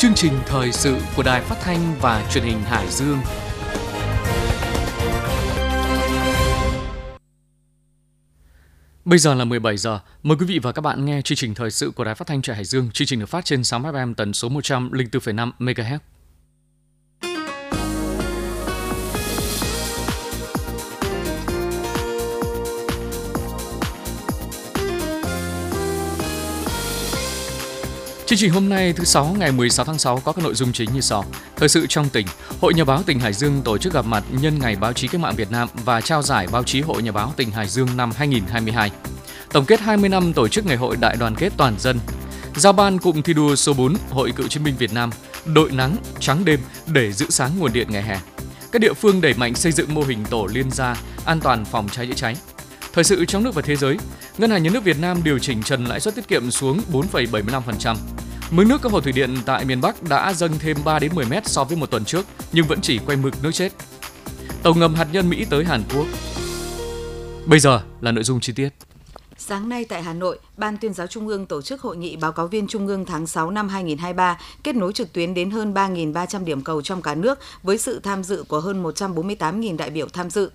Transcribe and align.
Chương 0.00 0.14
trình 0.14 0.32
thời 0.46 0.72
sự 0.72 0.96
của 1.16 1.22
Đài 1.22 1.40
Phát 1.40 1.56
thanh 1.60 1.94
và 2.00 2.28
Truyền 2.30 2.44
hình 2.44 2.60
Hải 2.60 2.86
Dương. 2.90 3.18
Bây 9.04 9.18
giờ 9.18 9.34
là 9.34 9.44
17 9.44 9.76
giờ. 9.76 10.00
Mời 10.22 10.36
quý 10.40 10.46
vị 10.46 10.58
và 10.58 10.72
các 10.72 10.82
bạn 10.82 11.04
nghe 11.04 11.22
chương 11.22 11.36
trình 11.36 11.54
thời 11.54 11.70
sự 11.70 11.90
của 11.90 12.04
Đài 12.04 12.14
Phát 12.14 12.28
thanh 12.28 12.42
Truyền 12.42 12.54
Hải 12.54 12.64
Dương. 12.64 12.90
Chương 12.90 13.06
trình 13.06 13.20
được 13.20 13.26
phát 13.26 13.44
trên 13.44 13.64
sóng 13.64 13.82
FM 13.82 14.14
tần 14.14 14.32
số 14.32 14.48
104,5 14.48 15.50
MHz. 15.58 15.98
Chương 28.30 28.38
trình 28.38 28.50
hôm 28.50 28.68
nay 28.68 28.92
thứ 28.92 29.04
sáu 29.04 29.36
ngày 29.38 29.52
16 29.52 29.84
tháng 29.86 29.98
6 29.98 30.20
có 30.24 30.32
các 30.32 30.44
nội 30.44 30.54
dung 30.54 30.72
chính 30.72 30.92
như 30.94 31.00
sau. 31.00 31.24
Thời 31.56 31.68
sự 31.68 31.86
trong 31.86 32.08
tỉnh, 32.08 32.26
Hội 32.60 32.74
Nhà 32.74 32.84
báo 32.84 33.02
tỉnh 33.02 33.20
Hải 33.20 33.32
Dương 33.32 33.62
tổ 33.64 33.78
chức 33.78 33.92
gặp 33.92 34.04
mặt 34.06 34.24
nhân 34.40 34.58
ngày 34.58 34.76
báo 34.76 34.92
chí 34.92 35.08
cách 35.08 35.20
mạng 35.20 35.34
Việt 35.36 35.50
Nam 35.50 35.68
và 35.84 36.00
trao 36.00 36.22
giải 36.22 36.46
báo 36.52 36.62
chí 36.62 36.80
Hội 36.80 37.02
Nhà 37.02 37.12
báo 37.12 37.32
tỉnh 37.36 37.50
Hải 37.50 37.68
Dương 37.68 37.96
năm 37.96 38.10
2022. 38.16 38.90
Tổng 39.52 39.64
kết 39.64 39.80
20 39.80 40.08
năm 40.08 40.32
tổ 40.32 40.48
chức 40.48 40.66
Ngày 40.66 40.76
hội 40.76 40.96
Đại 40.96 41.16
đoàn 41.16 41.34
kết 41.34 41.52
toàn 41.56 41.74
dân. 41.78 41.98
Giao 42.56 42.72
ban 42.72 42.98
cụm 42.98 43.22
thi 43.22 43.34
đua 43.34 43.56
số 43.56 43.72
4 43.72 43.94
Hội 44.10 44.32
Cựu 44.36 44.48
chiến 44.48 44.64
binh 44.64 44.76
Việt 44.76 44.92
Nam, 44.92 45.10
đội 45.44 45.70
nắng 45.70 45.96
trắng 46.20 46.44
đêm 46.44 46.60
để 46.86 47.12
giữ 47.12 47.26
sáng 47.28 47.50
nguồn 47.58 47.72
điện 47.72 47.86
ngày 47.90 48.02
hè. 48.02 48.18
Các 48.72 48.78
địa 48.78 48.92
phương 48.92 49.20
đẩy 49.20 49.34
mạnh 49.34 49.54
xây 49.54 49.72
dựng 49.72 49.94
mô 49.94 50.02
hình 50.02 50.24
tổ 50.30 50.46
liên 50.46 50.70
gia 50.70 50.96
an 51.24 51.40
toàn 51.40 51.64
phòng 51.64 51.88
cháy 51.88 52.06
chữa 52.06 52.14
cháy. 52.16 52.36
Thời 52.92 53.04
sự 53.04 53.24
trong 53.24 53.44
nước 53.44 53.54
và 53.54 53.62
thế 53.62 53.76
giới, 53.76 53.96
Ngân 54.38 54.50
hàng 54.50 54.62
Nhà 54.62 54.70
nước 54.72 54.84
Việt 54.84 55.00
Nam 55.00 55.20
điều 55.24 55.38
chỉnh 55.38 55.62
trần 55.62 55.84
lãi 55.84 56.00
suất 56.00 56.14
tiết 56.14 56.28
kiệm 56.28 56.50
xuống 56.50 56.80
4,75%. 56.92 57.96
Mực 58.50 58.66
nước 58.66 58.82
các 58.82 58.92
hồ 58.92 59.00
thủy 59.00 59.12
điện 59.12 59.36
tại 59.46 59.64
miền 59.64 59.80
Bắc 59.80 60.02
đã 60.02 60.32
dâng 60.32 60.52
thêm 60.58 60.76
3 60.84 60.98
đến 60.98 61.14
10 61.14 61.26
mét 61.26 61.46
so 61.46 61.64
với 61.64 61.76
một 61.76 61.90
tuần 61.90 62.04
trước, 62.04 62.26
nhưng 62.52 62.66
vẫn 62.66 62.80
chỉ 62.80 62.98
quay 62.98 63.16
mực 63.16 63.42
nước 63.42 63.50
chết. 63.52 63.72
Tàu 64.62 64.74
ngầm 64.74 64.94
hạt 64.94 65.06
nhân 65.12 65.28
Mỹ 65.28 65.46
tới 65.50 65.64
Hàn 65.64 65.82
Quốc. 65.94 66.06
Bây 67.46 67.60
giờ 67.60 67.80
là 68.00 68.12
nội 68.12 68.24
dung 68.24 68.40
chi 68.40 68.52
tiết. 68.52 68.68
Sáng 69.42 69.68
nay 69.68 69.84
tại 69.84 70.02
Hà 70.02 70.12
Nội, 70.12 70.38
Ban 70.56 70.76
tuyên 70.76 70.94
giáo 70.94 71.06
Trung 71.06 71.28
ương 71.28 71.46
tổ 71.46 71.62
chức 71.62 71.80
hội 71.80 71.96
nghị 71.96 72.16
báo 72.16 72.32
cáo 72.32 72.46
viên 72.46 72.66
Trung 72.66 72.86
ương 72.86 73.04
tháng 73.04 73.26
6 73.26 73.50
năm 73.50 73.68
2023, 73.68 74.38
kết 74.62 74.76
nối 74.76 74.92
trực 74.92 75.12
tuyến 75.12 75.34
đến 75.34 75.50
hơn 75.50 75.74
3.300 75.74 76.44
điểm 76.44 76.62
cầu 76.62 76.82
trong 76.82 77.02
cả 77.02 77.14
nước 77.14 77.38
với 77.62 77.78
sự 77.78 78.00
tham 78.00 78.24
dự 78.24 78.44
của 78.48 78.60
hơn 78.60 78.82
148.000 78.82 79.76
đại 79.76 79.90
biểu 79.90 80.08
tham 80.08 80.30
dự. 80.30 80.50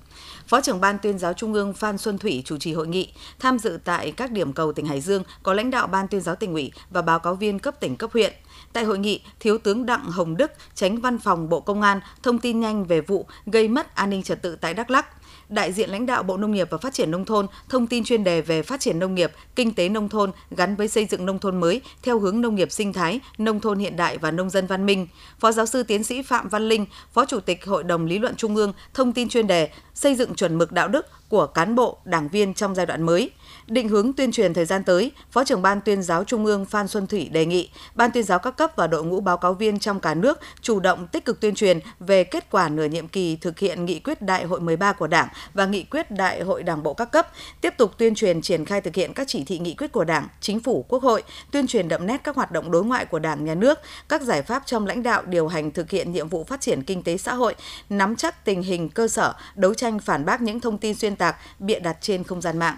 Phó 0.47 0.61
trưởng 0.61 0.81
Ban 0.81 0.97
tuyên 0.99 1.19
giáo 1.19 1.33
Trung 1.33 1.53
ương 1.53 1.73
Phan 1.73 1.97
Xuân 1.97 2.17
Thủy 2.17 2.41
chủ 2.45 2.57
trì 2.57 2.73
hội 2.73 2.87
nghị, 2.87 3.13
tham 3.39 3.59
dự 3.59 3.79
tại 3.83 4.11
các 4.11 4.31
điểm 4.31 4.53
cầu 4.53 4.73
tỉnh 4.73 4.85
Hải 4.85 5.01
Dương 5.01 5.23
có 5.43 5.53
lãnh 5.53 5.71
đạo 5.71 5.87
Ban 5.87 6.07
tuyên 6.07 6.21
giáo 6.21 6.35
tỉnh 6.35 6.53
ủy 6.53 6.71
và 6.89 7.01
báo 7.01 7.19
cáo 7.19 7.35
viên 7.35 7.59
cấp 7.59 7.79
tỉnh 7.79 7.95
cấp 7.95 8.09
huyện. 8.13 8.33
Tại 8.73 8.83
hội 8.83 8.97
nghị, 8.99 9.21
Thiếu 9.39 9.57
tướng 9.57 9.85
Đặng 9.85 10.11
Hồng 10.11 10.37
Đức, 10.37 10.51
tránh 10.75 11.01
văn 11.01 11.19
phòng 11.19 11.49
Bộ 11.49 11.59
Công 11.59 11.81
an, 11.81 11.99
thông 12.23 12.39
tin 12.39 12.59
nhanh 12.59 12.85
về 12.85 13.01
vụ 13.01 13.25
gây 13.45 13.67
mất 13.67 13.95
an 13.95 14.09
ninh 14.09 14.23
trật 14.23 14.41
tự 14.41 14.55
tại 14.55 14.73
Đắk 14.73 14.91
Lắk 14.91 15.05
đại 15.49 15.73
diện 15.73 15.89
lãnh 15.89 16.05
đạo 16.05 16.23
Bộ 16.23 16.37
Nông 16.37 16.51
nghiệp 16.51 16.67
và 16.71 16.77
Phát 16.77 16.93
triển 16.93 17.11
Nông 17.11 17.25
thôn 17.25 17.47
thông 17.69 17.87
tin 17.87 18.03
chuyên 18.03 18.23
đề 18.23 18.41
về 18.41 18.63
phát 18.63 18.79
triển 18.79 18.99
nông 18.99 19.15
nghiệp, 19.15 19.31
kinh 19.55 19.73
tế 19.73 19.89
nông 19.89 20.09
thôn 20.09 20.31
gắn 20.51 20.75
với 20.75 20.87
xây 20.87 21.05
dựng 21.05 21.25
nông 21.25 21.39
thôn 21.39 21.59
mới 21.59 21.81
theo 22.03 22.19
hướng 22.19 22.41
nông 22.41 22.55
nghiệp 22.55 22.71
sinh 22.71 22.93
thái, 22.93 23.19
nông 23.37 23.59
thôn 23.59 23.79
hiện 23.79 23.95
đại 23.95 24.17
và 24.17 24.31
nông 24.31 24.49
dân 24.49 24.67
văn 24.67 24.85
minh. 24.85 25.07
Phó 25.39 25.51
giáo 25.51 25.65
sư 25.65 25.83
tiến 25.83 26.03
sĩ 26.03 26.21
Phạm 26.21 26.49
Văn 26.49 26.69
Linh, 26.69 26.85
Phó 27.13 27.25
Chủ 27.25 27.39
tịch 27.39 27.65
Hội 27.65 27.83
đồng 27.83 28.05
Lý 28.05 28.19
luận 28.19 28.35
Trung 28.35 28.55
ương 28.55 28.73
thông 28.93 29.13
tin 29.13 29.29
chuyên 29.29 29.47
đề 29.47 29.69
xây 29.93 30.15
dựng 30.15 30.35
chuẩn 30.35 30.57
mực 30.57 30.71
đạo 30.71 30.87
đức 30.87 31.05
của 31.29 31.47
cán 31.47 31.75
bộ, 31.75 31.97
đảng 32.05 32.29
viên 32.29 32.53
trong 32.53 32.75
giai 32.75 32.85
đoạn 32.85 33.03
mới. 33.03 33.31
Định 33.67 33.89
hướng 33.89 34.13
tuyên 34.13 34.31
truyền 34.31 34.53
thời 34.53 34.65
gian 34.65 34.83
tới, 34.83 35.11
Phó 35.31 35.43
trưởng 35.43 35.61
Ban 35.61 35.81
tuyên 35.81 36.03
giáo 36.03 36.23
Trung 36.23 36.45
ương 36.45 36.65
Phan 36.65 36.87
Xuân 36.87 37.07
Thủy 37.07 37.29
đề 37.31 37.45
nghị 37.45 37.69
Ban 37.95 38.11
tuyên 38.11 38.23
giáo 38.23 38.39
các 38.39 38.57
cấp 38.57 38.71
và 38.75 38.87
đội 38.87 39.03
ngũ 39.03 39.19
báo 39.19 39.37
cáo 39.37 39.53
viên 39.53 39.79
trong 39.79 39.99
cả 39.99 40.13
nước 40.13 40.39
chủ 40.61 40.79
động 40.79 41.07
tích 41.07 41.25
cực 41.25 41.39
tuyên 41.39 41.55
truyền 41.55 41.79
về 41.99 42.23
kết 42.23 42.51
quả 42.51 42.69
nửa 42.69 42.85
nhiệm 42.85 43.07
kỳ 43.07 43.35
thực 43.35 43.59
hiện 43.59 43.85
nghị 43.85 43.99
quyết 43.99 44.21
Đại 44.21 44.45
hội 44.45 44.59
13 44.59 44.93
của 44.93 45.07
Đảng 45.07 45.27
và 45.53 45.65
nghị 45.65 45.83
quyết 45.83 46.11
Đại 46.11 46.41
hội 46.41 46.63
Đảng 46.63 46.83
bộ 46.83 46.93
các 46.93 47.11
cấp, 47.11 47.27
tiếp 47.61 47.73
tục 47.77 47.91
tuyên 47.97 48.15
truyền 48.15 48.41
triển 48.41 48.65
khai 48.65 48.81
thực 48.81 48.95
hiện 48.95 49.13
các 49.13 49.27
chỉ 49.27 49.43
thị 49.43 49.59
nghị 49.59 49.75
quyết 49.75 49.91
của 49.91 50.03
Đảng, 50.03 50.27
Chính 50.41 50.59
phủ, 50.59 50.85
Quốc 50.87 51.03
hội, 51.03 51.23
tuyên 51.51 51.67
truyền 51.67 51.87
đậm 51.87 52.07
nét 52.07 52.21
các 52.23 52.35
hoạt 52.35 52.51
động 52.51 52.71
đối 52.71 52.83
ngoại 52.83 53.05
của 53.05 53.19
Đảng, 53.19 53.45
Nhà 53.45 53.55
nước, 53.55 53.79
các 54.09 54.21
giải 54.21 54.41
pháp 54.41 54.63
trong 54.65 54.87
lãnh 54.87 55.03
đạo 55.03 55.23
điều 55.25 55.47
hành 55.47 55.71
thực 55.71 55.89
hiện 55.89 56.11
nhiệm 56.11 56.29
vụ 56.29 56.43
phát 56.43 56.61
triển 56.61 56.83
kinh 56.83 57.03
tế 57.03 57.17
xã 57.17 57.33
hội, 57.33 57.55
nắm 57.89 58.15
chắc 58.15 58.45
tình 58.45 58.63
hình 58.63 58.89
cơ 58.89 59.07
sở, 59.07 59.33
đấu 59.55 59.73
tranh 59.73 59.99
phản 59.99 60.25
bác 60.25 60.41
những 60.41 60.59
thông 60.59 60.77
tin 60.77 60.95
xuyên 60.95 61.15
tạc, 61.15 61.24
bịa 61.59 61.79
đặt 61.79 61.97
trên 62.01 62.23
không 62.23 62.41
gian 62.41 62.59
mạng. 62.59 62.77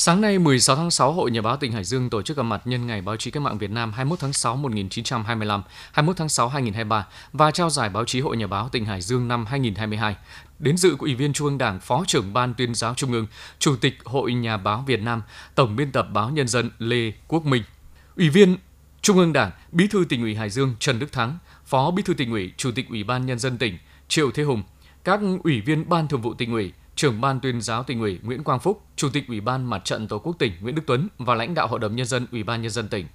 Sáng 0.00 0.20
nay 0.20 0.38
16 0.38 0.76
tháng 0.76 0.90
6, 0.90 1.12
Hội 1.12 1.30
Nhà 1.30 1.42
báo 1.42 1.56
tỉnh 1.56 1.72
Hải 1.72 1.84
Dương 1.84 2.10
tổ 2.10 2.22
chức 2.22 2.36
gặp 2.36 2.42
mặt 2.42 2.62
nhân 2.64 2.86
ngày 2.86 3.02
báo 3.02 3.16
chí 3.16 3.30
cách 3.30 3.42
mạng 3.42 3.58
Việt 3.58 3.70
Nam 3.70 3.92
21 3.92 4.18
tháng 4.18 4.32
6 4.32 4.56
1925, 4.56 5.62
21 5.92 6.16
tháng 6.16 6.28
6 6.28 6.48
2023 6.48 7.06
và 7.32 7.50
trao 7.50 7.70
giải 7.70 7.88
báo 7.88 8.04
chí 8.04 8.20
Hội 8.20 8.36
Nhà 8.36 8.46
báo 8.46 8.68
tỉnh 8.68 8.84
Hải 8.84 9.00
Dương 9.00 9.28
năm 9.28 9.46
2022. 9.46 10.16
Đến 10.58 10.76
dự 10.76 10.96
của 10.98 11.06
Ủy 11.06 11.14
viên 11.14 11.32
Trung 11.32 11.48
ương 11.48 11.58
Đảng, 11.58 11.80
Phó 11.80 12.04
trưởng 12.06 12.32
Ban 12.32 12.54
tuyên 12.54 12.74
giáo 12.74 12.94
Trung 12.94 13.12
ương, 13.12 13.26
Chủ 13.58 13.76
tịch 13.76 13.94
Hội 14.04 14.32
Nhà 14.32 14.56
báo 14.56 14.84
Việt 14.86 15.02
Nam, 15.02 15.22
Tổng 15.54 15.76
biên 15.76 15.92
tập 15.92 16.06
báo 16.12 16.30
Nhân 16.30 16.48
dân 16.48 16.70
Lê 16.78 17.12
Quốc 17.28 17.44
Minh. 17.44 17.62
Ủy 18.16 18.28
viên 18.28 18.56
Trung 19.02 19.18
ương 19.18 19.32
Đảng, 19.32 19.50
Bí 19.72 19.86
thư 19.88 20.04
tỉnh 20.08 20.22
ủy 20.22 20.34
Hải 20.34 20.50
Dương 20.50 20.74
Trần 20.78 20.98
Đức 20.98 21.12
Thắng, 21.12 21.38
Phó 21.66 21.90
Bí 21.90 22.02
thư 22.02 22.14
tỉnh 22.14 22.30
ủy, 22.30 22.52
Chủ 22.56 22.70
tịch 22.70 22.88
Ủy 22.88 23.04
ban 23.04 23.26
Nhân 23.26 23.38
dân 23.38 23.58
tỉnh 23.58 23.78
Triệu 24.08 24.30
Thế 24.30 24.42
Hùng, 24.42 24.62
các 25.04 25.20
ủy 25.44 25.60
viên 25.60 25.88
Ban 25.88 26.08
Thường 26.08 26.22
vụ 26.22 26.34
tỉnh 26.34 26.52
ủy, 26.52 26.72
trưởng 26.98 27.20
ban 27.20 27.40
tuyên 27.40 27.60
giáo 27.60 27.82
tỉnh 27.82 28.00
ủy 28.00 28.18
Nguyễn 28.22 28.44
Quang 28.44 28.60
Phúc, 28.60 28.82
chủ 28.96 29.08
tịch 29.12 29.28
Ủy 29.28 29.40
ban 29.40 29.64
Mặt 29.64 29.84
trận 29.84 30.08
Tổ 30.08 30.18
quốc 30.18 30.36
tỉnh 30.38 30.52
Nguyễn 30.60 30.74
Đức 30.74 30.82
Tuấn 30.86 31.08
và 31.18 31.34
lãnh 31.34 31.54
đạo 31.54 31.66
Hội 31.66 31.78
đồng 31.78 31.96
nhân 31.96 32.06
dân 32.06 32.26
Ủy 32.32 32.42
ban 32.42 32.62
nhân 32.62 32.70
dân 32.70 32.88
tỉnh. 32.88 33.06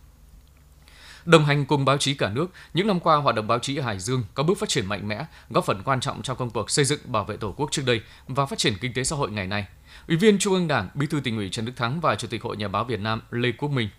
Đồng 1.25 1.45
hành 1.45 1.65
cùng 1.65 1.85
báo 1.85 1.97
chí 1.97 2.13
cả 2.13 2.29
nước, 2.29 2.51
những 2.73 2.87
năm 2.87 2.99
qua 2.99 3.15
hoạt 3.15 3.35
động 3.35 3.47
báo 3.47 3.59
chí 3.59 3.77
ở 3.77 3.83
Hải 3.83 3.99
Dương 3.99 4.23
có 4.33 4.43
bước 4.43 4.57
phát 4.57 4.69
triển 4.69 4.85
mạnh 4.85 5.07
mẽ, 5.07 5.25
góp 5.49 5.65
phần 5.65 5.81
quan 5.83 5.99
trọng 5.99 6.21
trong 6.21 6.37
công 6.37 6.49
cuộc 6.49 6.69
xây 6.69 6.85
dựng 6.85 6.99
bảo 7.05 7.23
vệ 7.23 7.37
Tổ 7.37 7.51
quốc 7.51 7.71
trước 7.71 7.83
đây 7.85 8.01
và 8.27 8.45
phát 8.45 8.59
triển 8.59 8.73
kinh 8.81 8.93
tế 8.93 9.03
xã 9.03 9.15
hội 9.15 9.31
ngày 9.31 9.47
nay. 9.47 9.65
Ủy 10.07 10.17
viên 10.17 10.37
Trung 10.39 10.53
ương 10.53 10.67
Đảng, 10.67 10.89
Bí 10.93 11.07
thư 11.07 11.19
tỉnh 11.19 11.37
ủy 11.37 11.49
Trần 11.49 11.65
Đức 11.65 11.73
Thắng 11.75 12.01
và 12.01 12.15
Chủ 12.15 12.27
tịch 12.27 12.43
Hội 12.43 12.57
Nhà 12.57 12.67
báo 12.67 12.83
Việt 12.83 12.99
Nam 12.99 13.21
Lê 13.31 13.51
Quốc 13.51 13.69
Minh 13.69 13.89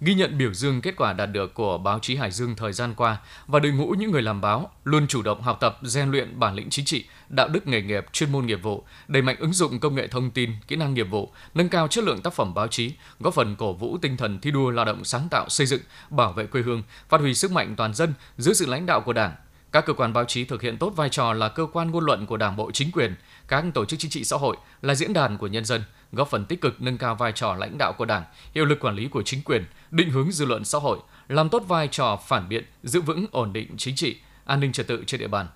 ghi 0.00 0.14
nhận 0.14 0.38
biểu 0.38 0.54
dương 0.54 0.80
kết 0.80 0.96
quả 0.96 1.12
đạt 1.12 1.32
được 1.32 1.54
của 1.54 1.78
báo 1.78 1.98
chí 1.98 2.16
Hải 2.16 2.30
Dương 2.30 2.56
thời 2.56 2.72
gian 2.72 2.94
qua 2.94 3.18
và 3.46 3.58
đội 3.58 3.72
ngũ 3.72 3.90
những 3.90 4.10
người 4.10 4.22
làm 4.22 4.40
báo 4.40 4.70
luôn 4.84 5.06
chủ 5.06 5.22
động 5.22 5.42
học 5.42 5.58
tập, 5.60 5.78
rèn 5.82 6.10
luyện 6.10 6.38
bản 6.40 6.54
lĩnh 6.54 6.70
chính 6.70 6.84
trị, 6.84 7.04
đạo 7.30 7.48
đức 7.48 7.66
nghề 7.66 7.82
nghiệp, 7.82 8.06
chuyên 8.12 8.32
môn 8.32 8.46
nghiệp 8.46 8.62
vụ, 8.62 8.84
đẩy 9.08 9.22
mạnh 9.22 9.36
ứng 9.38 9.52
dụng 9.52 9.80
công 9.80 9.94
nghệ 9.94 10.06
thông 10.06 10.30
tin, 10.30 10.52
kỹ 10.68 10.76
năng 10.76 10.94
nghiệp 10.94 11.10
vụ, 11.10 11.32
nâng 11.54 11.68
cao 11.68 11.88
chất 11.88 12.04
lượng 12.04 12.22
tác 12.22 12.32
phẩm 12.32 12.54
báo 12.54 12.66
chí, 12.68 12.92
góp 13.20 13.34
phần 13.34 13.56
cổ 13.56 13.72
vũ 13.72 13.98
tinh 14.02 14.16
thần 14.16 14.40
thi 14.40 14.50
đua 14.50 14.70
lao 14.70 14.84
động 14.84 15.04
sáng 15.04 15.28
tạo 15.30 15.48
xây 15.48 15.66
dựng, 15.66 15.80
bảo 16.10 16.32
vệ 16.32 16.46
quê 16.46 16.62
hương, 16.62 16.82
phát 17.08 17.20
huy 17.20 17.34
sức 17.34 17.52
mạnh 17.52 17.74
toàn 17.76 17.94
dân 17.94 18.14
dưới 18.38 18.54
sự 18.54 18.66
lãnh 18.66 18.86
đạo 18.86 19.00
của 19.00 19.12
Đảng, 19.12 19.32
các 19.72 19.86
cơ 19.86 19.92
quan 19.92 20.12
báo 20.12 20.24
chí 20.24 20.44
thực 20.44 20.62
hiện 20.62 20.76
tốt 20.76 20.92
vai 20.96 21.08
trò 21.08 21.32
là 21.32 21.48
cơ 21.48 21.66
quan 21.72 21.90
ngôn 21.90 22.04
luận 22.04 22.26
của 22.26 22.36
Đảng 22.36 22.56
bộ 22.56 22.70
chính 22.70 22.92
quyền, 22.92 23.14
các 23.48 23.64
tổ 23.74 23.84
chức 23.84 24.00
chính 24.00 24.10
trị 24.10 24.24
xã 24.24 24.36
hội 24.36 24.56
là 24.82 24.94
diễn 24.94 25.12
đàn 25.12 25.38
của 25.38 25.46
nhân 25.46 25.64
dân, 25.64 25.82
góp 26.12 26.28
phần 26.28 26.44
tích 26.44 26.60
cực 26.60 26.82
nâng 26.82 26.98
cao 26.98 27.14
vai 27.14 27.32
trò 27.32 27.54
lãnh 27.54 27.78
đạo 27.78 27.92
của 27.98 28.04
Đảng, 28.04 28.24
hiệu 28.54 28.64
lực 28.64 28.80
quản 28.80 28.94
lý 28.94 29.08
của 29.08 29.22
chính 29.22 29.42
quyền, 29.42 29.64
định 29.90 30.10
hướng 30.10 30.32
dư 30.32 30.44
luận 30.44 30.64
xã 30.64 30.78
hội, 30.78 30.98
làm 31.28 31.48
tốt 31.48 31.64
vai 31.68 31.88
trò 31.88 32.16
phản 32.26 32.48
biện, 32.48 32.64
giữ 32.82 33.00
vững 33.00 33.26
ổn 33.30 33.52
định 33.52 33.76
chính 33.76 33.96
trị, 33.96 34.16
an 34.44 34.60
ninh 34.60 34.72
trật 34.72 34.86
tự 34.86 35.04
trên 35.06 35.20
địa 35.20 35.28
bàn. 35.28 35.46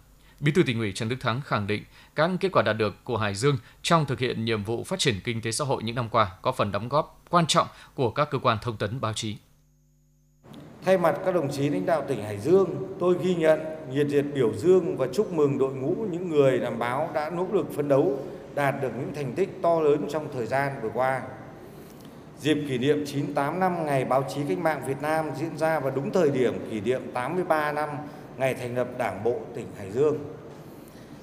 Bí 0.40 0.52
thư 0.52 0.62
tỉnh 0.62 0.78
ủy 0.78 0.92
Trần 0.92 1.08
Đức 1.08 1.16
Thắng 1.20 1.40
khẳng 1.40 1.66
định 1.66 1.84
các 2.14 2.30
kết 2.40 2.52
quả 2.52 2.62
đạt 2.62 2.76
được 2.76 3.04
của 3.04 3.16
Hải 3.16 3.34
Dương 3.34 3.56
trong 3.82 4.06
thực 4.06 4.18
hiện 4.18 4.44
nhiệm 4.44 4.64
vụ 4.64 4.84
phát 4.84 4.98
triển 4.98 5.20
kinh 5.24 5.42
tế 5.42 5.52
xã 5.52 5.64
hội 5.64 5.82
những 5.82 5.96
năm 5.96 6.08
qua 6.08 6.30
có 6.42 6.52
phần 6.52 6.72
đóng 6.72 6.88
góp 6.88 7.22
quan 7.30 7.46
trọng 7.46 7.66
của 7.94 8.10
các 8.10 8.30
cơ 8.30 8.38
quan 8.38 8.58
thông 8.62 8.76
tấn 8.76 9.00
báo 9.00 9.12
chí. 9.12 9.36
Thay 10.84 10.98
mặt 10.98 11.16
các 11.24 11.34
đồng 11.34 11.52
chí 11.52 11.68
lãnh 11.68 11.86
đạo 11.86 12.04
tỉnh 12.08 12.22
Hải 12.22 12.38
Dương, 12.38 12.96
tôi 13.00 13.16
ghi 13.22 13.34
nhận, 13.34 13.60
nhiệt 13.90 14.06
liệt 14.06 14.24
biểu 14.34 14.54
dương 14.54 14.96
và 14.96 15.06
chúc 15.12 15.32
mừng 15.32 15.58
đội 15.58 15.74
ngũ 15.74 15.94
những 16.10 16.30
người 16.30 16.58
làm 16.58 16.78
báo 16.78 17.10
đã 17.14 17.30
nỗ 17.30 17.46
lực 17.52 17.72
phấn 17.72 17.88
đấu 17.88 18.18
đạt 18.54 18.74
được 18.82 18.90
những 18.98 19.14
thành 19.14 19.32
tích 19.32 19.48
to 19.62 19.80
lớn 19.80 20.06
trong 20.10 20.28
thời 20.34 20.46
gian 20.46 20.72
vừa 20.82 20.90
qua. 20.94 21.22
Dịp 22.40 22.58
kỷ 22.68 22.78
niệm 22.78 23.04
98 23.06 23.60
năm 23.60 23.86
Ngày 23.86 24.04
Báo 24.04 24.24
chí 24.34 24.40
Cách 24.48 24.58
mạng 24.58 24.82
Việt 24.86 25.02
Nam 25.02 25.26
diễn 25.38 25.58
ra 25.58 25.80
vào 25.80 25.92
đúng 25.96 26.12
thời 26.12 26.30
điểm 26.30 26.54
kỷ 26.70 26.80
niệm 26.80 27.02
83 27.14 27.72
năm 27.72 27.88
ngày 28.38 28.54
thành 28.54 28.76
lập 28.76 28.88
Đảng 28.98 29.24
bộ 29.24 29.36
tỉnh 29.54 29.66
Hải 29.78 29.90
Dương. 29.90 30.18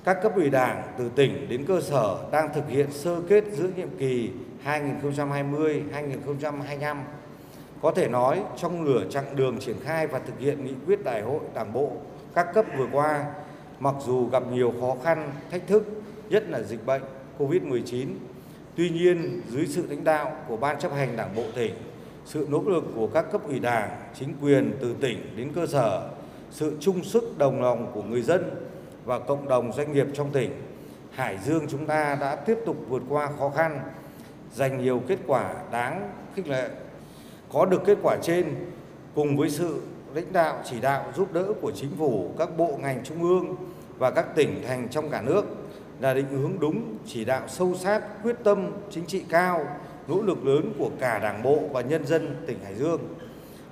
Các 0.04 0.18
cấp 0.24 0.36
ủy 0.36 0.50
đảng 0.50 0.84
từ 0.98 1.10
tỉnh 1.16 1.50
đến 1.50 1.66
cơ 1.68 1.82
sở 1.82 2.18
đang 2.32 2.54
thực 2.54 2.70
hiện 2.70 2.92
sơ 2.92 3.22
kết 3.30 3.44
giữa 3.52 3.68
nhiệm 3.76 3.90
kỳ 3.98 4.32
2020-2025. 4.66 6.98
Có 7.82 7.92
thể 7.92 8.08
nói 8.08 8.42
trong 8.58 8.86
nửa 8.86 9.02
chặng 9.10 9.36
đường 9.36 9.60
triển 9.60 9.76
khai 9.84 10.08
và 10.08 10.20
thực 10.20 10.40
hiện 10.40 10.66
nghị 10.66 10.74
quyết 10.86 11.04
đại 11.04 11.22
hội 11.22 11.40
đảng 11.54 11.74
bộ 11.74 11.92
các 12.36 12.48
cấp 12.54 12.66
vừa 12.78 12.88
qua, 12.92 13.26
mặc 13.80 13.96
dù 14.06 14.30
gặp 14.30 14.44
nhiều 14.52 14.74
khó 14.80 14.96
khăn, 15.04 15.32
thách 15.52 15.68
thức, 15.68 15.84
nhất 16.30 16.44
là 16.50 16.62
dịch 16.62 16.86
bệnh 16.86 17.02
COVID-19, 17.40 18.08
tuy 18.76 18.90
nhiên 18.90 19.42
dưới 19.50 19.68
sự 19.68 19.86
lãnh 19.90 20.04
đạo 20.04 20.32
của 20.48 20.58
Ban 20.58 20.80
chấp 20.80 20.94
hành 20.94 21.18
Đảng 21.18 21.36
bộ 21.36 21.44
tỉnh, 21.56 21.74
sự 22.26 22.48
nỗ 22.50 22.64
lực 22.66 22.84
của 22.96 23.08
các 23.08 23.32
cấp 23.32 23.48
ủy 23.48 23.60
đảng, 23.60 23.90
chính 24.20 24.34
quyền 24.42 24.74
từ 24.82 24.96
tỉnh 25.02 25.38
đến 25.38 25.50
cơ 25.56 25.66
sở, 25.66 26.10
sự 26.52 26.78
chung 26.80 27.04
sức 27.04 27.38
đồng 27.38 27.62
lòng 27.62 27.92
của 27.94 28.04
người 28.04 28.22
dân 28.22 28.52
và 29.06 29.20
cộng 29.20 29.48
đồng 29.48 29.74
doanh 29.74 29.94
nghiệp 29.94 30.08
trong 30.14 30.32
tỉnh, 30.32 30.52
Hải 31.12 31.38
Dương 31.38 31.66
chúng 31.70 31.86
ta 31.86 32.18
đã 32.22 32.36
tiếp 32.36 32.58
tục 32.66 32.78
vượt 32.90 33.04
qua 33.10 33.30
khó 33.40 33.50
khăn, 33.50 33.80
giành 34.54 34.84
nhiều 34.84 35.02
kết 35.08 35.18
quả 35.28 35.54
đáng 35.72 36.10
khích 36.36 36.48
lệ. 36.48 36.70
Có 37.54 37.66
được 37.66 37.82
kết 37.86 37.98
quả 38.04 38.18
trên 38.22 38.56
cùng 39.16 39.38
với 39.38 39.50
sự 39.50 39.82
lãnh 40.14 40.34
đạo 40.34 40.60
chỉ 40.66 40.82
đạo 40.82 41.06
giúp 41.16 41.34
đỡ 41.34 41.54
của 41.62 41.72
chính 41.72 41.92
phủ, 41.98 42.32
các 42.38 42.58
bộ 42.58 42.80
ngành 42.82 43.04
trung 43.04 43.24
ương 43.24 43.56
và 43.98 44.12
các 44.12 44.36
tỉnh 44.36 44.64
thành 44.68 44.88
trong 44.90 45.10
cả 45.10 45.22
nước 45.22 45.46
là 46.00 46.14
định 46.14 46.30
hướng 46.30 46.60
đúng, 46.60 46.98
chỉ 47.08 47.26
đạo 47.26 47.42
sâu 47.48 47.76
sát, 47.76 48.24
quyết 48.24 48.36
tâm 48.44 48.72
chính 48.92 49.06
trị 49.06 49.24
cao, 49.30 49.66
nỗ 50.08 50.22
lực 50.22 50.46
lớn 50.46 50.74
của 50.80 50.90
cả 51.00 51.20
Đảng 51.20 51.44
bộ 51.44 51.60
và 51.72 51.82
nhân 51.82 52.06
dân 52.06 52.36
tỉnh 52.48 52.60
Hải 52.64 52.76
Dương. 52.76 53.00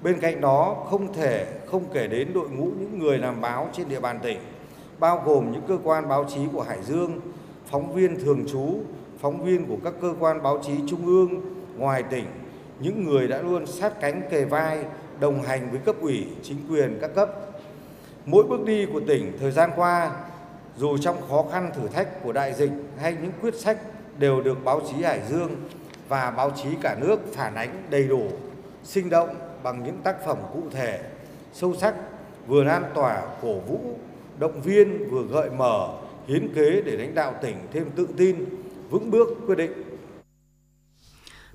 Bên 0.03 0.19
cạnh 0.19 0.41
đó, 0.41 0.85
không 0.89 1.13
thể 1.13 1.47
không 1.65 1.83
kể 1.93 2.07
đến 2.07 2.33
đội 2.33 2.49
ngũ 2.49 2.65
những 2.79 2.99
người 2.99 3.17
làm 3.17 3.41
báo 3.41 3.69
trên 3.73 3.89
địa 3.89 3.99
bàn 3.99 4.19
tỉnh, 4.23 4.39
bao 4.99 5.23
gồm 5.25 5.51
những 5.51 5.61
cơ 5.67 5.77
quan 5.83 6.09
báo 6.09 6.25
chí 6.33 6.39
của 6.53 6.61
Hải 6.61 6.83
Dương, 6.83 7.19
phóng 7.65 7.93
viên 7.93 8.23
thường 8.23 8.45
trú, 8.51 8.79
phóng 9.19 9.43
viên 9.45 9.65
của 9.65 9.77
các 9.83 9.93
cơ 10.01 10.13
quan 10.19 10.43
báo 10.43 10.59
chí 10.65 10.71
trung 10.87 11.05
ương, 11.05 11.41
ngoài 11.77 12.03
tỉnh, 12.03 12.25
những 12.79 13.03
người 13.03 13.27
đã 13.27 13.41
luôn 13.41 13.65
sát 13.67 13.99
cánh 14.01 14.21
kề 14.29 14.45
vai, 14.45 14.83
đồng 15.19 15.41
hành 15.41 15.71
với 15.71 15.79
cấp 15.79 15.95
ủy, 16.01 16.27
chính 16.43 16.57
quyền 16.69 16.97
các 17.01 17.11
cấp. 17.15 17.29
Mỗi 18.25 18.43
bước 18.43 18.65
đi 18.65 18.85
của 18.85 19.01
tỉnh 19.07 19.37
thời 19.39 19.51
gian 19.51 19.69
qua, 19.75 20.11
dù 20.77 20.97
trong 20.97 21.17
khó 21.29 21.45
khăn 21.51 21.71
thử 21.75 21.87
thách 21.87 22.23
của 22.23 22.31
đại 22.31 22.53
dịch 22.53 22.71
hay 22.99 23.15
những 23.21 23.31
quyết 23.41 23.55
sách 23.55 23.77
đều 24.17 24.41
được 24.41 24.57
báo 24.65 24.81
chí 24.89 25.03
Hải 25.03 25.21
Dương 25.29 25.49
và 26.07 26.31
báo 26.31 26.51
chí 26.51 26.69
cả 26.81 26.95
nước 27.01 27.33
phản 27.33 27.55
ánh 27.55 27.83
đầy 27.89 28.07
đủ, 28.07 28.23
sinh 28.83 29.09
động 29.09 29.29
bằng 29.63 29.83
những 29.83 29.97
tác 30.03 30.25
phẩm 30.25 30.37
cụ 30.53 30.61
thể, 30.71 30.99
sâu 31.53 31.75
sắc, 31.75 31.95
vừa 32.47 32.63
lan 32.63 32.83
tỏa, 32.95 33.21
cổ 33.41 33.53
vũ, 33.53 33.79
động 34.39 34.61
viên, 34.61 35.09
vừa 35.09 35.23
gợi 35.23 35.49
mở, 35.49 35.89
hiến 36.27 36.53
kế 36.53 36.81
để 36.81 36.97
lãnh 36.97 37.15
đạo 37.15 37.33
tỉnh 37.41 37.55
thêm 37.73 37.89
tự 37.95 38.07
tin, 38.17 38.45
vững 38.89 39.11
bước 39.11 39.27
quyết 39.47 39.55
định. 39.55 39.71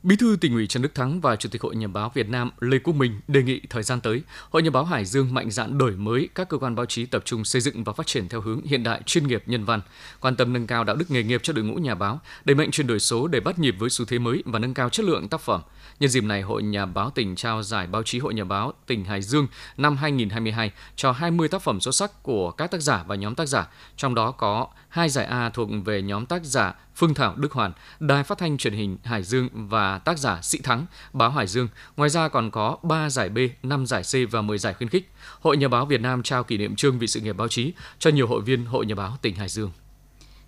Bí 0.05 0.17
thư 0.17 0.37
tỉnh 0.41 0.55
ủy 0.55 0.67
Trần 0.67 0.83
Đức 0.83 0.95
Thắng 0.95 1.21
và 1.21 1.37
Chủ 1.37 1.49
tịch 1.49 1.63
Hội 1.63 1.77
Nhà 1.77 1.87
báo 1.87 2.11
Việt 2.15 2.29
Nam 2.29 2.51
Lê 2.61 2.79
Quốc 2.79 2.95
Minh 2.95 3.21
đề 3.29 3.43
nghị 3.43 3.61
thời 3.71 3.83
gian 3.83 4.01
tới, 4.01 4.23
Hội 4.51 4.63
Nhà 4.63 4.71
báo 4.71 4.85
Hải 4.85 5.05
Dương 5.05 5.35
mạnh 5.35 5.51
dạn 5.51 5.79
đổi 5.79 5.91
mới 5.91 6.29
các 6.35 6.49
cơ 6.49 6.59
quan 6.59 6.75
báo 6.75 6.87
chí 6.87 7.07
tập 7.07 7.23
trung 7.25 7.45
xây 7.45 7.63
dựng 7.63 7.85
và 7.85 7.93
phát 7.93 8.07
triển 8.07 8.29
theo 8.29 8.41
hướng 8.41 8.63
hiện 8.63 8.83
đại, 8.83 9.03
chuyên 9.07 9.27
nghiệp, 9.27 9.43
nhân 9.47 9.65
văn, 9.65 9.81
quan 10.21 10.37
tâm 10.37 10.53
nâng 10.53 10.67
cao 10.67 10.85
đạo 10.85 10.97
đức 10.97 11.11
nghề 11.11 11.23
nghiệp 11.23 11.41
cho 11.43 11.53
đội 11.53 11.65
ngũ 11.65 11.75
nhà 11.75 11.95
báo, 11.95 12.21
đẩy 12.45 12.55
mạnh 12.55 12.71
chuyển 12.71 12.87
đổi 12.87 13.01
số 13.01 13.27
để 13.29 13.41
bắt 13.41 13.59
nhịp 13.59 13.75
với 13.79 13.91
xu 13.91 14.05
thế 14.05 14.19
mới 14.19 14.43
và 14.47 14.59
nâng 14.59 14.75
cao 14.75 14.89
chất 14.89 15.07
lượng 15.07 15.29
tác 15.29 15.41
phẩm. 15.41 15.61
Nhân 16.01 16.11
dịp 16.11 16.25
này, 16.25 16.43
Hội 16.43 16.63
Nhà 16.63 16.87
báo 16.87 17.11
tỉnh 17.11 17.37
trao 17.37 17.63
giải 17.63 17.87
báo 17.87 18.03
chí 18.03 18.19
Hội 18.19 18.35
Nhà 18.35 18.45
báo 18.45 18.73
tỉnh 18.87 19.05
Hải 19.05 19.23
Dương 19.23 19.47
năm 19.77 19.97
2022 19.97 20.73
cho 20.97 21.13
20 21.13 21.49
tác 21.49 21.63
phẩm 21.63 21.81
xuất 21.81 21.95
sắc 21.95 22.23
của 22.23 22.51
các 22.51 22.71
tác 22.71 22.83
giả 22.83 23.05
và 23.07 23.15
nhóm 23.15 23.35
tác 23.35 23.47
giả, 23.47 23.69
trong 23.97 24.15
đó 24.15 24.31
có 24.31 24.69
hai 24.95 25.09
giải 25.09 25.25
A 25.25 25.51
thuộc 25.51 25.69
về 25.85 26.03
nhóm 26.03 26.27
tác 26.27 26.45
giả 26.45 26.75
Phương 26.95 27.15
Thảo 27.15 27.35
Đức 27.37 27.53
Hoàn, 27.53 27.73
Đài 28.01 28.25
Phát 28.25 28.39
thanh 28.39 28.59
Truyền 28.59 28.73
hình 28.73 28.99
Hải 29.05 29.23
Dương 29.23 29.49
và 29.53 29.99
tác 29.99 30.19
giả 30.19 30.43
Sĩ 30.43 30.59
Thắng, 30.59 30.87
báo 31.13 31.31
Hải 31.31 31.47
Dương. 31.47 31.69
Ngoài 31.97 32.11
ra 32.11 32.29
còn 32.29 32.51
có 32.51 32.79
3 32.83 33.11
giải 33.11 33.29
B, 33.29 33.39
5 33.63 33.87
giải 33.87 34.03
C 34.03 34.31
và 34.31 34.43
10 34.43 34.59
giải 34.59 34.75
khuyến 34.75 34.89
khích. 34.89 35.11
Hội 35.41 35.57
Nhà 35.57 35.69
báo 35.69 35.87
Việt 35.87 36.01
Nam 36.01 36.23
trao 36.23 36.45
kỷ 36.45 36.59
niệm 36.59 36.77
trương 36.77 36.99
vì 36.99 37.07
sự 37.07 37.21
nghiệp 37.21 37.33
báo 37.33 37.49
chí 37.49 37.73
cho 37.99 38.11
nhiều 38.11 38.27
hội 38.27 38.43
viên 38.43 38.65
Hội 38.65 38.87
Nhà 38.87 38.95
báo 38.95 39.17
tỉnh 39.23 39.35
Hải 39.35 39.49
Dương. 39.49 39.71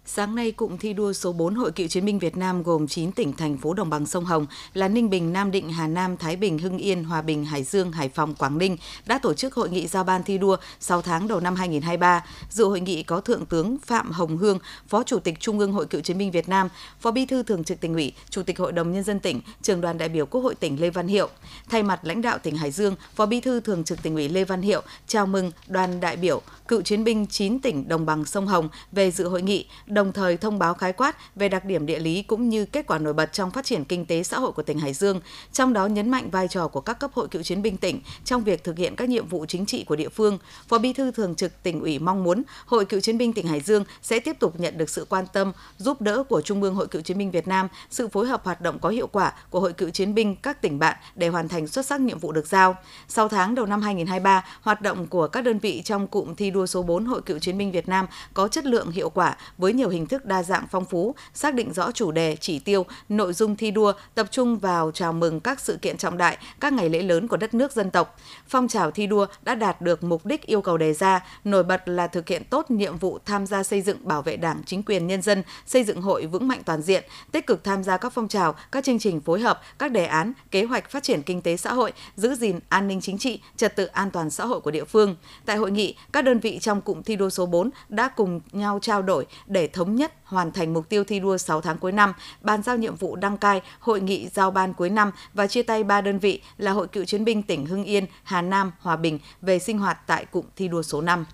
Sáng 0.09 0.35
nay, 0.35 0.53
cụm 0.53 0.77
thi 0.77 0.93
đua 0.93 1.13
số 1.13 1.33
4 1.33 1.55
Hội 1.55 1.73
Cựu 1.73 1.89
chiến 1.89 2.05
binh 2.05 2.19
Việt 2.19 2.37
Nam 2.37 2.63
gồm 2.63 2.89
9 2.89 3.13
tỉnh 3.13 3.33
thành 3.33 3.59
phố 3.59 3.75
đồng 3.75 3.91
bằng 3.91 4.07
sông 4.07 4.25
Hồng 4.25 4.47
là 4.75 4.89
Ninh 4.89 5.11
Bình, 5.11 5.33
Nam 5.33 5.51
Định, 5.51 5.71
Hà 5.71 5.87
Nam, 5.87 6.17
Thái 6.17 6.37
Bình, 6.37 6.59
Hưng 6.59 6.79
Yên, 6.79 7.05
Hòa 7.05 7.23
Bình, 7.23 7.45
Hải 7.45 7.63
Dương, 7.63 7.93
Hải 7.93 8.09
Phòng, 8.09 8.35
Quảng 8.35 8.59
Ninh 8.59 8.77
đã 9.07 9.19
tổ 9.19 9.35
chức 9.35 9.55
hội 9.55 9.71
nghị 9.71 9.87
giao 9.87 10.05
ban 10.05 10.23
thi 10.23 10.39
đua 10.39 10.57
6 10.81 11.03
tháng 11.03 11.29
đầu 11.29 11.41
năm 11.41 11.55
2023. 11.55 12.25
Dự 12.51 12.65
hội 12.65 12.81
nghị 12.81 13.03
có 13.03 13.21
Thượng 13.21 13.47
tướng 13.47 13.77
Phạm 13.87 14.11
Hồng 14.11 14.37
Hương, 14.37 14.59
Phó 14.89 15.03
Chủ 15.03 15.19
tịch 15.19 15.41
Trung 15.41 15.59
ương 15.59 15.73
Hội 15.73 15.87
Cựu 15.87 16.01
chiến 16.01 16.19
binh 16.19 16.31
Việt 16.31 16.49
Nam, 16.49 16.69
Phó 17.01 17.11
Bí 17.11 17.27
thư 17.27 17.43
Thường 17.43 17.65
trực 17.65 17.81
tỉnh 17.81 17.95
ủy, 17.95 18.13
Chủ 18.31 18.43
tịch 18.43 18.59
Hội 18.59 18.73
đồng 18.73 18.93
nhân 18.93 19.03
dân 19.03 19.21
tỉnh, 19.21 19.41
Trường 19.63 19.81
đoàn 19.81 19.99
đại 19.99 20.09
biểu 20.09 20.27
Quốc 20.27 20.41
hội 20.41 20.55
tỉnh 20.55 20.81
Lê 20.81 20.91
Văn 20.91 21.09
Hiệu. 21.09 21.29
Thay 21.69 21.83
mặt 21.83 22.01
lãnh 22.03 22.23
đạo 22.23 22.39
tỉnh 22.39 22.57
Hải 22.57 22.71
Dương, 22.71 22.95
Phó 23.15 23.27
Bí 23.27 23.41
thư 23.41 23.61
Thường 23.61 23.85
trực 23.85 24.03
tỉnh 24.03 24.15
ủy 24.15 24.29
Lê 24.29 24.45
Văn 24.45 24.63
Hiệu 24.63 24.83
chào 25.07 25.27
mừng 25.27 25.53
đoàn 25.67 26.01
đại 26.01 26.17
biểu 26.17 26.43
cựu 26.69 26.83
chiến 26.83 27.05
binh 27.05 27.27
9 27.27 27.61
tỉnh 27.61 27.89
đồng 27.89 28.07
bằng 28.07 28.25
sông 28.25 28.47
Hồng 28.47 28.69
về 28.93 29.11
dự 29.11 29.29
hội 29.29 29.43
nghị, 29.43 29.67
đồng 29.87 30.13
thời 30.13 30.37
thông 30.37 30.59
báo 30.59 30.75
khái 30.75 30.93
quát 30.93 31.37
về 31.37 31.49
đặc 31.49 31.65
điểm 31.65 31.87
địa 31.87 31.99
lý 31.99 32.23
cũng 32.23 32.49
như 32.49 32.65
kết 32.65 32.87
quả 32.87 32.99
nổi 32.99 33.13
bật 33.13 33.33
trong 33.33 33.51
phát 33.51 33.65
triển 33.65 33.85
kinh 33.85 34.07
tế 34.07 34.23
xã 34.23 34.39
hội 34.39 34.53
của 34.53 34.63
tỉnh 34.63 34.79
Hải 34.79 34.93
Dương, 34.93 35.21
trong 35.53 35.73
đó 35.73 35.87
nhấn 35.87 36.11
mạnh 36.11 36.31
vai 36.31 36.49
trò 36.49 36.69
của 36.69 36.81
các 36.81 36.99
cấp 36.99 37.11
hội 37.15 37.29
cựu 37.29 37.43
chiến 37.43 37.63
binh 37.63 37.77
tỉnh 37.77 38.01
trong 38.25 38.45
việc 38.45 38.65
thực 38.65 38.79
hiện 38.79 38.97
các 38.97 39.09
nhiệm 39.09 39.27
vụ 39.27 39.47
chính 39.47 39.67
trị 39.67 39.85
của 39.85 39.97
địa 39.97 40.09
phương. 40.09 40.39
Phó 40.69 40.79
Bí 40.79 40.93
thư 40.93 41.11
Thường 41.11 41.35
trực 41.35 41.63
tỉnh 41.63 41.81
ủy 41.81 41.99
mong 41.99 42.25
muốn 42.25 42.43
Hội 42.67 42.85
cựu 42.85 43.01
chiến 43.01 43.19
binh 43.19 43.33
tỉnh 43.33 43.47
Hải 43.47 43.61
Dương 43.61 43.85
sẽ 44.03 44.21
tiếp 44.21 44.37
tục 44.41 44.61
nhận 44.61 44.79
được 44.79 44.91
sự 44.91 45.07
quan 45.09 45.25
tâm, 45.33 45.53
giúp 45.79 46.01
đỡ 46.01 46.23
của 46.29 46.41
Trung 46.41 46.63
ương 46.63 46.75
Hội 46.75 46.87
cựu 46.87 47.03
chiến 47.03 47.19
binh 47.19 47.31
Việt 47.31 47.49
Nam, 47.49 47.69
sự 47.91 48.09
phối 48.09 48.27
hợp 48.27 48.45
hoạt 48.45 48.61
động 48.61 48.79
có 48.79 48.89
hiệu 48.89 49.07
quả 49.07 49.33
của 49.51 49.61
Hội 49.61 49.73
cựu 49.73 49.91
chiến 49.91 50.15
binh 50.15 50.37
các 50.37 50.63
tỉnh 50.63 50.79
bạn 50.79 50.97
để 51.15 51.29
hoàn 51.29 51.49
thành 51.49 51.67
xuất 51.67 51.87
sắc 51.87 52.01
nhiệm 52.01 52.19
vụ 52.19 52.33
được 52.33 52.47
giao. 52.47 52.77
Sau 53.09 53.29
tháng 53.29 53.55
đầu 53.55 53.67
năm 53.67 53.83
2023, 53.83 54.45
hoạt 54.61 54.81
động 54.81 55.07
của 55.07 55.29
các 55.29 55.45
đơn 55.45 55.59
vị 55.59 55.83
trong 55.85 56.07
cụm 56.07 56.35
thi 56.35 56.51
đua 56.51 56.56
đua 56.57 56.67
số 56.67 56.83
4 56.83 57.05
Hội 57.05 57.23
cựu 57.23 57.39
chiến 57.39 57.59
binh 57.59 57.73
Việt 57.73 57.89
Nam 57.89 58.07
có 58.35 58.49
chất 58.49 58.67
lượng 58.67 58.91
hiệu 58.91 59.11
quả 59.11 59.37
với 59.59 59.73
nhiều 59.73 59.89
hình 59.89 60.07
thức 60.07 60.25
đa 60.25 60.43
dạng 60.43 60.67
phong 60.71 60.85
phú, 60.85 61.15
xác 61.35 61.55
định 61.55 61.73
rõ 61.73 61.91
chủ 61.93 62.11
đề, 62.11 62.37
chỉ 62.41 62.59
tiêu, 62.59 62.87
nội 63.09 63.33
dung 63.33 63.57
thi 63.57 63.71
đua, 63.71 63.93
tập 64.15 64.27
trung 64.31 64.59
vào 64.59 64.91
chào 64.95 65.13
mừng 65.13 65.41
các 65.41 65.61
sự 65.61 65.79
kiện 65.83 65.97
trọng 65.97 66.19
đại, 66.19 66.39
các 66.61 66.73
ngày 66.73 66.89
lễ 66.89 67.03
lớn 67.03 67.29
của 67.29 67.37
đất 67.37 67.55
nước 67.55 67.73
dân 67.73 67.91
tộc. 67.91 68.19
Phong 68.49 68.69
trào 68.69 68.91
thi 68.91 69.07
đua 69.07 69.27
đã 69.43 69.55
đạt 69.55 69.81
được 69.81 70.05
mục 70.05 70.27
đích 70.27 70.47
yêu 70.47 70.61
cầu 70.61 70.77
đề 70.77 70.93
ra, 70.93 71.25
nổi 71.45 71.63
bật 71.63 71.89
là 71.89 72.07
thực 72.07 72.29
hiện 72.29 72.45
tốt 72.45 72.71
nhiệm 72.71 72.97
vụ 72.97 73.19
tham 73.25 73.47
gia 73.47 73.63
xây 73.63 73.83
dựng 73.83 73.99
bảo 74.09 74.23
vệ 74.23 74.37
Đảng, 74.37 74.63
chính 74.67 74.83
quyền 74.83 75.07
nhân 75.07 75.23
dân, 75.23 75.43
xây 75.67 75.85
dựng 75.85 76.03
hội 76.03 76.27
vững 76.27 76.49
mạnh 76.49 76.63
toàn 76.65 76.83
diện, 76.83 77.05
tích 77.33 77.47
cực 77.47 77.65
tham 77.65 77.85
gia 77.85 77.97
các 77.97 78.13
phong 78.13 78.29
trào, 78.29 78.55
các 78.73 78.85
chương 78.85 78.99
trình 78.99 79.21
phối 79.21 79.41
hợp, 79.41 79.61
các 79.79 79.93
đề 79.93 80.07
án, 80.07 80.33
kế 80.51 80.65
hoạch 80.65 80.91
phát 80.91 81.03
triển 81.03 81.23
kinh 81.23 81.43
tế 81.43 81.57
xã 81.57 81.73
hội, 81.73 81.93
giữ 82.17 82.35
gìn 82.35 82.59
an 82.69 82.89
ninh 82.89 83.01
chính 83.01 83.19
trị, 83.19 83.41
trật 83.57 83.77
tự 83.77 83.87
an 83.87 84.11
toàn 84.11 84.31
xã 84.31 84.47
hội 84.47 84.61
của 84.61 84.71
địa 84.71 84.85
phương. 84.85 85.17
Tại 85.45 85.57
hội 85.57 85.71
nghị, 85.71 85.97
các 86.13 86.25
đơn 86.25 86.39
vị 86.39 86.46
trong 86.61 86.81
cụm 86.81 87.03
thi 87.03 87.17
đua 87.17 87.31
số 87.31 87.47
4 87.47 87.71
đã 87.89 88.09
cùng 88.09 88.41
nhau 88.53 88.79
trao 88.83 89.03
đổi 89.03 89.27
để 89.47 89.69
thống 89.69 89.97
nhất 89.97 90.13
hoàn 90.25 90.53
thành 90.53 90.73
mục 90.73 90.89
tiêu 90.89 91.05
thi 91.05 91.21
đua 91.21 91.39
6 91.39 91.61
tháng 91.61 91.79
cuối 91.79 91.93
năm, 91.93 92.13
bàn 92.41 92.63
giao 92.63 92.77
nhiệm 92.77 92.97
vụ 92.97 93.17
đăng 93.17 93.39
cai 93.39 93.63
hội 93.81 94.01
nghị 94.01 94.29
giao 94.29 94.51
ban 94.51 94.75
cuối 94.75 94.91
năm 94.91 95.11
và 95.35 95.47
chia 95.47 95.63
tay 95.63 95.85
ba 95.85 96.01
đơn 96.01 96.19
vị 96.19 96.41
là 96.57 96.73
Hội 96.73 96.89
cựu 96.89 97.05
chiến 97.05 97.25
binh 97.25 97.43
tỉnh 97.43 97.67
Hưng 97.67 97.85
Yên, 97.85 98.07
Hà 98.23 98.43
Nam, 98.43 98.73
Hòa 98.81 98.97
Bình 98.97 99.19
về 99.43 99.59
sinh 99.59 99.79
hoạt 99.79 100.07
tại 100.07 100.25
cụm 100.25 100.45
thi 100.57 100.69
đua 100.69 100.83
số 100.83 101.01
5. 101.01 101.25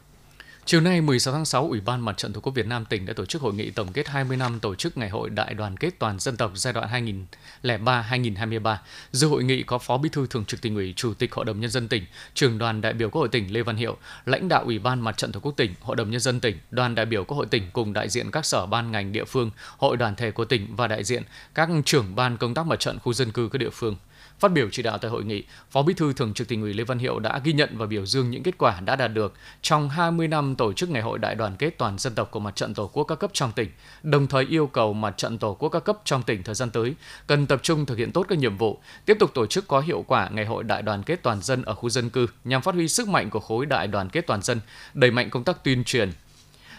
Chiều 0.65 0.81
nay 0.81 1.01
16 1.01 1.35
tháng 1.35 1.45
6, 1.45 1.69
Ủy 1.69 1.81
ban 1.81 2.01
Mặt 2.01 2.17
trận 2.17 2.33
Tổ 2.33 2.41
quốc 2.41 2.55
Việt 2.55 2.67
Nam 2.67 2.85
tỉnh 2.85 3.07
đã 3.07 3.13
tổ 3.13 3.27
chức 3.27 3.43
hội 3.43 3.55
nghị 3.55 3.71
tổng 3.71 3.93
kết 3.93 4.09
20 4.09 4.37
năm 4.37 4.61
tổ 4.61 4.75
chức 4.75 4.97
Ngày 4.97 5.09
hội 5.09 5.31
Đại 5.31 5.55
đoàn 5.55 5.77
kết 5.77 5.91
toàn 5.99 6.19
dân 6.19 6.37
tộc 6.37 6.53
giai 6.55 6.73
đoạn 6.73 7.27
2003-2023. 7.63 8.77
Dự 9.13 9.29
hội 9.29 9.45
nghị 9.45 9.63
có 9.63 9.79
Phó 9.79 9.99
Bí 9.99 10.09
thư 10.09 10.27
Thường 10.27 10.45
trực 10.45 10.61
tỉnh 10.61 10.75
ủy, 10.75 10.93
Chủ 10.97 11.15
tịch 11.15 11.35
Hội 11.35 11.45
đồng 11.45 11.61
nhân 11.61 11.71
dân 11.71 11.89
tỉnh, 11.89 12.05
Trưởng 12.35 12.59
đoàn 12.59 12.81
đại 12.81 12.93
biểu 12.93 13.11
Quốc 13.11 13.21
hội 13.21 13.29
tỉnh 13.29 13.53
Lê 13.53 13.63
Văn 13.63 13.77
Hiệu, 13.77 13.97
lãnh 14.27 14.49
đạo 14.49 14.63
Ủy 14.65 14.79
ban 14.79 15.01
Mặt 15.01 15.17
trận 15.17 15.33
Tổ 15.33 15.41
quốc 15.41 15.53
tỉnh, 15.57 15.75
Hội 15.81 15.97
đồng 15.97 16.11
nhân 16.11 16.21
dân 16.21 16.41
tỉnh, 16.41 16.59
đoàn 16.71 16.95
đại 16.95 17.07
biểu 17.07 17.25
Quốc 17.25 17.37
hội 17.37 17.47
tỉnh 17.47 17.63
cùng 17.73 17.93
đại 17.93 18.09
diện 18.09 18.31
các 18.31 18.47
sở 18.47 18.67
ban 18.67 18.93
ngành 18.93 19.13
địa 19.13 19.25
phương, 19.25 19.51
hội 19.79 19.97
đoàn 19.97 20.15
thể 20.15 20.31
của 20.31 20.45
tỉnh 20.45 20.77
và 20.77 20.89
đại 20.89 21.05
diện 21.05 21.23
các 21.55 21.69
trưởng 21.85 22.15
ban 22.15 22.37
công 22.37 22.55
tác 22.55 22.67
mặt 22.67 22.81
trận 22.81 22.99
khu 22.99 23.13
dân 23.13 23.33
cư 23.33 23.49
các 23.53 23.59
địa 23.59 23.71
phương. 23.73 23.97
Phát 24.43 24.53
biểu 24.53 24.69
chỉ 24.73 24.83
đạo 24.83 24.99
tại 24.99 25.11
hội 25.11 25.25
nghị, 25.25 25.45
Phó 25.71 25.83
Bí 25.83 25.95
thư 25.95 26.13
Thường 26.13 26.35
trực 26.35 26.49
Tỉnh 26.49 26.63
ủy 26.63 26.75
Lê 26.75 26.85
Văn 26.85 26.99
Hiệu 26.99 27.19
đã 27.19 27.41
ghi 27.45 27.53
nhận 27.53 27.71
và 27.79 27.87
biểu 27.87 28.07
dương 28.07 28.31
những 28.31 28.43
kết 28.43 28.59
quả 28.59 28.81
đã 28.81 28.97
đạt 28.97 29.13
được 29.15 29.35
trong 29.63 29.89
20 29.89 30.29
năm 30.29 30.55
tổ 30.55 30.73
chức 30.73 30.91
Ngày 30.91 31.03
hội 31.03 31.19
Đại 31.19 31.35
đoàn 31.35 31.57
kết 31.59 31.79
toàn 31.79 31.99
dân 31.99 32.15
tộc 32.15 32.31
của 32.31 32.41
Mặt 32.41 32.57
trận 32.57 32.75
Tổ 32.75 32.91
quốc 32.93 33.05
các 33.05 33.15
cấp 33.19 33.31
trong 33.35 33.53
tỉnh, 33.53 33.69
đồng 34.03 34.27
thời 34.27 34.45
yêu 34.45 34.67
cầu 34.67 34.93
Mặt 34.93 35.15
trận 35.17 35.39
Tổ 35.39 35.55
quốc 35.55 35.69
các 35.69 35.85
cấp 35.85 35.99
trong 36.05 36.23
tỉnh 36.23 36.43
thời 36.43 36.55
gian 36.55 36.71
tới 36.71 36.95
cần 37.27 37.47
tập 37.47 37.61
trung 37.63 37.87
thực 37.87 37.99
hiện 37.99 38.13
tốt 38.13 38.27
các 38.29 38.39
nhiệm 38.39 38.57
vụ, 38.57 38.79
tiếp 39.05 39.17
tục 39.21 39.31
tổ 39.35 39.47
chức 39.47 39.69
có 39.69 39.81
hiệu 39.81 40.05
quả 40.09 40.29
Ngày 40.29 40.45
hội 40.45 40.65
Đại 40.65 40.83
đoàn 40.83 41.03
kết 41.03 41.23
toàn 41.23 41.43
dân 41.43 41.63
ở 41.63 41.75
khu 41.75 41.89
dân 41.89 42.11
cư 42.11 42.27
nhằm 42.45 42.63
phát 42.63 42.75
huy 42.75 42.89
sức 42.89 43.09
mạnh 43.09 43.31
của 43.31 43.41
khối 43.41 43.67
đại 43.67 43.87
đoàn 43.87 44.09
kết 44.09 44.27
toàn 44.27 44.43
dân, 44.43 44.61
đẩy 44.95 45.11
mạnh 45.11 45.31
công 45.31 45.45
tác 45.45 45.65
tuyên 45.65 45.85
truyền, 45.85 46.11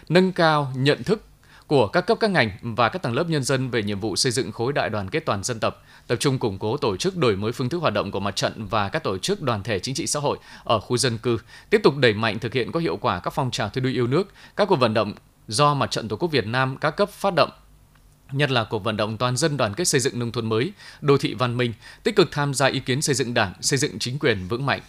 nâng 0.08 0.32
cao 0.32 0.72
nhận 0.76 1.02
thức 1.02 1.20
của 1.66 1.88
các 1.88 2.00
cấp 2.00 2.18
các 2.20 2.30
ngành 2.30 2.50
và 2.62 2.88
các 2.88 3.02
tầng 3.02 3.14
lớp 3.14 3.28
nhân 3.28 3.42
dân 3.42 3.70
về 3.70 3.82
nhiệm 3.82 4.00
vụ 4.00 4.16
xây 4.16 4.32
dựng 4.32 4.52
khối 4.52 4.72
đại 4.72 4.90
đoàn 4.90 5.10
kết 5.10 5.20
toàn 5.26 5.44
dân 5.44 5.60
tộc, 5.60 5.84
tập 6.06 6.16
trung 6.20 6.38
củng 6.38 6.58
cố 6.58 6.76
tổ 6.76 6.96
chức 6.96 7.16
đổi 7.16 7.36
mới 7.36 7.52
phương 7.52 7.68
thức 7.68 7.78
hoạt 7.78 7.94
động 7.94 8.10
của 8.10 8.20
mặt 8.20 8.36
trận 8.36 8.66
và 8.66 8.88
các 8.88 9.02
tổ 9.02 9.18
chức 9.18 9.42
đoàn 9.42 9.62
thể 9.62 9.78
chính 9.78 9.94
trị 9.94 10.06
xã 10.06 10.20
hội 10.20 10.38
ở 10.64 10.80
khu 10.80 10.96
dân 10.96 11.18
cư, 11.18 11.38
tiếp 11.70 11.80
tục 11.82 11.96
đẩy 11.96 12.12
mạnh 12.12 12.38
thực 12.38 12.54
hiện 12.54 12.72
có 12.72 12.80
hiệu 12.80 12.96
quả 12.96 13.20
các 13.20 13.34
phong 13.34 13.50
trào 13.50 13.68
thi 13.68 13.80
đua 13.80 13.90
yêu 13.90 14.06
nước, 14.06 14.28
các 14.56 14.68
cuộc 14.68 14.76
vận 14.76 14.94
động 14.94 15.12
do 15.48 15.74
mặt 15.74 15.90
trận 15.90 16.08
Tổ 16.08 16.16
quốc 16.16 16.28
Việt 16.28 16.46
Nam 16.46 16.76
các 16.76 16.90
cấp 16.90 17.10
phát 17.10 17.34
động 17.34 17.50
nhất 18.32 18.50
là 18.50 18.64
cuộc 18.64 18.84
vận 18.84 18.96
động 18.96 19.16
toàn 19.16 19.36
dân 19.36 19.56
đoàn 19.56 19.74
kết 19.74 19.84
xây 19.84 20.00
dựng 20.00 20.18
nông 20.18 20.32
thôn 20.32 20.48
mới, 20.48 20.72
đô 21.00 21.18
thị 21.18 21.34
văn 21.34 21.56
minh, 21.56 21.72
tích 22.02 22.16
cực 22.16 22.28
tham 22.32 22.54
gia 22.54 22.66
ý 22.66 22.80
kiến 22.80 23.02
xây 23.02 23.14
dựng 23.14 23.34
đảng, 23.34 23.52
xây 23.60 23.78
dựng 23.78 23.98
chính 23.98 24.18
quyền 24.18 24.48
vững 24.48 24.66
mạnh. 24.66 24.80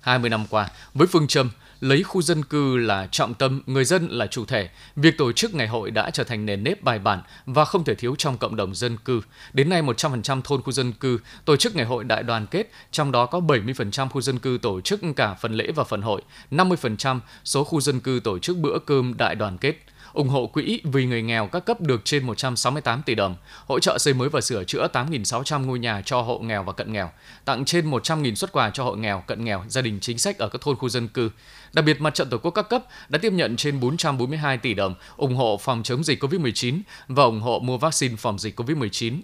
20 0.00 0.30
năm 0.30 0.46
qua, 0.50 0.68
với 0.94 1.06
phương 1.06 1.26
châm 1.26 1.50
lấy 1.80 2.02
khu 2.02 2.22
dân 2.22 2.44
cư 2.44 2.76
là 2.76 3.08
trọng 3.10 3.34
tâm, 3.34 3.62
người 3.66 3.84
dân 3.84 4.08
là 4.08 4.26
chủ 4.26 4.44
thể, 4.44 4.68
việc 4.96 5.18
tổ 5.18 5.32
chức 5.32 5.54
ngày 5.54 5.68
hội 5.68 5.90
đã 5.90 6.10
trở 6.10 6.24
thành 6.24 6.46
nền 6.46 6.64
nếp 6.64 6.82
bài 6.82 6.98
bản 6.98 7.22
và 7.46 7.64
không 7.64 7.84
thể 7.84 7.94
thiếu 7.94 8.14
trong 8.18 8.38
cộng 8.38 8.56
đồng 8.56 8.74
dân 8.74 8.96
cư. 8.96 9.20
Đến 9.52 9.68
nay 9.68 9.82
100% 9.82 10.42
thôn 10.42 10.62
khu 10.62 10.72
dân 10.72 10.92
cư 10.92 11.18
tổ 11.44 11.56
chức 11.56 11.76
ngày 11.76 11.86
hội 11.86 12.04
đại 12.04 12.22
đoàn 12.22 12.46
kết, 12.46 12.70
trong 12.90 13.12
đó 13.12 13.26
có 13.26 13.40
70% 13.40 14.08
khu 14.08 14.20
dân 14.20 14.38
cư 14.38 14.58
tổ 14.62 14.80
chức 14.80 15.00
cả 15.16 15.34
phần 15.34 15.52
lễ 15.52 15.72
và 15.74 15.84
phần 15.84 16.02
hội, 16.02 16.22
50% 16.50 17.20
số 17.44 17.64
khu 17.64 17.80
dân 17.80 18.00
cư 18.00 18.20
tổ 18.24 18.38
chức 18.38 18.56
bữa 18.56 18.78
cơm 18.78 19.16
đại 19.16 19.34
đoàn 19.34 19.58
kết 19.58 19.87
ủng 20.18 20.28
hộ 20.28 20.46
quỹ 20.46 20.80
vì 20.84 21.06
người 21.06 21.22
nghèo 21.22 21.46
các 21.46 21.64
cấp 21.64 21.80
được 21.80 22.00
trên 22.04 22.26
168 22.26 23.02
tỷ 23.02 23.14
đồng, 23.14 23.36
hỗ 23.66 23.80
trợ 23.80 23.98
xây 23.98 24.14
mới 24.14 24.28
và 24.28 24.40
sửa 24.40 24.64
chữa 24.64 24.88
8.600 24.92 25.66
ngôi 25.66 25.78
nhà 25.78 26.02
cho 26.04 26.20
hộ 26.20 26.38
nghèo 26.38 26.62
và 26.62 26.72
cận 26.72 26.92
nghèo, 26.92 27.10
tặng 27.44 27.64
trên 27.64 27.90
100.000 27.90 28.34
xuất 28.34 28.52
quà 28.52 28.70
cho 28.70 28.84
hộ 28.84 28.94
nghèo, 28.94 29.22
cận 29.26 29.44
nghèo, 29.44 29.64
gia 29.68 29.82
đình 29.82 29.98
chính 30.00 30.18
sách 30.18 30.38
ở 30.38 30.48
các 30.48 30.60
thôn 30.60 30.76
khu 30.76 30.88
dân 30.88 31.08
cư. 31.08 31.30
Đặc 31.72 31.84
biệt, 31.84 32.00
Mặt 32.00 32.14
trận 32.14 32.30
Tổ 32.30 32.38
quốc 32.38 32.50
các 32.50 32.68
cấp 32.68 32.84
đã 33.08 33.18
tiếp 33.18 33.32
nhận 33.32 33.56
trên 33.56 33.80
442 33.80 34.58
tỷ 34.58 34.74
đồng 34.74 34.94
ủng 35.16 35.36
hộ 35.36 35.58
phòng 35.62 35.82
chống 35.82 36.04
dịch 36.04 36.22
COVID-19 36.24 36.80
và 37.08 37.24
ủng 37.24 37.40
hộ 37.40 37.58
mua 37.58 37.78
vaccine 37.78 38.16
phòng 38.16 38.38
dịch 38.38 38.60
COVID-19 38.60 39.20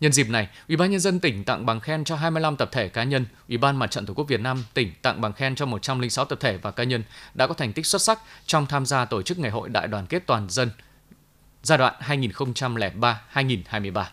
Nhân 0.00 0.12
dịp 0.12 0.28
này, 0.28 0.48
Ủy 0.68 0.76
ban 0.76 0.90
nhân 0.90 1.00
dân 1.00 1.20
tỉnh 1.20 1.44
tặng 1.44 1.66
bằng 1.66 1.80
khen 1.80 2.04
cho 2.04 2.16
25 2.16 2.56
tập 2.56 2.68
thể 2.72 2.88
cá 2.88 3.04
nhân, 3.04 3.26
Ủy 3.48 3.58
ban 3.58 3.76
Mặt 3.76 3.90
trận 3.90 4.06
Tổ 4.06 4.14
quốc 4.14 4.28
Việt 4.28 4.40
Nam 4.40 4.64
tỉnh 4.74 4.92
tặng 5.02 5.20
bằng 5.20 5.32
khen 5.32 5.54
cho 5.54 5.66
106 5.66 6.24
tập 6.24 6.38
thể 6.40 6.56
và 6.56 6.70
cá 6.70 6.84
nhân 6.84 7.02
đã 7.34 7.46
có 7.46 7.54
thành 7.54 7.72
tích 7.72 7.86
xuất 7.86 8.02
sắc 8.02 8.18
trong 8.46 8.66
tham 8.66 8.86
gia 8.86 9.04
tổ 9.04 9.22
chức 9.22 9.38
Ngày 9.38 9.50
hội 9.50 9.68
Đại 9.68 9.88
đoàn 9.88 10.06
kết 10.06 10.26
toàn 10.26 10.50
dân 10.50 10.70
giai 11.62 11.78
đoạn 11.78 11.94
2003-2023 12.00 14.04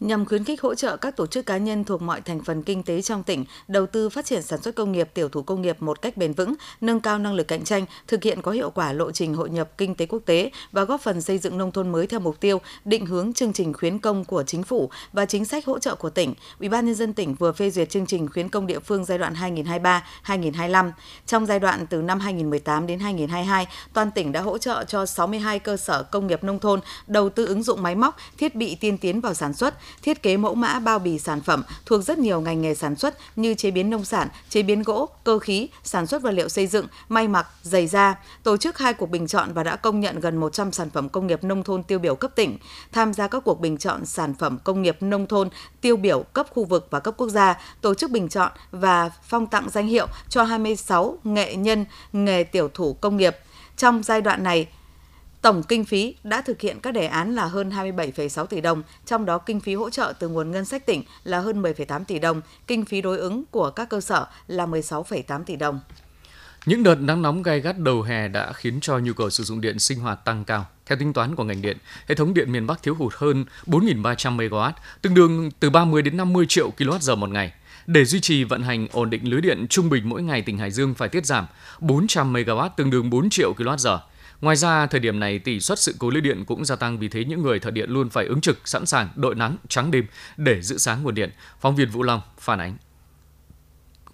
nhằm 0.00 0.26
khuyến 0.26 0.44
khích 0.44 0.60
hỗ 0.60 0.74
trợ 0.74 0.96
các 0.96 1.16
tổ 1.16 1.26
chức 1.26 1.46
cá 1.46 1.56
nhân 1.56 1.84
thuộc 1.84 2.02
mọi 2.02 2.20
thành 2.20 2.40
phần 2.40 2.62
kinh 2.62 2.82
tế 2.82 3.02
trong 3.02 3.22
tỉnh 3.22 3.44
đầu 3.68 3.86
tư 3.86 4.08
phát 4.08 4.26
triển 4.26 4.42
sản 4.42 4.62
xuất 4.62 4.74
công 4.74 4.92
nghiệp, 4.92 5.10
tiểu 5.14 5.28
thủ 5.28 5.42
công 5.42 5.62
nghiệp 5.62 5.82
một 5.82 6.02
cách 6.02 6.16
bền 6.16 6.32
vững, 6.32 6.54
nâng 6.80 7.00
cao 7.00 7.18
năng 7.18 7.34
lực 7.34 7.48
cạnh 7.48 7.64
tranh, 7.64 7.86
thực 8.06 8.22
hiện 8.22 8.42
có 8.42 8.52
hiệu 8.52 8.70
quả 8.70 8.92
lộ 8.92 9.10
trình 9.10 9.34
hội 9.34 9.50
nhập 9.50 9.70
kinh 9.78 9.94
tế 9.94 10.06
quốc 10.06 10.22
tế 10.26 10.50
và 10.72 10.84
góp 10.84 11.00
phần 11.00 11.20
xây 11.20 11.38
dựng 11.38 11.58
nông 11.58 11.72
thôn 11.72 11.92
mới 11.92 12.06
theo 12.06 12.20
mục 12.20 12.40
tiêu 12.40 12.60
định 12.84 13.06
hướng 13.06 13.32
chương 13.32 13.52
trình 13.52 13.72
khuyến 13.72 13.98
công 13.98 14.24
của 14.24 14.42
chính 14.42 14.62
phủ 14.62 14.90
và 15.12 15.26
chính 15.26 15.44
sách 15.44 15.66
hỗ 15.66 15.78
trợ 15.78 15.94
của 15.94 16.10
tỉnh. 16.10 16.34
Ủy 16.60 16.68
ban 16.68 16.86
nhân 16.86 16.94
dân 16.94 17.12
tỉnh 17.12 17.34
vừa 17.34 17.52
phê 17.52 17.70
duyệt 17.70 17.90
chương 17.90 18.06
trình 18.06 18.28
khuyến 18.28 18.48
công 18.48 18.66
địa 18.66 18.78
phương 18.78 19.04
giai 19.04 19.18
đoạn 19.18 19.34
2023-2025. 20.24 20.90
Trong 21.26 21.46
giai 21.46 21.60
đoạn 21.60 21.86
từ 21.86 22.02
năm 22.02 22.20
2018 22.20 22.86
đến 22.86 22.98
2022, 22.98 23.66
toàn 23.92 24.10
tỉnh 24.10 24.32
đã 24.32 24.40
hỗ 24.40 24.58
trợ 24.58 24.84
cho 24.84 25.06
62 25.06 25.58
cơ 25.58 25.76
sở 25.76 26.02
công 26.02 26.26
nghiệp 26.26 26.44
nông 26.44 26.58
thôn 26.58 26.80
đầu 27.06 27.28
tư 27.28 27.46
ứng 27.46 27.62
dụng 27.62 27.82
máy 27.82 27.94
móc, 27.94 28.16
thiết 28.38 28.54
bị 28.54 28.74
tiên 28.74 28.98
tiến 28.98 29.20
vào 29.20 29.34
sản 29.34 29.54
xuất, 29.54 29.74
thiết 30.02 30.22
kế 30.22 30.36
mẫu 30.36 30.54
mã 30.54 30.78
bao 30.78 30.98
bì 30.98 31.18
sản 31.18 31.40
phẩm 31.40 31.62
thuộc 31.86 32.02
rất 32.02 32.18
nhiều 32.18 32.40
ngành 32.40 32.62
nghề 32.62 32.74
sản 32.74 32.96
xuất 32.96 33.18
như 33.36 33.54
chế 33.54 33.70
biến 33.70 33.90
nông 33.90 34.04
sản, 34.04 34.28
chế 34.48 34.62
biến 34.62 34.82
gỗ, 34.82 35.08
cơ 35.24 35.38
khí, 35.38 35.68
sản 35.84 36.06
xuất 36.06 36.22
vật 36.22 36.30
liệu 36.30 36.48
xây 36.48 36.66
dựng, 36.66 36.86
may 37.08 37.28
mặc, 37.28 37.46
giày 37.62 37.86
da, 37.86 38.14
tổ 38.42 38.56
chức 38.56 38.78
hai 38.78 38.94
cuộc 38.94 39.10
bình 39.10 39.26
chọn 39.26 39.52
và 39.52 39.62
đã 39.64 39.76
công 39.76 40.00
nhận 40.00 40.20
gần 40.20 40.36
100 40.36 40.72
sản 40.72 40.90
phẩm 40.90 41.08
công 41.08 41.26
nghiệp 41.26 41.44
nông 41.44 41.62
thôn 41.62 41.82
tiêu 41.82 41.98
biểu 41.98 42.14
cấp 42.14 42.30
tỉnh, 42.36 42.58
tham 42.92 43.12
gia 43.12 43.28
các 43.28 43.42
cuộc 43.44 43.60
bình 43.60 43.78
chọn 43.78 44.06
sản 44.06 44.34
phẩm 44.34 44.58
công 44.64 44.82
nghiệp 44.82 44.96
nông 45.00 45.26
thôn 45.26 45.48
tiêu 45.80 45.96
biểu 45.96 46.22
cấp 46.22 46.46
khu 46.50 46.64
vực 46.64 46.86
và 46.90 47.00
cấp 47.00 47.14
quốc 47.16 47.28
gia, 47.28 47.60
tổ 47.80 47.94
chức 47.94 48.10
bình 48.10 48.28
chọn 48.28 48.52
và 48.70 49.10
phong 49.28 49.46
tặng 49.46 49.70
danh 49.70 49.86
hiệu 49.86 50.06
cho 50.28 50.42
26 50.42 51.18
nghệ 51.24 51.54
nhân 51.56 51.84
nghề 52.12 52.44
tiểu 52.44 52.68
thủ 52.74 52.92
công 52.92 53.16
nghiệp. 53.16 53.36
Trong 53.76 54.02
giai 54.02 54.20
đoạn 54.20 54.42
này, 54.42 54.66
Tổng 55.42 55.62
kinh 55.62 55.84
phí 55.84 56.14
đã 56.24 56.42
thực 56.42 56.60
hiện 56.60 56.80
các 56.80 56.90
đề 56.90 57.06
án 57.06 57.34
là 57.34 57.44
hơn 57.46 57.70
27,6 57.70 58.46
tỷ 58.46 58.60
đồng, 58.60 58.82
trong 59.06 59.24
đó 59.24 59.38
kinh 59.38 59.60
phí 59.60 59.74
hỗ 59.74 59.90
trợ 59.90 60.12
từ 60.18 60.28
nguồn 60.28 60.50
ngân 60.50 60.64
sách 60.64 60.86
tỉnh 60.86 61.02
là 61.24 61.40
hơn 61.40 61.62
10,8 61.62 62.04
tỷ 62.04 62.18
đồng, 62.18 62.40
kinh 62.66 62.84
phí 62.84 63.00
đối 63.02 63.18
ứng 63.18 63.44
của 63.50 63.70
các 63.70 63.88
cơ 63.88 64.00
sở 64.00 64.26
là 64.46 64.66
16,8 64.66 65.44
tỷ 65.44 65.56
đồng. 65.56 65.80
Những 66.66 66.82
đợt 66.82 66.94
nắng 66.94 67.22
nóng 67.22 67.42
gai 67.42 67.60
gắt 67.60 67.78
đầu 67.78 68.02
hè 68.02 68.28
đã 68.28 68.52
khiến 68.52 68.78
cho 68.80 68.98
nhu 68.98 69.12
cầu 69.12 69.30
sử 69.30 69.44
dụng 69.44 69.60
điện 69.60 69.78
sinh 69.78 70.00
hoạt 70.00 70.24
tăng 70.24 70.44
cao. 70.44 70.66
Theo 70.86 70.98
tính 70.98 71.12
toán 71.12 71.34
của 71.34 71.44
ngành 71.44 71.62
điện, 71.62 71.76
hệ 72.06 72.14
thống 72.14 72.34
điện 72.34 72.52
miền 72.52 72.66
Bắc 72.66 72.82
thiếu 72.82 72.94
hụt 72.94 73.12
hơn 73.16 73.44
4.300 73.66 74.36
MW, 74.36 74.72
tương 75.02 75.14
đương 75.14 75.50
từ 75.60 75.70
30 75.70 76.02
đến 76.02 76.16
50 76.16 76.46
triệu 76.48 76.70
kWh 76.78 77.16
một 77.16 77.30
ngày. 77.30 77.52
Để 77.86 78.04
duy 78.04 78.20
trì 78.20 78.44
vận 78.44 78.62
hành 78.62 78.88
ổn 78.92 79.10
định 79.10 79.30
lưới 79.30 79.40
điện, 79.40 79.66
trung 79.70 79.90
bình 79.90 80.08
mỗi 80.08 80.22
ngày 80.22 80.42
tỉnh 80.42 80.58
Hải 80.58 80.70
Dương 80.70 80.94
phải 80.94 81.08
tiết 81.08 81.26
giảm 81.26 81.46
400 81.80 82.32
MW 82.32 82.68
tương 82.76 82.90
đương 82.90 83.10
4 83.10 83.30
triệu 83.30 83.54
kWh. 83.58 83.98
Ngoài 84.40 84.56
ra, 84.56 84.86
thời 84.86 85.00
điểm 85.00 85.20
này 85.20 85.38
tỷ 85.38 85.60
suất 85.60 85.78
sự 85.78 85.94
cố 85.98 86.10
lưới 86.10 86.20
điện 86.20 86.44
cũng 86.44 86.64
gia 86.64 86.76
tăng 86.76 86.98
vì 86.98 87.08
thế 87.08 87.24
những 87.24 87.42
người 87.42 87.58
thợ 87.58 87.70
điện 87.70 87.90
luôn 87.90 88.10
phải 88.10 88.26
ứng 88.26 88.40
trực 88.40 88.68
sẵn 88.68 88.86
sàng 88.86 89.08
đội 89.16 89.34
nắng 89.34 89.56
trắng 89.68 89.90
đêm 89.90 90.06
để 90.36 90.62
giữ 90.62 90.78
sáng 90.78 91.02
nguồn 91.02 91.14
điện. 91.14 91.30
Phóng 91.60 91.76
viên 91.76 91.90
Vũ 91.90 92.02
Long 92.02 92.20
phản 92.38 92.58
ánh. 92.58 92.76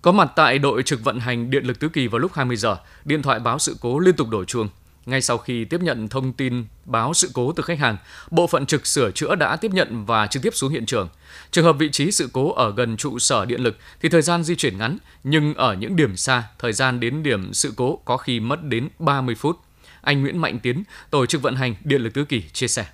Có 0.02 0.12
mặt 0.12 0.32
tại 0.36 0.58
đội 0.58 0.82
trực 0.82 1.04
vận 1.04 1.20
hành 1.20 1.50
điện 1.50 1.64
lực 1.64 1.80
tứ 1.80 1.88
kỳ 1.88 2.06
vào 2.06 2.18
lúc 2.18 2.32
20 2.32 2.56
giờ, 2.56 2.76
điện 3.04 3.22
thoại 3.22 3.40
báo 3.40 3.58
sự 3.58 3.76
cố 3.80 3.98
liên 3.98 4.16
tục 4.16 4.28
đổ 4.28 4.44
chuông. 4.44 4.68
Ngay 5.06 5.22
sau 5.22 5.38
khi 5.38 5.64
tiếp 5.64 5.80
nhận 5.80 6.08
thông 6.08 6.32
tin 6.32 6.64
báo 6.84 7.14
sự 7.14 7.30
cố 7.34 7.52
từ 7.52 7.62
khách 7.62 7.78
hàng, 7.78 7.96
bộ 8.30 8.46
phận 8.46 8.66
trực 8.66 8.86
sửa 8.86 9.10
chữa 9.10 9.34
đã 9.34 9.56
tiếp 9.56 9.70
nhận 9.70 10.04
và 10.06 10.26
trực 10.26 10.42
tiếp 10.42 10.54
xuống 10.54 10.72
hiện 10.72 10.86
trường. 10.86 11.08
Trường 11.50 11.64
hợp 11.64 11.76
vị 11.78 11.90
trí 11.90 12.10
sự 12.10 12.28
cố 12.32 12.52
ở 12.52 12.72
gần 12.76 12.96
trụ 12.96 13.18
sở 13.18 13.44
điện 13.44 13.60
lực 13.60 13.76
thì 14.00 14.08
thời 14.08 14.22
gian 14.22 14.44
di 14.44 14.56
chuyển 14.56 14.78
ngắn, 14.78 14.98
nhưng 15.24 15.54
ở 15.54 15.74
những 15.74 15.96
điểm 15.96 16.16
xa, 16.16 16.42
thời 16.58 16.72
gian 16.72 17.00
đến 17.00 17.22
điểm 17.22 17.52
sự 17.52 17.72
cố 17.76 18.00
có 18.04 18.16
khi 18.16 18.40
mất 18.40 18.64
đến 18.64 18.88
30 18.98 19.34
phút. 19.34 19.63
Anh 20.04 20.22
Nguyễn 20.22 20.38
Mạnh 20.38 20.58
Tiến, 20.62 20.84
tổ 21.10 21.26
chức 21.26 21.42
vận 21.42 21.54
hành 21.54 21.74
Điện 21.84 22.00
lực 22.02 22.14
Tứ 22.14 22.24
Kỳ 22.24 22.42
chia 22.52 22.68
sẻ. 22.68 22.84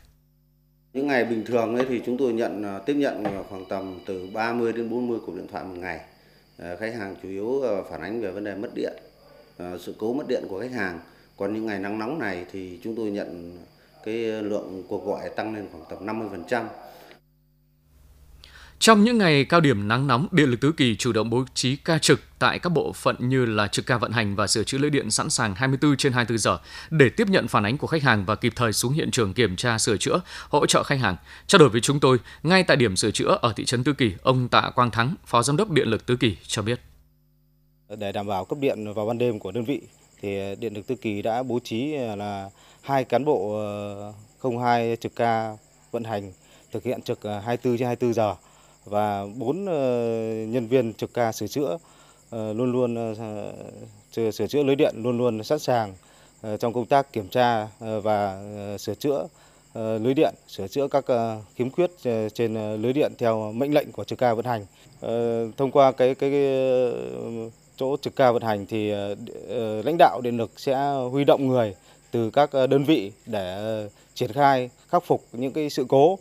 Những 0.93 1.07
ngày 1.07 1.25
bình 1.25 1.45
thường 1.45 1.77
ấy 1.77 1.87
thì 1.89 2.03
chúng 2.07 2.19
tôi 2.19 2.33
nhận 2.33 2.63
à, 2.63 2.79
tiếp 2.87 2.95
nhận 2.95 3.25
khoảng 3.49 3.65
tầm 3.69 3.99
từ 4.07 4.29
30 4.33 4.73
đến 4.73 4.91
40 4.91 5.19
cuộc 5.27 5.37
điện 5.37 5.47
thoại 5.53 5.65
một 5.65 5.75
ngày. 5.79 6.01
À, 6.59 6.77
khách 6.81 6.95
hàng 6.95 7.17
chủ 7.23 7.29
yếu 7.29 7.63
à, 7.63 7.83
phản 7.91 8.01
ánh 8.01 8.21
về 8.21 8.31
vấn 8.31 8.45
đề 8.45 8.55
mất 8.55 8.71
điện, 8.75 8.93
sự 9.59 9.95
cố 9.99 10.13
mất 10.13 10.25
điện 10.29 10.45
của 10.49 10.61
khách 10.61 10.73
hàng. 10.73 11.01
Còn 11.37 11.55
những 11.55 11.67
ngày 11.67 11.79
nắng 11.79 11.99
nóng 11.99 12.19
này 12.19 12.45
thì 12.53 12.79
chúng 12.85 12.97
tôi 12.97 13.11
nhận 13.11 13.59
cái 14.05 14.15
lượng 14.43 14.83
cuộc 14.89 15.07
gọi 15.07 15.31
tăng 15.37 15.55
lên 15.55 15.69
khoảng 15.73 15.85
tầm 15.91 16.07
50%. 16.07 16.65
Trong 18.81 19.05
những 19.05 19.19
ngày 19.19 19.45
cao 19.45 19.61
điểm 19.61 19.89
nắng 19.89 20.07
nóng, 20.07 20.29
Điện 20.31 20.51
lực 20.51 20.61
Tứ 20.61 20.73
Kỳ 20.73 20.97
chủ 20.97 21.13
động 21.13 21.31
bố 21.31 21.45
trí 21.55 21.77
ca 21.77 21.99
trực 21.99 22.21
tại 22.39 22.59
các 22.59 22.71
bộ 22.71 22.93
phận 22.93 23.17
như 23.19 23.47
là 23.47 23.69
trực 23.69 23.87
ca 23.87 23.99
vận 23.99 24.13
hành 24.13 24.37
và 24.37 24.47
sửa 24.47 24.65
chữa 24.65 24.79
lưới 24.79 24.91
điện 24.91 25.11
sẵn 25.11 25.31
sàng 25.31 25.55
24 25.55 25.97
trên 25.97 26.13
24 26.13 26.39
giờ 26.39 26.59
để 26.91 27.09
tiếp 27.09 27.29
nhận 27.29 27.49
phản 27.49 27.67
ánh 27.67 27.79
của 27.79 27.87
khách 27.87 28.03
hàng 28.03 28.25
và 28.25 28.35
kịp 28.35 28.53
thời 28.57 28.73
xuống 28.73 28.93
hiện 28.93 29.11
trường 29.11 29.35
kiểm 29.35 29.57
tra 29.57 29.79
sửa 29.79 29.97
chữa, 29.97 30.21
hỗ 30.49 30.67
trợ 30.67 30.83
khách 30.83 30.99
hàng. 31.01 31.17
Trao 31.47 31.59
đổi 31.59 31.69
với 31.69 31.81
chúng 31.81 32.01
tôi, 32.01 32.19
ngay 32.43 32.63
tại 32.63 32.77
điểm 32.77 32.97
sửa 32.97 33.11
chữa 33.11 33.39
ở 33.43 33.53
thị 33.57 33.65
trấn 33.65 33.85
Tứ 33.85 33.93
Kỳ, 33.93 34.13
ông 34.23 34.49
Tạ 34.49 34.71
Quang 34.75 34.91
Thắng, 34.91 35.15
Phó 35.27 35.43
Giám 35.43 35.57
đốc 35.57 35.71
Điện 35.71 35.89
lực 35.89 36.07
Tứ 36.07 36.17
Kỳ 36.17 36.37
cho 36.47 36.63
biết. 36.63 36.81
Để 37.99 38.13
đảm 38.13 38.27
bảo 38.27 38.45
cấp 38.45 38.59
điện 38.59 38.93
vào 38.93 39.07
ban 39.07 39.19
đêm 39.19 39.39
của 39.39 39.53
đơn 39.53 39.65
vị, 39.65 39.81
thì 40.23 40.55
Điện 40.59 40.75
lực 40.75 40.87
Tứ 40.87 40.95
Kỳ 40.95 41.23
đã 41.23 41.43
bố 41.43 41.59
trí 41.65 41.93
là 42.17 42.51
hai 42.83 43.05
cán 43.05 43.25
bộ 43.25 43.61
ờ, 44.43 44.51
02 44.59 44.97
trực 45.01 45.17
ca 45.17 45.57
vận 45.91 46.05
hành 46.05 46.33
thực 46.73 46.83
hiện 46.83 47.03
trực 47.03 47.23
ờ, 47.23 47.41
24 47.41 47.79
trên 47.79 47.87
24 47.87 48.15
giờ 48.15 48.35
và 48.85 49.27
bốn 49.37 49.67
ờ, 49.67 49.75
nhân 50.49 50.67
viên 50.67 50.95
trực 50.95 51.15
ca 51.15 51.33
sửa 51.33 51.47
chữa 51.47 51.79
ờ, 52.31 52.53
luôn 52.53 52.73
luôn 52.73 52.95
ờ, 52.95 53.53
sửa 54.33 54.47
chữa 54.47 54.63
lưới 54.63 54.77
điện 54.77 54.95
luôn 54.97 55.19
luôn 55.19 55.45
sẵn 55.45 55.59
sàng 55.59 55.95
trong 56.61 56.73
công 56.73 56.87
tác 56.87 57.13
kiểm 57.13 57.29
tra 57.29 57.69
và 57.81 58.43
sửa 58.79 58.95
chữa 58.95 59.27
lưới 59.75 60.15
điện, 60.15 60.35
sửa 60.49 60.69
chữa 60.69 60.89
các 60.89 61.05
khiếm 61.55 61.71
khuyết 61.71 61.91
trên 62.35 62.83
lưới 62.83 62.93
điện 62.93 63.13
theo 63.19 63.53
mệnh 63.53 63.75
lệnh 63.75 63.93
của 63.93 64.05
trực 64.05 64.19
ca 64.19 64.35
vận 64.35 64.45
hành. 64.45 64.67
Thông 65.57 65.71
qua 65.71 65.93
cái 65.93 66.15
cái 66.15 66.33
chỗ 67.77 67.97
trực 67.97 68.17
ca 68.17 68.33
vận 68.33 68.43
hành 68.43 68.67
thì 68.67 68.93
lãnh 69.85 69.97
đạo 69.99 70.21
điện 70.21 70.37
lực 70.37 70.61
sẽ 70.61 70.93
huy 71.11 71.25
động 71.25 71.49
người 71.49 71.75
từ 72.11 72.31
các 72.31 72.51
đơn 72.53 72.85
vị 72.85 73.13
để 73.27 73.89
triển 74.15 74.33
khai 74.33 74.71
khắc 74.89 75.05
phục 75.05 75.25
những 75.33 75.53
cái 75.53 75.71
sự 75.71 75.85
cố 75.89 76.19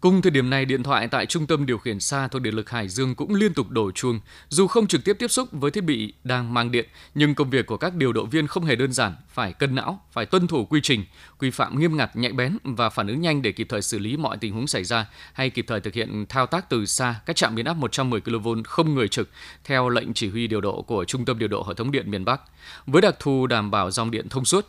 Cùng 0.00 0.22
thời 0.22 0.30
điểm 0.30 0.50
này, 0.50 0.64
điện 0.64 0.82
thoại 0.82 1.08
tại 1.08 1.26
trung 1.26 1.46
tâm 1.46 1.66
điều 1.66 1.78
khiển 1.78 2.00
xa 2.00 2.28
thuộc 2.28 2.42
điện 2.42 2.54
lực 2.54 2.70
Hải 2.70 2.88
Dương 2.88 3.14
cũng 3.14 3.34
liên 3.34 3.54
tục 3.54 3.70
đổ 3.70 3.90
chuông. 3.90 4.20
Dù 4.48 4.66
không 4.66 4.86
trực 4.86 5.04
tiếp 5.04 5.16
tiếp 5.18 5.28
xúc 5.28 5.48
với 5.52 5.70
thiết 5.70 5.84
bị 5.84 6.14
đang 6.24 6.54
mang 6.54 6.70
điện, 6.70 6.88
nhưng 7.14 7.34
công 7.34 7.50
việc 7.50 7.66
của 7.66 7.76
các 7.76 7.94
điều 7.94 8.12
độ 8.12 8.24
viên 8.24 8.46
không 8.46 8.64
hề 8.64 8.76
đơn 8.76 8.92
giản, 8.92 9.14
phải 9.28 9.52
cân 9.52 9.74
não, 9.74 10.00
phải 10.12 10.26
tuân 10.26 10.46
thủ 10.46 10.64
quy 10.64 10.80
trình, 10.82 11.04
quy 11.38 11.50
phạm 11.50 11.78
nghiêm 11.78 11.96
ngặt, 11.96 12.16
nhạy 12.16 12.32
bén 12.32 12.58
và 12.64 12.90
phản 12.90 13.06
ứng 13.06 13.20
nhanh 13.20 13.42
để 13.42 13.52
kịp 13.52 13.66
thời 13.70 13.82
xử 13.82 13.98
lý 13.98 14.16
mọi 14.16 14.36
tình 14.36 14.52
huống 14.52 14.66
xảy 14.66 14.84
ra 14.84 15.06
hay 15.32 15.50
kịp 15.50 15.64
thời 15.68 15.80
thực 15.80 15.94
hiện 15.94 16.26
thao 16.28 16.46
tác 16.46 16.70
từ 16.70 16.86
xa 16.86 17.20
các 17.26 17.36
trạm 17.36 17.54
biến 17.54 17.66
áp 17.66 17.74
110 17.74 18.20
kV 18.20 18.48
không 18.64 18.94
người 18.94 19.08
trực 19.08 19.28
theo 19.64 19.88
lệnh 19.88 20.14
chỉ 20.14 20.28
huy 20.28 20.46
điều 20.46 20.60
độ 20.60 20.82
của 20.82 21.04
Trung 21.04 21.24
tâm 21.24 21.38
điều 21.38 21.48
độ 21.48 21.64
hệ 21.68 21.74
thống 21.74 21.90
điện 21.90 22.10
miền 22.10 22.24
Bắc. 22.24 22.40
Với 22.86 23.02
đặc 23.02 23.14
thù 23.18 23.46
đảm 23.46 23.70
bảo 23.70 23.90
dòng 23.90 24.10
điện 24.10 24.28
thông 24.28 24.44
suốt, 24.44 24.66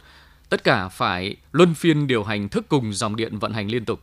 tất 0.49 0.63
cả 0.63 0.87
phải 0.87 1.35
luân 1.51 1.73
phiên 1.73 2.07
điều 2.07 2.23
hành 2.23 2.49
thức 2.49 2.65
cùng 2.69 2.93
dòng 2.93 3.15
điện 3.15 3.39
vận 3.39 3.53
hành 3.53 3.71
liên 3.71 3.85
tục 3.85 4.01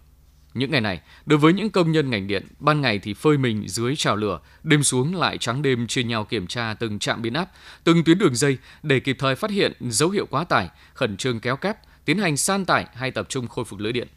những 0.59 0.71
ngày 0.71 0.81
này, 0.81 1.01
đối 1.27 1.39
với 1.39 1.53
những 1.53 1.71
công 1.71 1.93
nhân 1.93 2.11
ngành 2.11 2.27
điện, 2.27 2.47
ban 2.59 2.81
ngày 2.81 2.99
thì 2.99 3.15
phơi 3.15 3.39
mình 3.39 3.69
dưới 3.69 3.97
trào 3.97 4.17
lửa, 4.17 4.41
đêm 4.63 4.83
xuống 4.83 5.17
lại 5.17 5.39
trắng 5.39 5.63
đêm 5.63 5.87
chia 5.87 6.03
nhau 6.03 6.25
kiểm 6.25 6.47
tra 6.47 6.75
từng 6.75 6.99
trạm 6.99 7.23
biến 7.23 7.35
áp, 7.35 7.51
từng 7.85 8.05
tuyến 8.05 8.19
đường 8.19 8.35
dây 8.35 8.59
để 8.83 9.01
kịp 9.01 9.17
thời 9.19 9.35
phát 9.35 9.51
hiện 9.51 9.73
dấu 9.81 10.11
hiệu 10.11 10.27
quá 10.31 10.45
tải, 10.45 10.69
khẩn 10.95 11.17
trương 11.17 11.41
kéo 11.41 11.57
cáp, 11.57 11.79
tiến 12.05 12.19
hành 12.19 12.37
san 12.37 12.65
tải 12.65 12.87
hay 12.95 13.11
tập 13.11 13.27
trung 13.29 13.49
khôi 13.49 13.65
phục 13.65 13.81
lưới 13.81 13.93
điện. 13.93 14.09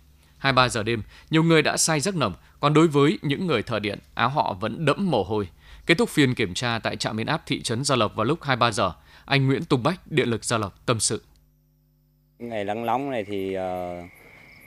2-3 0.41 0.69
giờ 0.69 0.83
đêm, 0.83 1.03
nhiều 1.29 1.43
người 1.43 1.61
đã 1.61 1.77
say 1.77 1.99
giấc 1.99 2.15
nồng, 2.15 2.33
còn 2.59 2.73
đối 2.73 2.87
với 2.87 3.19
những 3.21 3.47
người 3.47 3.63
thợ 3.63 3.79
điện, 3.79 3.99
áo 4.13 4.29
họ 4.29 4.53
vẫn 4.59 4.85
đẫm 4.85 5.11
mồ 5.11 5.23
hôi. 5.23 5.47
Kết 5.85 5.97
thúc 5.97 6.09
phiên 6.09 6.35
kiểm 6.35 6.53
tra 6.53 6.79
tại 6.79 6.95
trạm 6.95 7.17
biến 7.17 7.27
áp 7.27 7.41
thị 7.45 7.61
trấn 7.61 7.83
Gia 7.83 7.95
Lộc 7.95 8.15
vào 8.15 8.25
lúc 8.25 8.41
2-3 8.41 8.71
giờ, 8.71 8.91
anh 9.25 9.47
Nguyễn 9.47 9.65
Tùng 9.65 9.83
Bách, 9.83 10.11
Điện 10.11 10.29
lực 10.29 10.45
Gia 10.45 10.57
Lộc 10.57 10.85
tâm 10.85 10.99
sự. 10.99 11.21
Ngày 12.39 12.63
nắng 12.63 12.85
nóng 12.85 13.11
này 13.11 13.23
thì 13.23 13.57
uh 13.57 14.20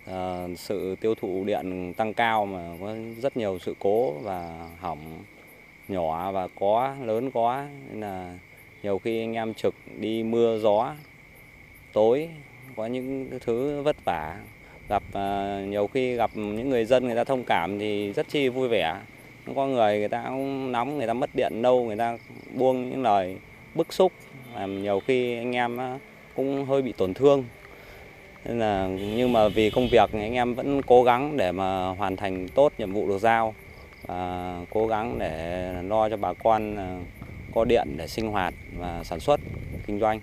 Ờ, 0.06 0.48
sự 0.56 0.96
tiêu 1.00 1.14
thụ 1.14 1.44
điện 1.44 1.94
tăng 1.96 2.14
cao 2.14 2.46
mà 2.46 2.76
có 2.80 2.94
rất 3.22 3.36
nhiều 3.36 3.58
sự 3.58 3.74
cố 3.78 4.10
và 4.10 4.68
hỏng 4.80 4.98
nhỏ 5.88 6.32
và 6.32 6.48
có, 6.60 6.94
lớn 7.02 7.30
quá. 7.30 7.68
Nên 7.90 8.00
là 8.00 8.38
nhiều 8.82 8.98
khi 8.98 9.20
anh 9.20 9.34
em 9.34 9.54
trực 9.54 9.74
đi 9.98 10.22
mưa 10.22 10.58
gió, 10.58 10.94
tối, 11.92 12.28
có 12.76 12.86
những 12.86 13.30
thứ 13.40 13.82
vất 13.82 13.96
vả. 14.04 14.40
Gặp 14.88 15.02
ờ, 15.12 15.60
nhiều 15.68 15.86
khi 15.86 16.14
gặp 16.14 16.30
những 16.34 16.70
người 16.70 16.84
dân 16.84 17.06
người 17.06 17.16
ta 17.16 17.24
thông 17.24 17.44
cảm 17.44 17.78
thì 17.78 18.12
rất 18.12 18.28
chi 18.28 18.48
vui 18.48 18.68
vẻ. 18.68 18.96
Có 19.54 19.66
người 19.66 19.98
người 19.98 20.08
ta 20.08 20.24
cũng 20.28 20.72
nóng, 20.72 20.98
người 20.98 21.06
ta 21.06 21.12
mất 21.12 21.30
điện 21.34 21.52
lâu, 21.62 21.84
người 21.84 21.96
ta 21.96 22.18
buông 22.54 22.90
những 22.90 23.02
lời 23.02 23.36
bức 23.74 23.92
xúc. 23.92 24.12
Làm 24.54 24.82
nhiều 24.82 25.00
khi 25.06 25.36
anh 25.36 25.52
em 25.52 25.78
cũng 26.34 26.64
hơi 26.64 26.82
bị 26.82 26.92
tổn 26.92 27.14
thương 27.14 27.44
nên 28.44 28.58
là 28.58 28.88
nhưng 29.16 29.32
mà 29.32 29.48
vì 29.48 29.70
công 29.70 29.88
việc 29.88 30.12
anh 30.12 30.34
em 30.34 30.54
vẫn 30.54 30.82
cố 30.82 31.02
gắng 31.02 31.36
để 31.36 31.52
mà 31.52 31.88
hoàn 31.88 32.16
thành 32.16 32.48
tốt 32.48 32.72
nhiệm 32.78 32.92
vụ 32.92 33.08
được 33.08 33.18
giao 33.18 33.54
và 34.06 34.60
cố 34.70 34.86
gắng 34.86 35.18
để 35.18 35.72
lo 35.82 36.08
cho 36.08 36.16
bà 36.16 36.32
con 36.32 36.76
à, 36.76 36.98
có 37.54 37.64
điện 37.64 37.96
để 37.96 38.08
sinh 38.08 38.30
hoạt 38.30 38.54
và 38.78 39.04
sản 39.04 39.20
xuất 39.20 39.40
kinh 39.86 40.00
doanh. 40.00 40.20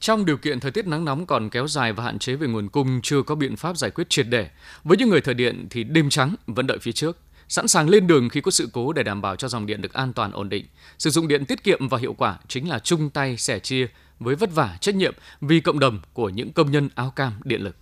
Trong 0.00 0.24
điều 0.24 0.36
kiện 0.36 0.60
thời 0.60 0.70
tiết 0.70 0.86
nắng 0.86 1.04
nóng 1.04 1.26
còn 1.26 1.50
kéo 1.50 1.68
dài 1.68 1.92
và 1.92 2.04
hạn 2.04 2.18
chế 2.18 2.34
về 2.34 2.46
nguồn 2.46 2.68
cung 2.68 3.00
chưa 3.02 3.22
có 3.22 3.34
biện 3.34 3.56
pháp 3.56 3.76
giải 3.76 3.90
quyết 3.90 4.10
triệt 4.10 4.26
để, 4.28 4.48
với 4.84 4.96
những 4.96 5.08
người 5.08 5.20
thợ 5.20 5.34
điện 5.34 5.66
thì 5.70 5.84
đêm 5.84 6.10
trắng 6.10 6.34
vẫn 6.46 6.66
đợi 6.66 6.78
phía 6.80 6.92
trước 6.92 7.18
sẵn 7.48 7.68
sàng 7.68 7.88
lên 7.88 8.06
đường 8.06 8.28
khi 8.28 8.40
có 8.40 8.50
sự 8.50 8.68
cố 8.72 8.92
để 8.92 9.02
đảm 9.02 9.22
bảo 9.22 9.36
cho 9.36 9.48
dòng 9.48 9.66
điện 9.66 9.82
được 9.82 9.92
an 9.92 10.12
toàn 10.12 10.32
ổn 10.32 10.48
định. 10.48 10.66
Sử 10.98 11.10
dụng 11.10 11.28
điện 11.28 11.44
tiết 11.44 11.64
kiệm 11.64 11.88
và 11.88 11.98
hiệu 11.98 12.14
quả 12.18 12.38
chính 12.48 12.68
là 12.68 12.78
chung 12.78 13.10
tay 13.10 13.36
sẻ 13.36 13.58
chia 13.58 13.86
với 14.22 14.34
vất 14.34 14.54
vả 14.54 14.76
trách 14.80 14.94
nhiệm 14.94 15.14
vì 15.40 15.60
cộng 15.60 15.78
đồng 15.78 16.00
của 16.12 16.28
những 16.28 16.52
công 16.52 16.70
nhân 16.70 16.88
áo 16.94 17.10
cam 17.16 17.32
điện 17.44 17.60
lực. 17.62 17.76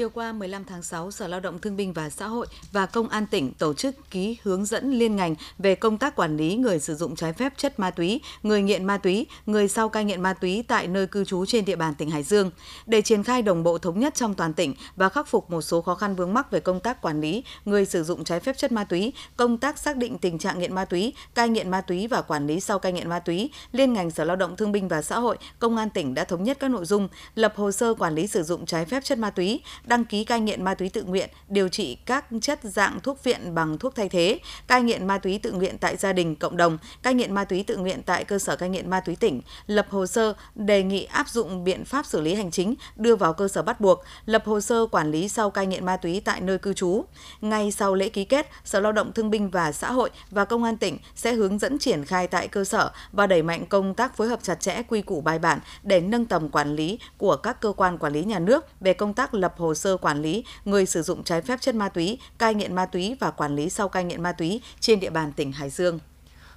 Chiều 0.00 0.10
qua 0.10 0.32
15 0.32 0.64
tháng 0.64 0.82
6, 0.82 1.10
Sở 1.10 1.28
Lao 1.28 1.40
động 1.40 1.58
Thương 1.58 1.76
binh 1.76 1.92
và 1.92 2.10
Xã 2.10 2.26
hội 2.26 2.46
và 2.72 2.86
Công 2.86 3.08
an 3.08 3.26
tỉnh 3.26 3.52
tổ 3.52 3.74
chức 3.74 4.10
ký 4.10 4.36
hướng 4.42 4.64
dẫn 4.64 4.92
liên 4.92 5.16
ngành 5.16 5.34
về 5.58 5.74
công 5.74 5.98
tác 5.98 6.16
quản 6.16 6.36
lý 6.36 6.56
người 6.56 6.78
sử 6.78 6.94
dụng 6.94 7.16
trái 7.16 7.32
phép 7.32 7.52
chất 7.56 7.78
ma 7.78 7.90
túy, 7.90 8.20
người 8.42 8.62
nghiện 8.62 8.84
ma 8.84 8.98
túy, 8.98 9.26
người 9.46 9.68
sau 9.68 9.88
cai 9.88 10.04
nghiện 10.04 10.20
ma 10.20 10.32
túy 10.32 10.64
tại 10.68 10.86
nơi 10.86 11.06
cư 11.06 11.24
trú 11.24 11.46
trên 11.46 11.64
địa 11.64 11.76
bàn 11.76 11.94
tỉnh 11.94 12.10
Hải 12.10 12.22
Dương 12.22 12.50
để 12.86 13.02
triển 13.02 13.22
khai 13.22 13.42
đồng 13.42 13.62
bộ 13.62 13.78
thống 13.78 14.00
nhất 14.00 14.14
trong 14.14 14.34
toàn 14.34 14.54
tỉnh 14.54 14.74
và 14.96 15.08
khắc 15.08 15.28
phục 15.28 15.50
một 15.50 15.62
số 15.62 15.80
khó 15.80 15.94
khăn 15.94 16.16
vướng 16.16 16.34
mắc 16.34 16.50
về 16.50 16.60
công 16.60 16.80
tác 16.80 17.02
quản 17.02 17.20
lý 17.20 17.44
người 17.64 17.84
sử 17.84 18.04
dụng 18.04 18.24
trái 18.24 18.40
phép 18.40 18.58
chất 18.58 18.72
ma 18.72 18.84
túy, 18.84 19.12
công 19.36 19.58
tác 19.58 19.78
xác 19.78 19.96
định 19.96 20.18
tình 20.18 20.38
trạng 20.38 20.58
nghiện 20.58 20.74
ma 20.74 20.84
túy, 20.84 21.12
cai 21.34 21.48
nghiện 21.48 21.70
ma 21.70 21.80
túy 21.80 22.06
và 22.06 22.22
quản 22.22 22.46
lý 22.46 22.60
sau 22.60 22.78
cai 22.78 22.92
nghiện 22.92 23.08
ma 23.08 23.18
túy. 23.18 23.50
Liên 23.72 23.92
ngành 23.92 24.10
Sở 24.10 24.24
Lao 24.24 24.36
động 24.36 24.56
Thương 24.56 24.72
binh 24.72 24.88
và 24.88 25.02
Xã 25.02 25.18
hội, 25.18 25.38
Công 25.58 25.76
an 25.76 25.90
tỉnh 25.90 26.14
đã 26.14 26.24
thống 26.24 26.44
nhất 26.44 26.56
các 26.60 26.70
nội 26.70 26.84
dung 26.84 27.08
lập 27.34 27.52
hồ 27.56 27.72
sơ 27.72 27.94
quản 27.94 28.14
lý 28.14 28.26
sử 28.26 28.42
dụng 28.42 28.66
trái 28.66 28.84
phép 28.84 29.04
chất 29.04 29.18
ma 29.18 29.30
túy, 29.30 29.60
đăng 29.90 30.04
ký 30.04 30.24
cai 30.24 30.40
nghiện 30.40 30.64
ma 30.64 30.74
túy 30.74 30.88
tự 30.88 31.02
nguyện, 31.02 31.30
điều 31.48 31.68
trị 31.68 31.94
các 32.06 32.24
chất 32.42 32.58
dạng 32.62 33.00
thuốc 33.00 33.24
viện 33.24 33.54
bằng 33.54 33.78
thuốc 33.78 33.94
thay 33.94 34.08
thế, 34.08 34.38
cai 34.66 34.82
nghiện 34.82 35.06
ma 35.06 35.18
túy 35.18 35.38
tự 35.38 35.52
nguyện 35.52 35.78
tại 35.78 35.96
gia 35.96 36.12
đình, 36.12 36.36
cộng 36.36 36.56
đồng, 36.56 36.78
cai 37.02 37.14
nghiện 37.14 37.34
ma 37.34 37.44
túy 37.44 37.62
tự 37.62 37.76
nguyện 37.76 38.02
tại 38.06 38.24
cơ 38.24 38.38
sở 38.38 38.56
cai 38.56 38.68
nghiện 38.68 38.90
ma 38.90 39.00
túy 39.00 39.16
tỉnh, 39.16 39.42
lập 39.66 39.86
hồ 39.90 40.06
sơ 40.06 40.34
đề 40.54 40.82
nghị 40.82 41.04
áp 41.04 41.28
dụng 41.28 41.64
biện 41.64 41.84
pháp 41.84 42.06
xử 42.06 42.20
lý 42.20 42.34
hành 42.34 42.50
chính 42.50 42.74
đưa 42.96 43.16
vào 43.16 43.32
cơ 43.32 43.48
sở 43.48 43.62
bắt 43.62 43.80
buộc, 43.80 44.02
lập 44.26 44.42
hồ 44.46 44.60
sơ 44.60 44.86
quản 44.86 45.10
lý 45.10 45.28
sau 45.28 45.50
cai 45.50 45.66
nghiện 45.66 45.86
ma 45.86 45.96
túy 45.96 46.20
tại 46.24 46.40
nơi 46.40 46.58
cư 46.58 46.74
trú. 46.74 47.04
Ngay 47.40 47.72
sau 47.72 47.94
lễ 47.94 48.08
ký 48.08 48.24
kết, 48.24 48.50
Sở 48.64 48.80
Lao 48.80 48.92
động 48.92 49.12
Thương 49.12 49.30
binh 49.30 49.50
và 49.50 49.72
Xã 49.72 49.92
hội 49.92 50.10
và 50.30 50.44
Công 50.44 50.64
an 50.64 50.76
tỉnh 50.76 50.98
sẽ 51.14 51.32
hướng 51.32 51.58
dẫn 51.58 51.78
triển 51.78 52.04
khai 52.04 52.26
tại 52.26 52.48
cơ 52.48 52.64
sở 52.64 52.90
và 53.12 53.26
đẩy 53.26 53.42
mạnh 53.42 53.66
công 53.66 53.94
tác 53.94 54.16
phối 54.16 54.28
hợp 54.28 54.42
chặt 54.42 54.60
chẽ 54.60 54.82
quy 54.88 55.02
củ 55.02 55.20
bài 55.20 55.38
bản 55.38 55.58
để 55.82 56.00
nâng 56.00 56.26
tầm 56.26 56.48
quản 56.48 56.74
lý 56.74 56.98
của 57.18 57.36
các 57.36 57.60
cơ 57.60 57.72
quan 57.76 57.98
quản 57.98 58.12
lý 58.12 58.24
nhà 58.24 58.38
nước 58.38 58.66
về 58.80 58.94
công 58.94 59.14
tác 59.14 59.34
lập 59.34 59.54
hồ 59.58 59.69
sơ 59.74 59.96
quản 59.96 60.22
lý 60.22 60.44
người 60.64 60.86
sử 60.86 61.02
dụng 61.02 61.24
trái 61.24 61.42
phép 61.42 61.60
chất 61.60 61.74
ma 61.74 61.88
túy, 61.88 62.18
cai 62.38 62.54
nghiện 62.54 62.74
ma 62.74 62.86
túy 62.86 63.16
và 63.20 63.30
quản 63.30 63.56
lý 63.56 63.70
sau 63.70 63.88
cai 63.88 64.04
nghiện 64.04 64.22
ma 64.22 64.32
túy 64.32 64.60
trên 64.80 65.00
địa 65.00 65.10
bàn 65.10 65.32
tỉnh 65.32 65.52
Hải 65.52 65.70
Dương. 65.70 65.98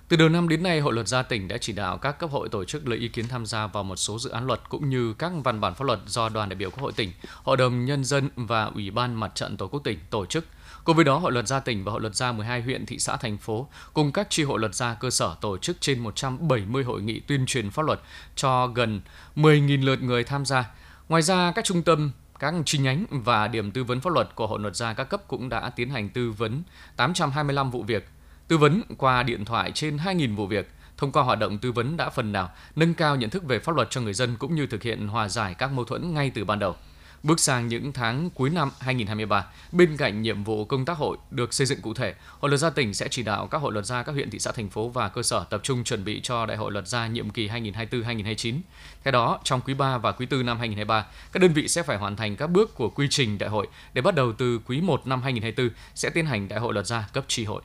Từ 0.08 0.18
đầu 0.18 0.30
năm 0.30 0.50
đến 0.50 0.64
nay, 0.64 0.80
Hội 0.80 0.94
luật 0.94 1.08
gia 1.08 1.22
tỉnh 1.22 1.48
đã 1.48 1.58
chỉ 1.58 1.74
đạo 1.74 1.98
các 1.98 2.20
cấp 2.20 2.32
hội 2.32 2.50
tổ 2.50 2.66
chức 2.66 2.88
lấy 2.88 3.00
ý 3.00 3.08
kiến 3.08 3.28
tham 3.28 3.46
gia 3.46 3.68
vào 3.68 3.84
một 3.84 3.96
số 3.96 4.20
dự 4.20 4.30
án 4.30 4.48
luật 4.48 4.70
cũng 4.70 4.90
như 4.90 5.14
các 5.14 5.32
văn 5.44 5.62
bản 5.62 5.76
pháp 5.76 5.86
luật 5.86 6.00
do 6.06 6.30
đoàn 6.30 6.50
đại 6.50 6.56
biểu 6.56 6.70
Quốc 6.70 6.82
hội 6.84 6.92
tỉnh, 6.96 7.12
Hội 7.44 7.58
đồng 7.58 7.86
Nhân 7.86 8.04
dân 8.04 8.30
và 8.36 8.64
Ủy 8.64 8.92
ban 8.92 9.14
Mặt 9.14 9.32
trận 9.36 9.58
Tổ 9.58 9.68
quốc 9.68 9.80
tỉnh 9.84 10.00
tổ 10.10 10.26
chức. 10.26 10.46
Cùng 10.84 10.96
với 10.96 11.06
đó, 11.06 11.18
Hội 11.18 11.32
luật 11.32 11.48
gia 11.48 11.60
tỉnh 11.60 11.84
và 11.84 11.92
Hội 11.92 12.02
luật 12.02 12.16
gia 12.16 12.32
12 12.32 12.62
huyện, 12.62 12.86
thị 12.86 13.00
xã, 13.00 13.18
thành 13.18 13.38
phố 13.38 13.68
cùng 13.94 14.12
các 14.12 14.30
tri 14.30 14.44
hội 14.44 14.60
luật 14.60 14.76
gia 14.76 14.94
cơ 14.94 15.10
sở 15.10 15.36
tổ 15.42 15.58
chức 15.58 15.78
trên 15.82 16.00
170 16.00 16.84
hội 16.84 17.02
nghị 17.02 17.20
tuyên 17.20 17.46
truyền 17.46 17.70
pháp 17.70 17.86
luật 17.86 18.00
cho 18.36 18.68
gần 18.68 19.02
10.000 19.36 19.86
lượt 19.86 20.02
người 20.02 20.24
tham 20.24 20.46
gia. 20.46 20.66
Ngoài 21.10 21.22
ra, 21.22 21.52
các 21.56 21.66
trung 21.66 21.84
tâm 21.84 22.12
các 22.40 22.54
chi 22.66 22.78
nhánh 22.78 23.06
và 23.10 23.48
điểm 23.48 23.72
tư 23.72 23.84
vấn 23.84 24.00
pháp 24.00 24.14
luật 24.14 24.36
của 24.36 24.48
Hội 24.48 24.60
luật 24.60 24.76
gia 24.76 24.94
các 24.94 25.04
cấp 25.04 25.22
cũng 25.28 25.50
đã 25.50 25.70
tiến 25.70 25.90
hành 25.90 26.10
tư 26.10 26.32
vấn 26.32 26.64
825 26.96 27.72
vụ 27.72 27.84
việc, 27.84 28.10
tư 28.48 28.58
vấn 28.58 28.82
qua 28.98 29.24
điện 29.24 29.46
thoại 29.46 29.72
trên 29.72 29.98
2.000 29.98 30.36
vụ 30.36 30.48
việc. 30.48 30.72
Thông 30.98 31.12
qua 31.12 31.24
hoạt 31.24 31.40
động 31.40 31.58
tư 31.58 31.72
vấn 31.72 31.98
đã 31.98 32.10
phần 32.10 32.32
nào 32.32 32.52
nâng 32.76 32.94
cao 32.94 33.16
nhận 33.16 33.30
thức 33.30 33.44
về 33.44 33.60
pháp 33.60 33.76
luật 33.76 33.90
cho 33.90 34.02
người 34.02 34.14
dân 34.14 34.36
cũng 34.40 34.56
như 34.56 34.68
thực 34.68 34.84
hiện 34.84 35.08
hòa 35.08 35.30
giải 35.30 35.54
các 35.54 35.72
mâu 35.72 35.86
thuẫn 35.86 36.14
ngay 36.14 36.32
từ 36.36 36.46
ban 36.46 36.60
đầu. 36.60 36.76
Bước 37.24 37.40
sang 37.40 37.68
những 37.68 37.94
tháng 37.94 38.30
cuối 38.30 38.50
năm 38.50 38.72
2023, 38.80 39.46
bên 39.72 39.98
cạnh 39.98 40.22
nhiệm 40.22 40.44
vụ 40.44 40.66
công 40.66 40.86
tác 40.86 40.98
hội 40.98 41.18
được 41.32 41.54
xây 41.54 41.68
dựng 41.68 41.82
cụ 41.82 41.94
thể, 41.94 42.14
Hội 42.40 42.50
luật 42.50 42.60
gia 42.60 42.70
tỉnh 42.70 42.94
sẽ 42.94 43.08
chỉ 43.08 43.24
đạo 43.24 43.48
các 43.48 43.58
hội 43.58 43.74
luật 43.74 43.86
gia 43.86 44.04
các 44.04 44.12
huyện, 44.12 44.30
thị 44.30 44.40
xã, 44.40 44.52
thành 44.52 44.70
phố 44.70 44.90
và 44.90 45.10
cơ 45.10 45.24
sở 45.24 45.44
tập 45.50 45.62
trung 45.64 45.84
chuẩn 45.84 46.04
bị 46.04 46.20
cho 46.24 46.46
Đại 46.46 46.58
hội 46.58 46.72
luật 46.72 46.88
gia 46.88 47.08
nhiệm 47.08 47.30
kỳ 47.30 47.48
2024-2029. 47.48 48.60
Theo 49.04 49.12
đó, 49.12 49.40
trong 49.44 49.62
quý 49.62 49.74
3 49.74 49.98
và 49.98 50.12
quý 50.12 50.26
4 50.32 50.46
năm 50.46 50.60
2023, 50.60 51.06
các 51.32 51.40
đơn 51.40 51.54
vị 51.54 51.68
sẽ 51.68 51.84
phải 51.84 51.98
hoàn 51.98 52.16
thành 52.16 52.36
các 52.36 52.48
bước 52.48 52.76
của 52.76 52.90
quy 52.90 53.08
trình 53.10 53.38
đại 53.38 53.50
hội 53.50 53.68
để 53.94 54.02
bắt 54.02 54.16
đầu 54.16 54.34
từ 54.34 54.60
quý 54.66 54.82
1 54.82 55.08
năm 55.08 55.22
2024 55.22 55.76
sẽ 55.96 56.10
tiến 56.10 56.26
hành 56.26 56.48
Đại 56.48 56.60
hội 56.60 56.74
luật 56.74 56.86
gia 56.86 57.08
cấp 57.14 57.26
tri 57.28 57.44
hội. 57.44 57.62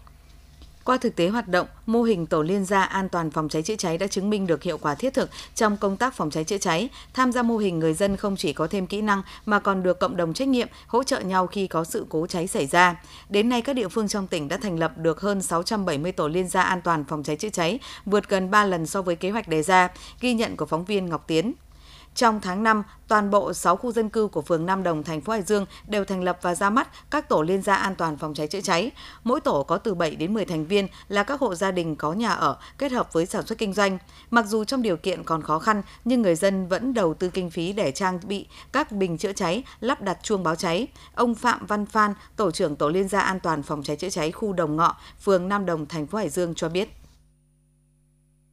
Qua 0.88 0.96
thực 0.96 1.16
tế 1.16 1.29
hoạt 1.29 1.48
động, 1.48 1.66
mô 1.87 2.03
hình 2.03 2.27
tổ 2.27 2.42
liên 2.42 2.64
gia 2.64 2.83
an 2.83 3.09
toàn 3.09 3.31
phòng 3.31 3.48
cháy 3.48 3.62
chữa 3.62 3.77
cháy 3.77 3.98
đã 3.98 4.07
chứng 4.07 4.31
minh 4.31 4.46
được 4.46 4.62
hiệu 4.62 4.79
quả 4.79 4.94
thiết 4.94 5.14
thực 5.14 5.31
trong 5.55 5.77
công 5.77 5.96
tác 5.96 6.14
phòng 6.14 6.31
cháy 6.31 6.44
chữa 6.44 6.59
cháy. 6.59 6.88
Tham 7.14 7.33
gia 7.33 7.42
mô 7.42 7.57
hình 7.57 7.79
người 7.79 7.94
dân 7.94 8.16
không 8.16 8.37
chỉ 8.37 8.53
có 8.53 8.66
thêm 8.66 8.87
kỹ 8.87 9.03
năng 9.03 9.22
mà 9.46 9.61
còn 9.61 9.83
được 9.83 9.98
cộng 9.98 10.16
đồng 10.16 10.35
trách 10.35 10.48
nhiệm 10.48 10.68
hỗ 10.87 11.05
trợ 11.05 11.20
nhau 11.20 11.46
khi 11.46 11.66
có 11.66 11.85
sự 11.85 12.07
cố 12.09 12.27
cháy 12.27 12.46
xảy 12.46 12.66
ra. 12.66 13.03
Đến 13.29 13.48
nay 13.48 13.62
các 13.62 13.72
địa 13.72 13.88
phương 13.88 14.09
trong 14.09 14.27
tỉnh 14.27 14.48
đã 14.48 14.57
thành 14.57 14.79
lập 14.79 14.92
được 14.98 15.20
hơn 15.20 15.42
670 15.42 16.12
tổ 16.12 16.29
liên 16.29 16.48
gia 16.48 16.62
an 16.62 16.81
toàn 16.85 17.05
phòng 17.09 17.22
cháy 17.22 17.37
chữa 17.37 17.48
cháy, 17.48 17.79
vượt 18.07 18.29
gần 18.29 18.51
3 18.51 18.64
lần 18.64 18.87
so 18.87 19.03
với 19.03 19.16
kế 19.16 19.31
hoạch 19.31 19.48
đề 19.48 19.62
ra, 19.62 19.88
ghi 20.20 20.35
nhận 20.35 20.57
của 20.57 20.66
phóng 20.66 20.85
viên 20.85 21.07
Ngọc 21.07 21.24
Tiến. 21.27 21.53
Trong 22.14 22.40
tháng 22.40 22.62
5, 22.62 22.83
toàn 23.09 23.31
bộ 23.31 23.53
6 23.53 23.77
khu 23.77 23.92
dân 23.92 24.09
cư 24.09 24.27
của 24.27 24.42
phường 24.42 24.66
Nam 24.66 24.83
Đồng, 24.83 25.03
thành 25.03 25.21
phố 25.21 25.33
Hải 25.33 25.42
Dương 25.42 25.66
đều 25.88 26.05
thành 26.05 26.23
lập 26.23 26.38
và 26.42 26.55
ra 26.55 26.71
mắt 26.71 26.88
các 27.11 27.29
tổ 27.29 27.42
liên 27.42 27.62
gia 27.62 27.75
an 27.75 27.94
toàn 27.94 28.16
phòng 28.16 28.35
cháy 28.35 28.47
chữa 28.47 28.61
cháy. 28.61 28.90
Mỗi 29.25 29.40
tổ 29.40 29.62
có 29.62 29.79
từ 29.79 29.94
7 29.94 30.16
đến 30.16 30.35
10 30.35 30.44
thành 30.44 30.66
viên 30.66 30.88
là 31.09 31.23
các 31.23 31.40
hộ 31.40 31.55
gia 31.55 31.71
đình 31.71 31.97
có 31.97 32.12
nhà 32.12 32.31
ở 32.31 32.59
kết 32.79 32.92
hợp 32.92 33.12
với 33.12 33.27
sản 33.27 33.47
xuất 33.47 33.59
kinh 33.59 33.73
doanh. 33.73 33.99
Mặc 34.31 34.47
dù 34.47 34.64
trong 34.64 34.83
điều 34.83 34.97
kiện 34.97 35.25
còn 35.25 35.42
khó 35.42 35.59
khăn 35.59 35.83
nhưng 36.05 36.23
người 36.23 36.35
dân 36.35 36.68
vẫn 36.68 36.94
đầu 36.94 37.14
tư 37.14 37.31
kinh 37.31 37.51
phí 37.51 37.73
để 37.73 37.92
trang 37.92 38.21
bị 38.27 38.47
các 38.73 38.92
bình 38.92 39.18
chữa 39.18 39.33
cháy, 39.33 39.62
lắp 39.81 40.03
đặt 40.03 40.18
chuông 40.23 40.42
báo 40.42 40.55
cháy. 40.55 40.87
Ông 41.14 41.35
Phạm 41.35 41.66
Văn 41.66 41.87
Phan, 41.87 42.14
tổ 42.37 42.51
trưởng 42.51 42.77
tổ 42.77 42.88
liên 42.88 43.09
gia 43.09 43.21
an 43.21 43.40
toàn 43.40 43.62
phòng 43.62 43.83
cháy 43.83 43.97
chữa 43.97 44.11
cháy 44.11 44.33
khu 44.33 44.53
Đồng 44.53 44.77
Ngọ, 44.77 44.97
phường 45.21 45.49
Nam 45.49 45.66
Đồng, 45.66 45.87
thành 45.87 46.07
phố 46.07 46.18
Hải 46.18 46.29
Dương 46.29 46.55
cho 46.55 46.68
biết. 46.68 46.88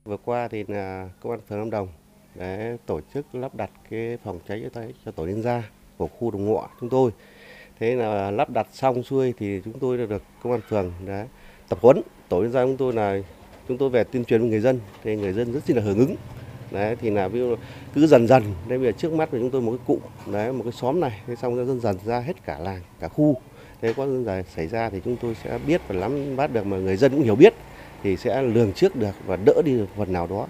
Vừa 0.03 0.17
qua 0.17 0.47
thì 0.51 0.63
là 0.67 1.09
công 1.21 1.31
an 1.31 1.39
phường 1.49 1.59
Nam 1.59 1.69
Đồng 1.69 1.87
để 2.35 2.77
tổ 2.85 2.99
chức 3.13 3.35
lắp 3.35 3.55
đặt 3.55 3.69
cái 3.89 4.17
phòng 4.23 4.39
cháy 4.47 4.59
chữa 4.63 4.69
cháy 4.81 4.93
cho 5.05 5.11
tổ 5.11 5.25
liên 5.25 5.41
gia 5.41 5.63
của 5.97 6.07
khu 6.07 6.31
đồng 6.31 6.45
ngọ 6.45 6.69
chúng 6.81 6.89
tôi. 6.89 7.11
Thế 7.79 7.95
là 7.95 8.31
lắp 8.31 8.49
đặt 8.49 8.67
xong 8.71 9.03
xuôi 9.03 9.33
thì 9.39 9.61
chúng 9.65 9.79
tôi 9.79 9.97
được 9.97 10.21
công 10.43 10.53
an 10.53 10.61
phường 10.69 10.91
đã 11.07 11.27
tập 11.69 11.79
huấn. 11.81 12.01
Tổ 12.29 12.41
liên 12.41 12.51
gia 12.51 12.63
chúng 12.63 12.77
tôi 12.77 12.93
là, 12.93 13.19
chúng 13.67 13.77
tôi 13.77 13.89
về 13.89 14.03
tuyên 14.03 14.25
truyền 14.25 14.41
với 14.41 14.49
người 14.49 14.59
dân, 14.59 14.79
thì 15.03 15.15
người 15.15 15.33
dân 15.33 15.53
rất 15.53 15.69
là 15.69 15.81
hưởng 15.81 15.97
ứng. 15.97 16.15
Đấy, 16.71 16.95
thì 17.01 17.09
là 17.09 17.27
ví 17.27 17.39
dụ 17.39 17.55
cứ 17.93 18.07
dần 18.07 18.27
dần, 18.27 18.43
đây 18.67 18.79
bây 18.79 18.87
giờ 18.87 18.91
trước 18.97 19.13
mắt 19.13 19.31
của 19.31 19.37
chúng 19.37 19.49
tôi 19.49 19.61
một 19.61 19.71
cái 19.71 19.79
cụm, 19.87 19.99
đấy, 20.33 20.53
một 20.53 20.63
cái 20.63 20.71
xóm 20.71 20.99
này, 20.99 21.21
thế 21.27 21.35
xong 21.35 21.55
dần 21.55 21.79
dần 21.79 21.97
ra 22.05 22.19
hết 22.19 22.45
cả 22.45 22.59
làng, 22.59 22.81
cả 22.99 23.07
khu. 23.07 23.35
Thế 23.81 23.93
có 23.93 24.05
dần 24.05 24.25
dần 24.25 24.43
xảy 24.55 24.67
ra 24.67 24.89
thì 24.89 25.01
chúng 25.05 25.17
tôi 25.21 25.35
sẽ 25.43 25.59
biết 25.67 25.81
và 25.87 25.95
nắm 25.95 26.35
bắt 26.35 26.53
được 26.53 26.65
mà 26.65 26.77
người 26.77 26.97
dân 26.97 27.11
cũng 27.11 27.21
hiểu 27.21 27.35
biết, 27.35 27.53
thì 28.03 28.17
sẽ 28.17 28.41
lường 28.41 28.73
trước 28.73 28.95
được 28.95 29.11
và 29.25 29.35
đỡ 29.35 29.61
đi 29.65 29.77
được 29.77 29.87
phần 29.97 30.13
nào 30.13 30.27
đó 30.27 30.47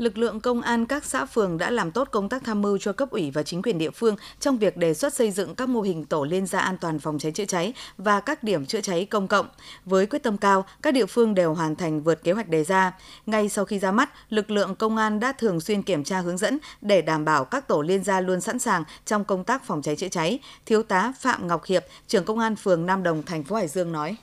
lực 0.00 0.18
lượng 0.18 0.40
công 0.40 0.62
an 0.62 0.86
các 0.86 1.04
xã 1.04 1.24
phường 1.24 1.58
đã 1.58 1.70
làm 1.70 1.90
tốt 1.90 2.08
công 2.10 2.28
tác 2.28 2.44
tham 2.44 2.62
mưu 2.62 2.78
cho 2.78 2.92
cấp 2.92 3.10
ủy 3.10 3.30
và 3.30 3.42
chính 3.42 3.62
quyền 3.62 3.78
địa 3.78 3.90
phương 3.90 4.16
trong 4.40 4.58
việc 4.58 4.76
đề 4.76 4.94
xuất 4.94 5.14
xây 5.14 5.30
dựng 5.30 5.54
các 5.54 5.68
mô 5.68 5.80
hình 5.80 6.04
tổ 6.04 6.24
liên 6.24 6.46
gia 6.46 6.60
an 6.60 6.78
toàn 6.80 6.98
phòng 6.98 7.18
cháy 7.18 7.32
chữa 7.32 7.44
cháy 7.44 7.72
và 7.98 8.20
các 8.20 8.42
điểm 8.42 8.66
chữa 8.66 8.80
cháy 8.80 9.04
công 9.04 9.28
cộng. 9.28 9.48
Với 9.84 10.06
quyết 10.06 10.22
tâm 10.22 10.36
cao, 10.36 10.64
các 10.82 10.94
địa 10.94 11.06
phương 11.06 11.34
đều 11.34 11.54
hoàn 11.54 11.76
thành 11.76 12.02
vượt 12.02 12.22
kế 12.22 12.32
hoạch 12.32 12.48
đề 12.48 12.64
ra. 12.64 12.92
Ngay 13.26 13.48
sau 13.48 13.64
khi 13.64 13.78
ra 13.78 13.92
mắt, 13.92 14.10
lực 14.28 14.50
lượng 14.50 14.74
công 14.74 14.96
an 14.96 15.20
đã 15.20 15.32
thường 15.32 15.60
xuyên 15.60 15.82
kiểm 15.82 16.04
tra 16.04 16.20
hướng 16.20 16.38
dẫn 16.38 16.58
để 16.80 17.02
đảm 17.02 17.24
bảo 17.24 17.44
các 17.44 17.68
tổ 17.68 17.82
liên 17.82 18.04
gia 18.04 18.20
luôn 18.20 18.40
sẵn 18.40 18.58
sàng 18.58 18.84
trong 19.04 19.24
công 19.24 19.44
tác 19.44 19.64
phòng 19.64 19.82
cháy 19.82 19.96
chữa 19.96 20.08
cháy. 20.08 20.38
Thiếu 20.66 20.82
tá 20.82 21.12
Phạm 21.20 21.46
Ngọc 21.46 21.64
Hiệp, 21.64 21.84
trưởng 22.06 22.24
công 22.24 22.38
an 22.38 22.56
phường 22.56 22.86
Nam 22.86 23.02
Đồng, 23.02 23.22
thành 23.22 23.44
phố 23.44 23.56
Hải 23.56 23.68
Dương 23.68 23.92
nói. 23.92 24.16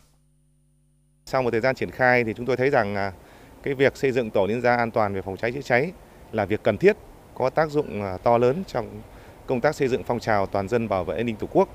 Sau 1.25 1.41
một 1.41 1.51
thời 1.51 1.61
gian 1.61 1.75
triển 1.75 1.91
khai 1.91 2.23
thì 2.23 2.33
chúng 2.37 2.45
tôi 2.45 2.57
thấy 2.57 2.69
rằng 2.69 2.95
à, 2.95 3.11
cái 3.63 3.73
việc 3.73 3.97
xây 3.97 4.11
dựng 4.11 4.29
tổ 4.29 4.45
liên 4.45 4.61
gia 4.61 4.75
an 4.75 4.91
toàn 4.91 5.13
về 5.13 5.21
phòng 5.21 5.37
cháy 5.37 5.51
chữa 5.51 5.61
cháy 5.61 5.91
là 6.31 6.45
việc 6.45 6.63
cần 6.63 6.77
thiết, 6.77 6.97
có 7.35 7.49
tác 7.49 7.69
dụng 7.69 8.01
à, 8.01 8.17
to 8.23 8.37
lớn 8.37 8.63
trong 8.67 8.89
công 9.45 9.61
tác 9.61 9.75
xây 9.75 9.87
dựng 9.87 10.03
phong 10.03 10.19
trào 10.19 10.45
toàn 10.45 10.67
dân 10.67 10.89
bảo 10.89 11.03
vệ 11.03 11.15
an 11.15 11.25
ninh 11.25 11.35
Tổ 11.35 11.47
quốc, 11.51 11.69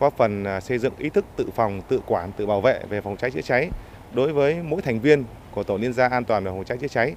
góp 0.00 0.16
phần 0.16 0.44
à, 0.44 0.60
xây 0.60 0.78
dựng 0.78 0.92
ý 0.98 1.10
thức 1.10 1.24
tự 1.36 1.48
phòng, 1.54 1.82
tự 1.88 2.00
quản, 2.06 2.32
tự 2.32 2.46
bảo 2.46 2.60
vệ 2.60 2.80
về 2.88 3.00
phòng 3.00 3.16
cháy 3.16 3.30
chữa 3.30 3.40
cháy 3.40 3.70
đối 4.14 4.32
với 4.32 4.56
mỗi 4.62 4.82
thành 4.82 5.00
viên 5.00 5.24
của 5.52 5.62
tổ 5.62 5.76
liên 5.76 5.92
gia 5.92 6.08
an 6.08 6.24
toàn 6.24 6.44
về 6.44 6.50
phòng 6.50 6.64
cháy 6.64 6.78
chữa 6.80 6.88
cháy. 6.88 7.14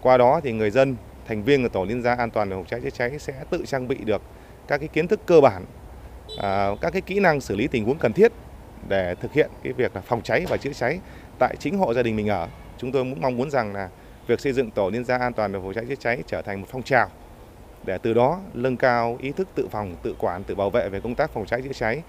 Qua 0.00 0.16
đó 0.16 0.40
thì 0.44 0.52
người 0.52 0.70
dân 0.70 0.96
thành 1.26 1.42
viên 1.42 1.62
của 1.62 1.68
tổ 1.68 1.84
liên 1.84 2.02
gia 2.02 2.14
an 2.14 2.30
toàn 2.30 2.48
về 2.50 2.56
phòng 2.56 2.64
cháy 2.64 2.80
chữa 2.80 2.90
cháy 2.90 3.18
sẽ 3.18 3.32
tự 3.50 3.64
trang 3.66 3.88
bị 3.88 3.96
được 4.04 4.22
các 4.68 4.78
cái 4.78 4.88
kiến 4.88 5.08
thức 5.08 5.20
cơ 5.26 5.40
bản, 5.40 5.64
à, 6.38 6.68
các 6.80 6.92
cái 6.92 7.02
kỹ 7.02 7.20
năng 7.20 7.40
xử 7.40 7.56
lý 7.56 7.66
tình 7.66 7.84
huống 7.84 7.98
cần 7.98 8.12
thiết 8.12 8.32
để 8.88 9.14
thực 9.14 9.32
hiện 9.32 9.50
cái 9.62 9.72
việc 9.72 9.94
là 9.94 10.00
phòng 10.00 10.22
cháy 10.22 10.44
và 10.48 10.56
chữa 10.56 10.72
cháy 10.72 10.98
tại 11.38 11.56
chính 11.58 11.78
hộ 11.78 11.94
gia 11.94 12.02
đình 12.02 12.16
mình 12.16 12.28
ở. 12.28 12.48
Chúng 12.82 12.92
tôi 12.92 13.02
cũng 13.02 13.20
mong 13.20 13.36
muốn 13.36 13.50
rằng 13.50 13.74
là 13.74 13.88
việc 14.26 14.40
xây 14.40 14.52
dựng 14.52 14.70
tổ 14.70 14.90
liên 14.90 15.04
gia 15.04 15.18
an 15.18 15.32
toàn 15.32 15.52
về 15.52 15.60
phòng 15.62 15.74
cháy 15.74 15.84
chữa 15.88 15.94
cháy 15.94 16.22
trở 16.26 16.42
thành 16.42 16.60
một 16.60 16.66
phong 16.70 16.82
trào 16.82 17.08
để 17.84 17.98
từ 17.98 18.14
đó 18.14 18.40
nâng 18.54 18.76
cao 18.76 19.16
ý 19.20 19.32
thức 19.32 19.48
tự 19.54 19.68
phòng, 19.68 19.96
tự 20.02 20.14
quản, 20.18 20.44
tự 20.44 20.54
bảo 20.54 20.70
vệ 20.70 20.88
về 20.88 21.00
công 21.00 21.14
tác 21.14 21.30
phòng 21.30 21.46
cháy 21.46 21.62
chữa 21.62 21.72
cháy 21.72 22.02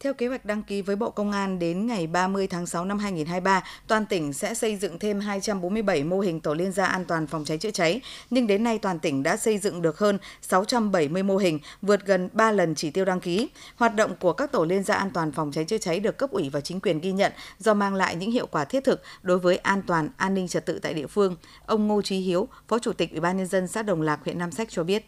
theo 0.00 0.14
kế 0.14 0.26
hoạch 0.26 0.44
đăng 0.44 0.62
ký 0.62 0.82
với 0.82 0.96
Bộ 0.96 1.10
Công 1.10 1.32
an 1.32 1.58
đến 1.58 1.86
ngày 1.86 2.06
30 2.06 2.46
tháng 2.46 2.66
6 2.66 2.84
năm 2.84 2.98
2023, 2.98 3.64
toàn 3.86 4.06
tỉnh 4.06 4.32
sẽ 4.32 4.54
xây 4.54 4.76
dựng 4.76 4.98
thêm 4.98 5.20
247 5.20 6.04
mô 6.04 6.20
hình 6.20 6.40
tổ 6.40 6.54
liên 6.54 6.72
gia 6.72 6.86
an 6.86 7.04
toàn 7.04 7.26
phòng 7.26 7.44
cháy 7.44 7.58
chữa 7.58 7.70
cháy, 7.70 8.00
nhưng 8.30 8.46
đến 8.46 8.64
nay 8.64 8.78
toàn 8.78 8.98
tỉnh 8.98 9.22
đã 9.22 9.36
xây 9.36 9.58
dựng 9.58 9.82
được 9.82 9.98
hơn 9.98 10.18
670 10.42 11.22
mô 11.22 11.36
hình, 11.36 11.58
vượt 11.82 12.04
gần 12.04 12.28
3 12.32 12.52
lần 12.52 12.74
chỉ 12.74 12.90
tiêu 12.90 13.04
đăng 13.04 13.20
ký. 13.20 13.48
Hoạt 13.76 13.94
động 13.94 14.16
của 14.20 14.32
các 14.32 14.52
tổ 14.52 14.64
liên 14.64 14.82
gia 14.82 14.94
an 14.94 15.10
toàn 15.10 15.32
phòng 15.32 15.52
cháy 15.52 15.64
chữa 15.64 15.78
cháy 15.78 16.00
được 16.00 16.18
cấp 16.18 16.30
ủy 16.30 16.50
và 16.50 16.60
chính 16.60 16.80
quyền 16.80 17.00
ghi 17.00 17.12
nhận 17.12 17.32
do 17.58 17.74
mang 17.74 17.94
lại 17.94 18.16
những 18.16 18.30
hiệu 18.30 18.46
quả 18.46 18.64
thiết 18.64 18.84
thực 18.84 19.02
đối 19.22 19.38
với 19.38 19.56
an 19.56 19.82
toàn, 19.86 20.08
an 20.16 20.34
ninh 20.34 20.48
trật 20.48 20.66
tự 20.66 20.78
tại 20.78 20.94
địa 20.94 21.06
phương. 21.06 21.36
Ông 21.66 21.88
Ngô 21.88 22.02
Chí 22.02 22.18
Hiếu, 22.18 22.48
Phó 22.68 22.78
Chủ 22.78 22.92
tịch 22.92 23.10
Ủy 23.10 23.20
ban 23.20 23.36
nhân 23.36 23.46
dân 23.46 23.68
xã 23.68 23.82
Đồng 23.82 24.02
Lạc, 24.02 24.20
huyện 24.24 24.38
Nam 24.38 24.52
Sách 24.52 24.68
cho 24.70 24.84
biết. 24.84 25.04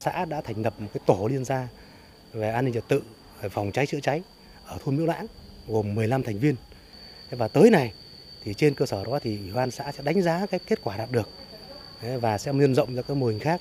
Xã 0.00 0.24
đã 0.24 0.40
thành 0.40 0.62
lập 0.62 0.74
một 0.78 0.88
cái 0.94 1.00
tổ 1.06 1.28
liên 1.30 1.44
gia 1.44 1.68
về 2.32 2.50
an 2.50 2.64
ninh 2.64 2.74
trật 2.74 2.88
tự 2.88 3.02
phòng 3.50 3.72
cháy 3.72 3.86
chữa 3.86 4.00
cháy 4.00 4.22
ở 4.66 4.78
thôn 4.84 4.96
Miễu 4.96 5.06
Lãng, 5.06 5.26
gồm 5.68 5.94
15 5.94 6.22
thành 6.22 6.38
viên. 6.38 6.54
Và 7.30 7.48
tới 7.48 7.70
này 7.70 7.92
thì 8.44 8.54
trên 8.54 8.74
cơ 8.74 8.86
sở 8.86 9.04
đó 9.04 9.18
thì 9.22 9.38
ủy 9.38 9.52
ban 9.52 9.70
xã 9.70 9.92
sẽ 9.92 10.02
đánh 10.02 10.22
giá 10.22 10.46
cái 10.46 10.60
kết 10.66 10.78
quả 10.82 10.96
đạt 10.96 11.10
được 11.12 11.28
và 12.00 12.38
sẽ 12.38 12.52
nhân 12.52 12.74
rộng 12.74 12.94
ra 12.94 13.02
các 13.02 13.16
mô 13.16 13.26
hình 13.26 13.38
khác. 13.38 13.60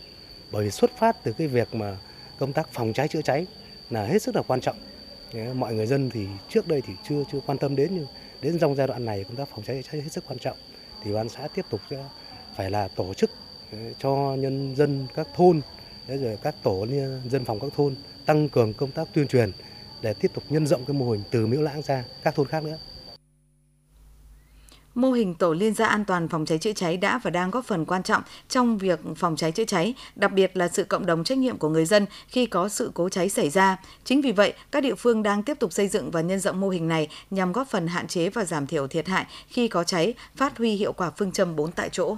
Bởi 0.52 0.66
vì 0.66 0.72
xuất 0.72 0.92
phát 0.98 1.24
từ 1.24 1.34
cái 1.34 1.48
việc 1.48 1.76
mà 1.76 1.98
công 2.40 2.54
tác 2.54 2.70
phòng 2.74 2.94
cháy 2.94 3.08
chữa 3.08 3.22
cháy 3.22 3.46
là 3.90 4.06
hết 4.06 4.22
sức 4.22 4.36
là 4.36 4.42
quan 4.42 4.62
trọng. 4.62 4.76
Mọi 5.54 5.74
người 5.74 5.88
dân 5.88 6.10
thì 6.10 6.28
trước 6.50 6.68
đây 6.68 6.82
thì 6.88 6.94
chưa 7.10 7.24
chưa 7.32 7.40
quan 7.46 7.58
tâm 7.58 7.76
đến, 7.76 7.90
nhưng 7.92 8.08
đến 8.42 8.60
trong 8.60 8.76
giai 8.76 8.88
đoạn 8.88 9.06
này 9.06 9.24
công 9.24 9.36
tác 9.36 9.48
phòng 9.52 9.64
cháy 9.64 9.76
chữa 9.76 9.90
cháy 9.92 10.02
hết 10.02 10.10
sức 10.12 10.24
quan 10.28 10.40
trọng. 10.40 10.58
Thì 11.04 11.14
ban 11.14 11.30
xã 11.30 11.48
tiếp 11.48 11.66
tục 11.70 11.82
sẽ 11.90 12.04
phải 12.56 12.72
là 12.72 12.88
tổ 12.88 13.14
chức 13.14 13.32
cho 14.00 14.36
nhân 14.40 14.76
dân 14.76 15.08
các 15.16 15.28
thôn 15.36 15.62
rồi 16.08 16.38
các 16.44 16.56
tổ 16.64 16.88
dân 17.30 17.46
phòng 17.46 17.60
các 17.60 17.72
thôn 17.76 17.96
tăng 18.26 18.50
cường 18.50 18.74
công 18.74 18.92
tác 18.92 19.08
tuyên 19.14 19.28
truyền 19.28 19.52
để 20.02 20.14
tiếp 20.14 20.32
tục 20.34 20.44
nhân 20.50 20.68
rộng 20.68 20.86
cái 20.86 20.98
mô 20.98 21.12
hình 21.12 21.24
từ 21.32 21.48
Miễu 21.48 21.62
Lãng 21.62 21.82
ra 21.82 22.04
các 22.24 22.36
thôn 22.36 22.48
khác 22.48 22.64
nữa. 22.64 22.78
Mô 24.96 25.12
hình 25.12 25.36
tổ 25.36 25.54
liên 25.54 25.74
gia 25.74 25.88
an 25.88 26.06
toàn 26.06 26.28
phòng 26.28 26.46
cháy 26.46 26.58
chữa 26.58 26.74
cháy 26.74 26.98
đã 26.98 27.20
và 27.24 27.30
đang 27.30 27.52
góp 27.52 27.66
phần 27.66 27.86
quan 27.86 28.04
trọng 28.04 28.24
trong 28.50 28.78
việc 28.78 29.00
phòng 29.16 29.36
cháy 29.36 29.52
chữa 29.52 29.66
cháy, 29.66 29.94
đặc 30.16 30.32
biệt 30.34 30.58
là 30.58 30.68
sự 30.68 30.84
cộng 30.84 31.06
đồng 31.06 31.24
trách 31.24 31.38
nhiệm 31.38 31.58
của 31.58 31.70
người 31.70 31.86
dân 31.86 32.06
khi 32.28 32.46
có 32.46 32.70
sự 32.70 32.92
cố 32.94 33.10
cháy 33.10 33.30
xảy 33.30 33.50
ra. 33.50 33.78
Chính 34.04 34.22
vì 34.22 34.32
vậy, 34.32 34.54
các 34.72 34.84
địa 34.84 34.96
phương 34.96 35.24
đang 35.24 35.44
tiếp 35.44 35.60
tục 35.60 35.74
xây 35.74 35.88
dựng 35.88 36.12
và 36.12 36.22
nhân 36.22 36.40
rộng 36.40 36.60
mô 36.60 36.70
hình 36.70 36.88
này 36.88 37.08
nhằm 37.30 37.52
góp 37.52 37.68
phần 37.68 37.88
hạn 37.88 38.08
chế 38.08 38.30
và 38.30 38.46
giảm 38.46 38.68
thiểu 38.68 38.88
thiệt 38.88 39.08
hại 39.08 39.26
khi 39.48 39.68
có 39.68 39.84
cháy, 39.84 40.14
phát 40.36 40.58
huy 40.58 40.76
hiệu 40.76 40.94
quả 40.94 41.12
phương 41.18 41.32
châm 41.32 41.56
4 41.56 41.72
tại 41.72 41.90
chỗ. 41.92 42.18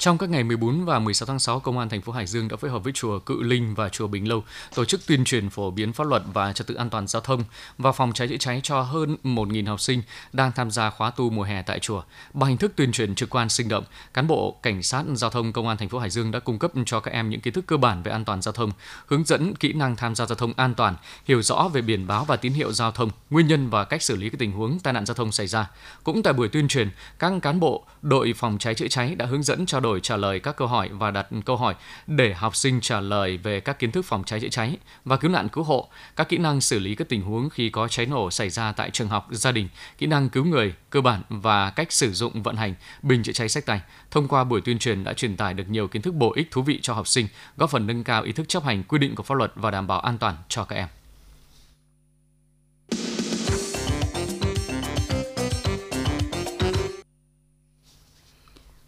Trong 0.00 0.18
các 0.18 0.30
ngày 0.30 0.44
14 0.44 0.84
và 0.84 0.98
16 0.98 1.26
tháng 1.26 1.38
6, 1.38 1.60
Công 1.60 1.78
an 1.78 1.88
thành 1.88 2.00
phố 2.00 2.12
Hải 2.12 2.26
Dương 2.26 2.48
đã 2.48 2.56
phối 2.56 2.70
hợp 2.70 2.84
với 2.84 2.92
chùa 2.92 3.18
Cự 3.18 3.42
Linh 3.42 3.74
và 3.74 3.88
chùa 3.88 4.06
Bình 4.06 4.28
Lâu 4.28 4.44
tổ 4.74 4.84
chức 4.84 5.06
tuyên 5.06 5.24
truyền 5.24 5.50
phổ 5.50 5.70
biến 5.70 5.92
pháp 5.92 6.06
luật 6.06 6.22
và 6.32 6.52
trật 6.52 6.66
tự 6.66 6.74
an 6.74 6.90
toàn 6.90 7.06
giao 7.06 7.22
thông 7.22 7.44
và 7.78 7.92
phòng 7.92 8.12
cháy 8.12 8.28
chữa 8.28 8.36
cháy 8.36 8.60
cho 8.62 8.82
hơn 8.82 9.16
1.000 9.24 9.66
học 9.66 9.80
sinh 9.80 10.02
đang 10.32 10.52
tham 10.52 10.70
gia 10.70 10.90
khóa 10.90 11.10
tu 11.10 11.30
mùa 11.30 11.42
hè 11.42 11.62
tại 11.62 11.78
chùa. 11.78 12.02
Bằng 12.32 12.48
hình 12.48 12.58
thức 12.58 12.72
tuyên 12.76 12.92
truyền 12.92 13.14
trực 13.14 13.30
quan 13.30 13.48
sinh 13.48 13.68
động, 13.68 13.84
cán 14.14 14.26
bộ 14.26 14.56
cảnh 14.62 14.82
sát 14.82 15.04
giao 15.14 15.30
thông 15.30 15.52
Công 15.52 15.68
an 15.68 15.76
thành 15.76 15.88
phố 15.88 15.98
Hải 15.98 16.10
Dương 16.10 16.30
đã 16.30 16.38
cung 16.38 16.58
cấp 16.58 16.72
cho 16.86 17.00
các 17.00 17.10
em 17.10 17.30
những 17.30 17.40
kiến 17.40 17.54
thức 17.54 17.66
cơ 17.66 17.76
bản 17.76 18.02
về 18.02 18.12
an 18.12 18.24
toàn 18.24 18.42
giao 18.42 18.52
thông, 18.52 18.72
hướng 19.06 19.24
dẫn 19.24 19.54
kỹ 19.54 19.72
năng 19.72 19.96
tham 19.96 20.14
gia 20.14 20.26
giao 20.26 20.36
thông 20.36 20.52
an 20.56 20.74
toàn, 20.74 20.96
hiểu 21.24 21.42
rõ 21.42 21.68
về 21.72 21.82
biển 21.82 22.06
báo 22.06 22.24
và 22.24 22.36
tín 22.36 22.52
hiệu 22.52 22.72
giao 22.72 22.92
thông, 22.92 23.10
nguyên 23.30 23.46
nhân 23.46 23.70
và 23.70 23.84
cách 23.84 24.02
xử 24.02 24.16
lý 24.16 24.30
các 24.30 24.38
tình 24.38 24.52
huống 24.52 24.78
tai 24.78 24.92
nạn 24.92 25.06
giao 25.06 25.14
thông 25.14 25.32
xảy 25.32 25.46
ra. 25.46 25.70
Cũng 26.04 26.22
tại 26.22 26.32
buổi 26.32 26.48
tuyên 26.48 26.68
truyền, 26.68 26.90
các 27.18 27.32
cán 27.42 27.60
bộ 27.60 27.84
đội 28.02 28.32
phòng 28.36 28.58
cháy 28.58 28.74
chữa 28.74 28.88
cháy 28.88 29.14
đã 29.14 29.26
hướng 29.26 29.42
dẫn 29.42 29.66
cho 29.66 29.80
đội 29.80 29.89
đổi 29.90 30.00
trả 30.00 30.16
lời 30.16 30.40
các 30.40 30.56
câu 30.56 30.68
hỏi 30.68 30.88
và 30.92 31.10
đặt 31.10 31.26
câu 31.44 31.56
hỏi 31.56 31.74
để 32.06 32.34
học 32.34 32.56
sinh 32.56 32.80
trả 32.80 33.00
lời 33.00 33.36
về 33.36 33.60
các 33.60 33.78
kiến 33.78 33.92
thức 33.92 34.04
phòng 34.04 34.24
cháy 34.24 34.40
chữa 34.40 34.48
cháy 34.48 34.76
và 35.04 35.16
cứu 35.16 35.30
nạn 35.30 35.48
cứu 35.48 35.64
hộ, 35.64 35.88
các 36.16 36.28
kỹ 36.28 36.38
năng 36.38 36.60
xử 36.60 36.78
lý 36.78 36.94
các 36.94 37.08
tình 37.08 37.22
huống 37.22 37.50
khi 37.50 37.70
có 37.70 37.88
cháy 37.88 38.06
nổ 38.06 38.30
xảy 38.30 38.50
ra 38.50 38.72
tại 38.72 38.90
trường 38.90 39.08
học, 39.08 39.28
gia 39.30 39.52
đình, 39.52 39.68
kỹ 39.98 40.06
năng 40.06 40.28
cứu 40.28 40.44
người 40.44 40.74
cơ 40.90 41.00
bản 41.00 41.22
và 41.28 41.70
cách 41.70 41.92
sử 41.92 42.12
dụng 42.12 42.42
vận 42.42 42.56
hành 42.56 42.74
bình 43.02 43.22
chữa 43.22 43.32
cháy 43.32 43.48
sách 43.48 43.66
tay. 43.66 43.80
Thông 44.10 44.28
qua 44.28 44.44
buổi 44.44 44.60
tuyên 44.60 44.78
truyền 44.78 45.04
đã 45.04 45.12
truyền 45.12 45.36
tải 45.36 45.54
được 45.54 45.68
nhiều 45.68 45.88
kiến 45.88 46.02
thức 46.02 46.14
bổ 46.14 46.32
ích 46.32 46.50
thú 46.50 46.62
vị 46.62 46.78
cho 46.82 46.94
học 46.94 47.08
sinh, 47.08 47.28
góp 47.56 47.70
phần 47.70 47.86
nâng 47.86 48.04
cao 48.04 48.22
ý 48.22 48.32
thức 48.32 48.48
chấp 48.48 48.64
hành 48.64 48.82
quy 48.82 48.98
định 48.98 49.14
của 49.14 49.22
pháp 49.22 49.34
luật 49.34 49.52
và 49.54 49.70
đảm 49.70 49.86
bảo 49.86 50.00
an 50.00 50.18
toàn 50.18 50.36
cho 50.48 50.64
các 50.64 50.76
em. 50.76 50.99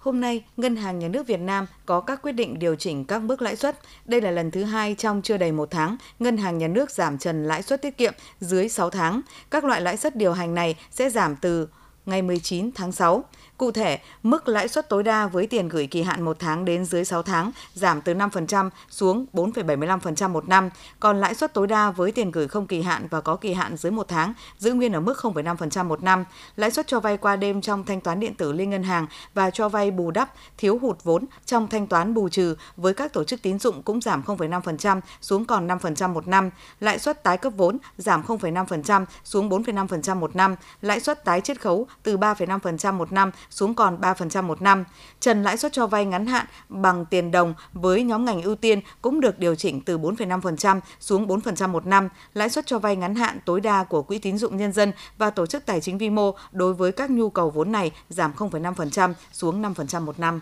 Hôm 0.02 0.20
nay, 0.20 0.44
Ngân 0.56 0.76
hàng 0.76 0.98
Nhà 0.98 1.08
nước 1.08 1.26
Việt 1.26 1.40
Nam 1.40 1.66
có 1.86 2.00
các 2.00 2.22
quyết 2.22 2.32
định 2.32 2.58
điều 2.58 2.76
chỉnh 2.76 3.04
các 3.04 3.22
mức 3.22 3.42
lãi 3.42 3.56
suất. 3.56 3.78
Đây 4.04 4.20
là 4.20 4.30
lần 4.30 4.50
thứ 4.50 4.64
hai 4.64 4.94
trong 4.98 5.22
chưa 5.22 5.36
đầy 5.36 5.52
một 5.52 5.70
tháng, 5.70 5.96
Ngân 6.18 6.36
hàng 6.36 6.58
Nhà 6.58 6.68
nước 6.68 6.90
giảm 6.90 7.18
trần 7.18 7.44
lãi 7.44 7.62
suất 7.62 7.82
tiết 7.82 7.96
kiệm 7.96 8.12
dưới 8.40 8.68
6 8.68 8.90
tháng. 8.90 9.20
Các 9.50 9.64
loại 9.64 9.80
lãi 9.80 9.96
suất 9.96 10.16
điều 10.16 10.32
hành 10.32 10.54
này 10.54 10.76
sẽ 10.90 11.10
giảm 11.10 11.36
từ 11.36 11.68
ngày 12.06 12.22
19 12.22 12.70
tháng 12.74 12.92
6. 12.92 13.24
Cụ 13.62 13.72
thể, 13.72 13.98
mức 14.22 14.48
lãi 14.48 14.68
suất 14.68 14.88
tối 14.88 15.02
đa 15.02 15.26
với 15.26 15.46
tiền 15.46 15.68
gửi 15.68 15.86
kỳ 15.86 16.02
hạn 16.02 16.22
1 16.22 16.36
tháng 16.38 16.64
đến 16.64 16.84
dưới 16.84 17.04
6 17.04 17.22
tháng 17.22 17.50
giảm 17.74 18.00
từ 18.00 18.14
5% 18.14 18.70
xuống 18.90 19.26
4,75% 19.32 20.28
một 20.28 20.48
năm, 20.48 20.70
còn 21.00 21.20
lãi 21.20 21.34
suất 21.34 21.54
tối 21.54 21.66
đa 21.66 21.90
với 21.90 22.12
tiền 22.12 22.30
gửi 22.30 22.48
không 22.48 22.66
kỳ 22.66 22.82
hạn 22.82 23.06
và 23.10 23.20
có 23.20 23.36
kỳ 23.36 23.52
hạn 23.52 23.76
dưới 23.76 23.92
1 23.92 24.08
tháng 24.08 24.34
giữ 24.58 24.72
nguyên 24.72 24.92
ở 24.92 25.00
mức 25.00 25.18
0,5% 25.18 25.84
một 25.84 26.02
năm. 26.02 26.24
Lãi 26.56 26.70
suất 26.70 26.86
cho 26.86 27.00
vay 27.00 27.16
qua 27.16 27.36
đêm 27.36 27.60
trong 27.60 27.84
thanh 27.84 28.00
toán 28.00 28.20
điện 28.20 28.34
tử 28.34 28.52
liên 28.52 28.70
ngân 28.70 28.82
hàng 28.82 29.06
và 29.34 29.50
cho 29.50 29.68
vay 29.68 29.90
bù 29.90 30.10
đắp 30.10 30.32
thiếu 30.58 30.78
hụt 30.78 31.04
vốn 31.04 31.24
trong 31.46 31.68
thanh 31.68 31.86
toán 31.86 32.14
bù 32.14 32.28
trừ 32.28 32.56
với 32.76 32.94
các 32.94 33.12
tổ 33.12 33.24
chức 33.24 33.42
tín 33.42 33.58
dụng 33.58 33.82
cũng 33.82 34.00
giảm 34.00 34.22
0,5% 34.22 35.00
xuống 35.20 35.44
còn 35.44 35.68
5% 35.68 36.12
một 36.12 36.28
năm. 36.28 36.50
Lãi 36.80 36.98
suất 36.98 37.22
tái 37.22 37.38
cấp 37.38 37.52
vốn 37.56 37.78
giảm 37.98 38.22
0,5% 38.22 39.04
xuống 39.24 39.48
4,5% 39.48 40.16
một 40.16 40.36
năm. 40.36 40.56
Lãi 40.80 41.00
suất 41.00 41.24
tái 41.24 41.40
chiết 41.40 41.60
khấu 41.60 41.86
từ 42.02 42.16
3,5% 42.16 42.92
một 42.92 43.12
năm 43.12 43.30
xuống 43.52 43.74
còn 43.74 44.00
3% 44.00 44.42
một 44.42 44.62
năm. 44.62 44.84
Trần 45.20 45.42
lãi 45.42 45.56
suất 45.56 45.72
cho 45.72 45.86
vay 45.86 46.04
ngắn 46.04 46.26
hạn 46.26 46.46
bằng 46.68 47.04
tiền 47.06 47.30
đồng 47.30 47.54
với 47.72 48.02
nhóm 48.02 48.24
ngành 48.24 48.42
ưu 48.42 48.54
tiên 48.54 48.80
cũng 49.02 49.20
được 49.20 49.38
điều 49.38 49.54
chỉnh 49.54 49.80
từ 49.80 49.98
4,5% 49.98 50.80
xuống 51.00 51.26
4% 51.26 51.68
một 51.68 51.86
năm. 51.86 52.08
Lãi 52.34 52.50
suất 52.50 52.66
cho 52.66 52.78
vay 52.78 52.96
ngắn 52.96 53.14
hạn 53.14 53.38
tối 53.44 53.60
đa 53.60 53.84
của 53.84 54.02
Quỹ 54.02 54.18
tín 54.18 54.38
dụng 54.38 54.56
nhân 54.56 54.72
dân 54.72 54.92
và 55.18 55.30
tổ 55.30 55.46
chức 55.46 55.66
tài 55.66 55.80
chính 55.80 55.98
vi 55.98 56.10
mô 56.10 56.34
đối 56.52 56.74
với 56.74 56.92
các 56.92 57.10
nhu 57.10 57.30
cầu 57.30 57.50
vốn 57.50 57.72
này 57.72 57.90
giảm 58.08 58.32
0,5% 58.36 59.14
xuống 59.32 59.62
5% 59.62 60.00
một 60.00 60.18
năm. 60.18 60.40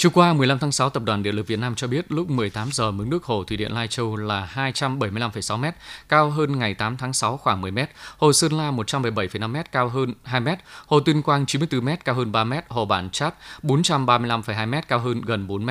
Chiều 0.00 0.10
qua 0.14 0.32
15 0.32 0.58
tháng 0.58 0.72
6, 0.72 0.90
Tập 0.90 1.02
đoàn 1.02 1.22
Điện 1.22 1.34
lực 1.34 1.46
Việt 1.46 1.58
Nam 1.58 1.74
cho 1.74 1.86
biết 1.86 2.12
lúc 2.12 2.30
18 2.30 2.68
giờ 2.72 2.90
mực 2.90 3.06
nước 3.06 3.24
hồ 3.24 3.44
thủy 3.44 3.56
điện 3.56 3.72
Lai 3.72 3.88
Châu 3.88 4.16
là 4.16 4.48
275,6 4.54 5.58
m, 5.58 5.64
cao 6.08 6.30
hơn 6.30 6.58
ngày 6.58 6.74
8 6.74 6.96
tháng 6.96 7.12
6 7.12 7.36
khoảng 7.36 7.60
10 7.60 7.70
m. 7.70 7.78
Hồ 8.18 8.32
Sơn 8.32 8.52
La 8.52 8.70
117,5 8.70 9.48
m, 9.48 9.56
cao 9.72 9.88
hơn 9.88 10.14
2 10.24 10.40
m. 10.40 10.48
Hồ 10.86 11.00
Tuyên 11.00 11.22
Quang 11.22 11.46
94 11.46 11.84
m, 11.84 11.88
cao 12.04 12.14
hơn 12.14 12.32
3 12.32 12.44
m. 12.44 12.52
Hồ 12.68 12.84
Bản 12.84 13.10
Chát 13.10 13.34
435,2 13.62 14.68
m, 14.68 14.74
cao 14.88 14.98
hơn 14.98 15.20
gần 15.20 15.46
4 15.46 15.66
m. 15.66 15.70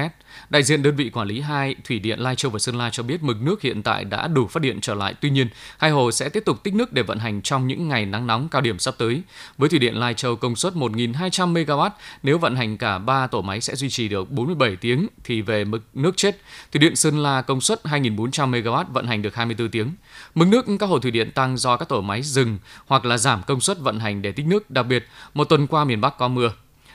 Đại 0.50 0.64
diện 0.64 0.84
đơn 0.84 0.96
vị 0.96 1.10
quản 1.10 1.28
lý 1.28 1.42
hai 1.42 1.76
thủy 1.84 2.00
điện 2.00 2.20
Lai 2.20 2.36
Châu 2.36 2.52
và 2.52 2.60
Sơn 2.60 2.76
La 2.76 2.90
cho 2.90 3.04
biết 3.04 3.24
mực 3.24 3.42
nước 3.42 3.62
hiện 3.62 3.84
tại 3.84 4.04
đã 4.04 4.28
đủ 4.28 4.48
phát 4.48 4.64
điện 4.64 4.82
trở 4.82 4.94
lại. 4.94 5.14
Tuy 5.22 5.30
nhiên, 5.30 5.48
hai 5.78 5.92
hồ 5.92 6.12
sẽ 6.12 6.30
tiếp 6.30 6.44
tục 6.46 6.64
tích 6.64 6.74
nước 6.74 6.94
để 6.94 7.02
vận 7.04 7.20
hành 7.20 7.42
trong 7.42 7.68
những 7.68 7.88
ngày 7.88 8.06
nắng 8.06 8.28
nóng 8.28 8.50
cao 8.50 8.62
điểm 8.62 8.80
sắp 8.80 8.96
tới. 8.98 9.22
Với 9.58 9.70
thủy 9.70 9.80
điện 9.80 9.96
Lai 9.96 10.14
Châu 10.14 10.36
công 10.36 10.56
suất 10.56 10.74
1.200 10.74 11.54
MW, 11.54 11.90
nếu 12.24 12.38
vận 12.38 12.56
hành 12.56 12.78
cả 12.78 12.98
3 12.98 13.28
tổ 13.28 13.42
máy 13.42 13.62
sẽ 13.62 13.76
duy 13.76 13.90
trì 13.90 14.08
được 14.08 14.17
được 14.18 14.32
47 14.32 14.76
tiếng 14.76 15.08
thì 15.24 15.42
về 15.42 15.66
mực 15.66 15.84
nước 15.94 16.18
chết. 16.18 16.42
Thủy 16.72 16.80
điện 16.80 16.96
Sơn 16.96 17.20
La 17.24 17.42
công 17.42 17.62
suất 17.62 17.84
2.400 17.84 18.52
MW 18.52 18.86
vận 18.94 19.08
hành 19.08 19.22
được 19.22 19.36
24 19.36 19.70
tiếng. 19.70 19.92
Mực 20.36 20.48
nước 20.48 20.66
các 20.80 20.90
hồ 20.90 21.00
thủy 21.00 21.12
điện 21.12 21.32
tăng 21.32 21.58
do 21.58 21.78
các 21.78 21.90
tổ 21.90 22.02
máy 22.02 22.22
dừng 22.22 22.58
hoặc 22.88 23.06
là 23.06 23.18
giảm 23.18 23.44
công 23.48 23.62
suất 23.62 23.80
vận 23.80 24.00
hành 24.00 24.22
để 24.22 24.32
tích 24.32 24.46
nước. 24.46 24.72
Đặc 24.72 24.86
biệt, 24.88 25.08
một 25.34 25.44
tuần 25.44 25.68
qua 25.68 25.86
miền 25.86 26.02
Bắc 26.02 26.18
có 26.18 26.28
mưa. 26.28 26.52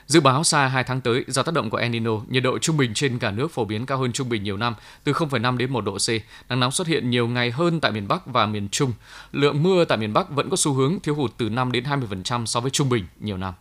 Dự 0.07 0.21
báo 0.21 0.45
xa 0.45 0.67
2 0.67 0.85
tháng 0.85 1.01
tới 1.01 1.25
do 1.29 1.43
tác 1.43 1.55
động 1.55 1.71
của 1.71 1.77
El 1.77 1.91
Nino, 1.91 2.11
nhiệt 2.29 2.43
độ 2.43 2.59
trung 2.59 2.77
bình 2.77 2.95
trên 2.95 3.19
cả 3.19 3.31
nước 3.31 3.53
phổ 3.53 3.65
biến 3.65 3.87
cao 3.87 3.99
hơn 3.99 4.13
trung 4.13 4.29
bình 4.29 4.43
nhiều 4.43 4.57
năm, 4.57 4.75
từ 5.05 5.13
0,5 5.13 5.57
đến 5.57 5.73
1 5.73 5.81
độ 5.81 5.97
C. 5.99 6.09
Nắng 6.49 6.61
nóng 6.61 6.73
xuất 6.73 6.87
hiện 6.87 7.11
nhiều 7.11 7.29
ngày 7.29 7.51
hơn 7.51 7.81
tại 7.81 7.93
miền 7.93 8.09
Bắc 8.09 8.27
và 8.27 8.47
miền 8.47 8.69
Trung. 8.69 8.93
Lượng 9.33 9.63
mưa 9.63 9.85
tại 9.85 9.99
miền 9.99 10.13
Bắc 10.13 10.31
vẫn 10.31 10.51
có 10.51 10.57
xu 10.57 10.73
hướng 10.73 11.01
thiếu 11.01 11.15
hụt 11.15 11.33
từ 11.37 11.49
5 11.49 11.73
đến 11.73 11.85
20% 11.85 12.47
so 12.47 12.61
với 12.61 12.71
trung 12.71 12.89
bình 12.89 13.07
nhiều 13.21 13.37
năm. 13.37 13.55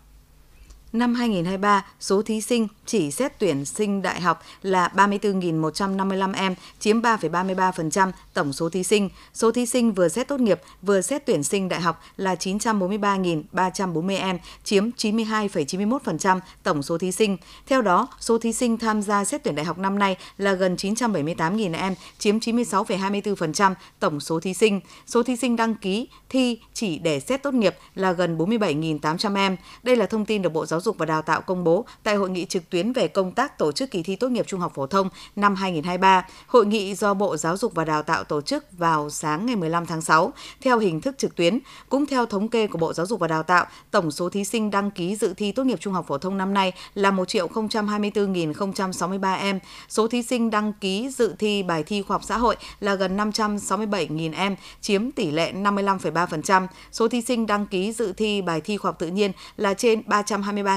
Năm 0.93 1.13
2023, 1.13 1.85
số 1.99 2.21
thí 2.21 2.41
sinh 2.41 2.67
chỉ 2.85 3.11
xét 3.11 3.39
tuyển 3.39 3.65
sinh 3.65 4.01
đại 4.01 4.21
học 4.21 4.41
là 4.61 4.91
34.155 4.95 6.33
em, 6.35 6.55
chiếm 6.79 7.01
3,33% 7.01 8.11
tổng 8.33 8.53
số 8.53 8.69
thí 8.69 8.83
sinh. 8.83 9.09
Số 9.33 9.51
thí 9.51 9.65
sinh 9.65 9.93
vừa 9.93 10.07
xét 10.07 10.27
tốt 10.27 10.39
nghiệp, 10.39 10.61
vừa 10.81 11.01
xét 11.01 11.25
tuyển 11.25 11.43
sinh 11.43 11.69
đại 11.69 11.81
học 11.81 12.01
là 12.17 12.35
943.340 12.35 14.17
em, 14.19 14.37
chiếm 14.63 14.89
92,91% 14.89 16.39
tổng 16.63 16.83
số 16.83 16.97
thí 16.97 17.11
sinh. 17.11 17.37
Theo 17.67 17.81
đó, 17.81 18.07
số 18.19 18.37
thí 18.37 18.53
sinh 18.53 18.77
tham 18.77 19.01
gia 19.01 19.25
xét 19.25 19.43
tuyển 19.43 19.55
đại 19.55 19.65
học 19.65 19.77
năm 19.77 19.99
nay 19.99 20.17
là 20.37 20.53
gần 20.53 20.75
978.000 20.75 21.75
em, 21.75 21.95
chiếm 22.19 22.37
96,24% 22.37 23.73
tổng 23.99 24.19
số 24.19 24.39
thí 24.39 24.53
sinh. 24.53 24.79
Số 25.07 25.23
thí 25.23 25.35
sinh 25.35 25.55
đăng 25.55 25.75
ký 25.75 26.07
thi 26.29 26.59
chỉ 26.73 26.99
để 26.99 27.19
xét 27.19 27.43
tốt 27.43 27.53
nghiệp 27.53 27.75
là 27.95 28.11
gần 28.11 28.37
47.800 28.37 29.35
em. 29.35 29.57
Đây 29.83 29.95
là 29.95 30.05
thông 30.05 30.25
tin 30.25 30.41
được 30.41 30.53
Bộ 30.53 30.65
Giáo 30.65 30.80
dục 30.81 30.97
và 30.97 31.05
Đào 31.05 31.21
tạo 31.21 31.41
công 31.41 31.63
bố 31.63 31.85
tại 32.03 32.15
hội 32.15 32.29
nghị 32.29 32.45
trực 32.45 32.69
tuyến 32.69 32.93
về 32.93 33.07
công 33.07 33.31
tác 33.31 33.57
tổ 33.57 33.71
chức 33.71 33.91
kỳ 33.91 34.03
thi 34.03 34.15
tốt 34.15 34.29
nghiệp 34.29 34.45
trung 34.47 34.59
học 34.59 34.71
phổ 34.75 34.87
thông 34.87 35.09
năm 35.35 35.55
2023. 35.55 36.25
Hội 36.47 36.65
nghị 36.65 36.95
do 36.95 37.13
Bộ 37.13 37.37
Giáo 37.37 37.57
dục 37.57 37.75
và 37.75 37.85
Đào 37.85 38.03
tạo 38.03 38.23
tổ 38.23 38.41
chức 38.41 38.65
vào 38.71 39.09
sáng 39.09 39.45
ngày 39.45 39.55
15 39.55 39.85
tháng 39.85 40.01
6 40.01 40.33
theo 40.61 40.79
hình 40.79 41.01
thức 41.01 41.17
trực 41.17 41.35
tuyến. 41.35 41.59
Cũng 41.89 42.05
theo 42.05 42.25
thống 42.25 42.49
kê 42.49 42.67
của 42.67 42.77
Bộ 42.77 42.93
Giáo 42.93 43.05
dục 43.05 43.19
và 43.19 43.27
Đào 43.27 43.43
tạo, 43.43 43.65
tổng 43.91 44.11
số 44.11 44.29
thí 44.29 44.43
sinh 44.43 44.71
đăng 44.71 44.91
ký 44.91 45.15
dự 45.15 45.33
thi 45.33 45.51
tốt 45.51 45.63
nghiệp 45.63 45.79
trung 45.79 45.93
học 45.93 46.05
phổ 46.07 46.17
thông 46.17 46.37
năm 46.37 46.53
nay 46.53 46.71
là 46.95 47.11
1.024.063 47.11 49.39
em. 49.39 49.59
Số 49.89 50.07
thí 50.07 50.23
sinh 50.23 50.49
đăng 50.49 50.73
ký 50.73 51.09
dự 51.09 51.35
thi 51.39 51.63
bài 51.63 51.83
thi 51.83 52.01
khoa 52.01 52.15
học 52.15 52.23
xã 52.23 52.37
hội 52.37 52.55
là 52.79 52.95
gần 52.95 53.17
567.000 53.17 54.33
em, 54.35 54.55
chiếm 54.81 55.11
tỷ 55.11 55.31
lệ 55.31 55.53
55,3%. 55.53 56.67
Số 56.91 57.07
thí 57.07 57.21
sinh 57.21 57.47
đăng 57.47 57.67
ký 57.67 57.91
dự 57.91 58.13
thi 58.13 58.41
bài 58.41 58.61
thi 58.61 58.77
khoa 58.77 58.89
học 58.89 58.99
tự 58.99 59.07
nhiên 59.07 59.31
là 59.57 59.73
trên 59.73 60.01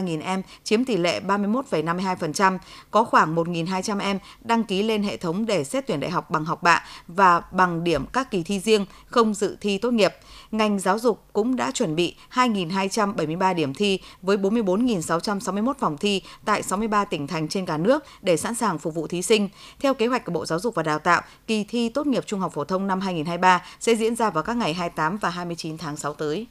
323.000 0.02 0.22
em, 0.22 0.42
chiếm 0.64 0.84
tỷ 0.84 0.96
lệ 0.96 1.20
31,52%. 1.20 2.58
Có 2.90 3.04
khoảng 3.04 3.36
1.200 3.36 4.00
em 4.00 4.18
đăng 4.44 4.64
ký 4.64 4.82
lên 4.82 5.02
hệ 5.02 5.16
thống 5.16 5.46
để 5.46 5.64
xét 5.64 5.86
tuyển 5.86 6.00
đại 6.00 6.10
học 6.10 6.30
bằng 6.30 6.44
học 6.44 6.62
bạ 6.62 6.84
và 7.08 7.42
bằng 7.50 7.84
điểm 7.84 8.06
các 8.06 8.30
kỳ 8.30 8.42
thi 8.42 8.60
riêng, 8.60 8.86
không 9.06 9.34
dự 9.34 9.56
thi 9.60 9.78
tốt 9.78 9.90
nghiệp. 9.90 10.14
Ngành 10.50 10.78
giáo 10.78 10.98
dục 10.98 11.24
cũng 11.32 11.56
đã 11.56 11.70
chuẩn 11.70 11.96
bị 11.96 12.16
2.273 12.32 13.54
điểm 13.54 13.74
thi 13.74 14.00
với 14.22 14.36
44.661 14.36 15.72
phòng 15.78 15.96
thi 15.98 16.22
tại 16.44 16.62
63 16.62 17.04
tỉnh 17.04 17.26
thành 17.26 17.48
trên 17.48 17.66
cả 17.66 17.76
nước 17.76 18.04
để 18.22 18.36
sẵn 18.36 18.54
sàng 18.54 18.78
phục 18.78 18.94
vụ 18.94 19.06
thí 19.06 19.22
sinh. 19.22 19.48
Theo 19.80 19.94
kế 19.94 20.06
hoạch 20.06 20.24
của 20.24 20.32
Bộ 20.32 20.46
Giáo 20.46 20.58
dục 20.58 20.74
và 20.74 20.82
Đào 20.82 20.98
tạo, 20.98 21.22
kỳ 21.46 21.64
thi 21.64 21.88
tốt 21.88 22.06
nghiệp 22.06 22.26
trung 22.26 22.40
học 22.40 22.52
phổ 22.52 22.64
thông 22.64 22.86
năm 22.86 23.00
2023 23.00 23.62
sẽ 23.80 23.94
diễn 23.94 24.16
ra 24.16 24.30
vào 24.30 24.42
các 24.42 24.56
ngày 24.56 24.74
28 24.74 25.16
và 25.16 25.30
29 25.30 25.78
tháng 25.78 25.96
6 25.96 26.14
tới. 26.14 26.46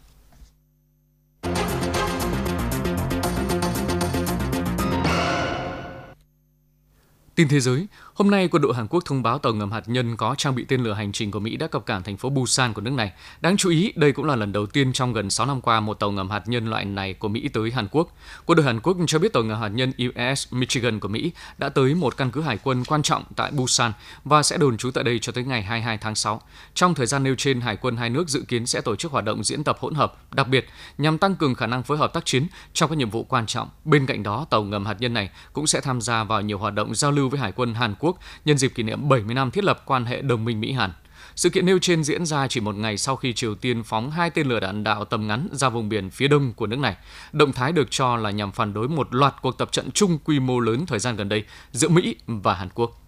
Tin 7.36 7.48
thế 7.48 7.60
giới, 7.60 7.88
hôm 8.14 8.32
nay 8.32 8.48
quân 8.48 8.62
đội 8.62 8.76
Hàn 8.76 8.88
Quốc 8.88 9.06
thông 9.06 9.24
báo 9.24 9.40
tàu 9.40 9.54
ngầm 9.54 9.72
hạt 9.72 9.84
nhân 9.88 10.18
có 10.18 10.36
trang 10.38 10.56
bị 10.56 10.66
tên 10.68 10.84
lửa 10.84 10.94
hành 10.94 11.12
trình 11.12 11.32
của 11.32 11.40
Mỹ 11.40 11.58
đã 11.58 11.68
cập 11.68 11.86
cảng 11.86 12.04
thành 12.04 12.18
phố 12.18 12.30
Busan 12.30 12.74
của 12.74 12.82
nước 12.82 12.94
này. 12.94 13.12
Đáng 13.42 13.58
chú 13.58 13.70
ý, 13.70 13.94
đây 13.96 14.12
cũng 14.12 14.26
là 14.26 14.36
lần 14.36 14.52
đầu 14.52 14.66
tiên 14.66 14.94
trong 14.94 15.14
gần 15.14 15.30
6 15.30 15.46
năm 15.46 15.62
qua 15.62 15.80
một 15.80 15.94
tàu 15.94 16.12
ngầm 16.12 16.30
hạt 16.30 16.44
nhân 16.46 16.70
loại 16.70 16.86
này 16.86 17.14
của 17.14 17.28
Mỹ 17.28 17.48
tới 17.54 17.72
Hàn 17.72 17.88
Quốc. 17.92 18.16
Quân 18.46 18.56
đội 18.56 18.66
Hàn 18.66 18.80
Quốc 18.80 18.98
cho 19.08 19.20
biết 19.20 19.34
tàu 19.34 19.44
ngầm 19.44 19.62
hạt 19.62 19.68
nhân 19.68 19.92
USS 20.08 20.54
Michigan 20.54 21.00
của 21.00 21.08
Mỹ 21.08 21.32
đã 21.58 21.70
tới 21.70 21.96
một 21.96 22.18
căn 22.18 22.32
cứ 22.32 22.42
hải 22.42 22.58
quân 22.64 22.84
quan 22.88 23.02
trọng 23.02 23.24
tại 23.36 23.52
Busan 23.52 23.92
và 24.24 24.44
sẽ 24.44 24.58
đồn 24.58 24.78
trú 24.78 24.92
tại 24.92 25.04
đây 25.04 25.20
cho 25.20 25.32
tới 25.32 25.44
ngày 25.44 25.62
22 25.62 25.98
tháng 25.98 26.16
6. 26.16 26.42
Trong 26.74 26.96
thời 26.96 27.06
gian 27.06 27.24
nêu 27.24 27.36
trên, 27.38 27.62
hải 27.62 27.76
quân 27.76 27.98
hai 27.98 28.10
nước 28.10 28.30
dự 28.30 28.42
kiến 28.48 28.66
sẽ 28.66 28.82
tổ 28.82 28.96
chức 28.96 29.12
hoạt 29.12 29.26
động 29.26 29.44
diễn 29.44 29.64
tập 29.64 29.78
hỗn 29.80 29.94
hợp, 29.94 30.34
đặc 30.34 30.48
biệt 30.48 30.66
nhằm 30.98 31.18
tăng 31.18 31.36
cường 31.36 31.56
khả 31.56 31.68
năng 31.68 31.84
phối 31.84 31.98
hợp 31.98 32.14
tác 32.14 32.26
chiến 32.26 32.48
trong 32.74 32.90
các 32.90 32.98
nhiệm 32.98 33.10
vụ 33.10 33.24
quan 33.24 33.46
trọng. 33.46 33.70
Bên 33.86 34.06
cạnh 34.06 34.24
đó, 34.24 34.46
tàu 34.50 34.64
ngầm 34.64 34.86
hạt 34.86 34.96
nhân 35.00 35.14
này 35.14 35.30
cũng 35.54 35.68
sẽ 35.68 35.82
tham 35.82 36.02
gia 36.02 36.24
vào 36.24 36.42
nhiều 36.42 36.58
hoạt 36.58 36.74
động 36.74 36.96
giao 36.96 37.12
lưu 37.12 37.30
với 37.30 37.40
Hải 37.40 37.52
quân 37.52 37.74
Hàn 37.74 37.96
Quốc 38.00 38.03
nhân 38.46 38.58
dịp 38.58 38.72
kỷ 38.76 38.84
niệm 38.84 39.10
70 39.10 39.36
năm 39.36 39.52
thiết 39.52 39.64
lập 39.64 39.82
quan 39.86 40.06
hệ 40.06 40.22
đồng 40.22 40.46
minh 40.46 40.62
Mỹ-Hàn. 40.62 40.92
Sự 41.36 41.50
kiện 41.50 41.66
nêu 41.66 41.80
trên 41.80 42.04
diễn 42.04 42.26
ra 42.26 42.48
chỉ 42.48 42.60
một 42.60 42.76
ngày 42.76 42.98
sau 42.98 43.16
khi 43.16 43.34
Triều 43.34 43.56
Tiên 43.56 43.84
phóng 43.84 44.12
hai 44.12 44.30
tên 44.30 44.48
lửa 44.48 44.60
đạn 44.60 44.84
đạo 44.84 45.06
tầm 45.06 45.28
ngắn 45.28 45.48
ra 45.52 45.70
vùng 45.70 45.90
biển 45.90 46.10
phía 46.10 46.28
đông 46.28 46.54
của 46.54 46.68
nước 46.68 46.80
này. 46.80 46.96
Động 47.32 47.52
thái 47.52 47.72
được 47.72 47.92
cho 47.92 48.16
là 48.16 48.32
nhằm 48.32 48.52
phản 48.52 48.74
đối 48.74 48.88
một 48.88 49.16
loạt 49.16 49.36
cuộc 49.42 49.58
tập 49.58 49.72
trận 49.72 49.92
chung 49.92 50.20
quy 50.24 50.40
mô 50.40 50.60
lớn 50.60 50.86
thời 50.86 51.00
gian 51.00 51.16
gần 51.16 51.30
đây 51.30 51.44
giữa 51.72 51.90
Mỹ 51.90 52.16
và 52.28 52.54
Hàn 52.54 52.70
Quốc. 52.74 53.03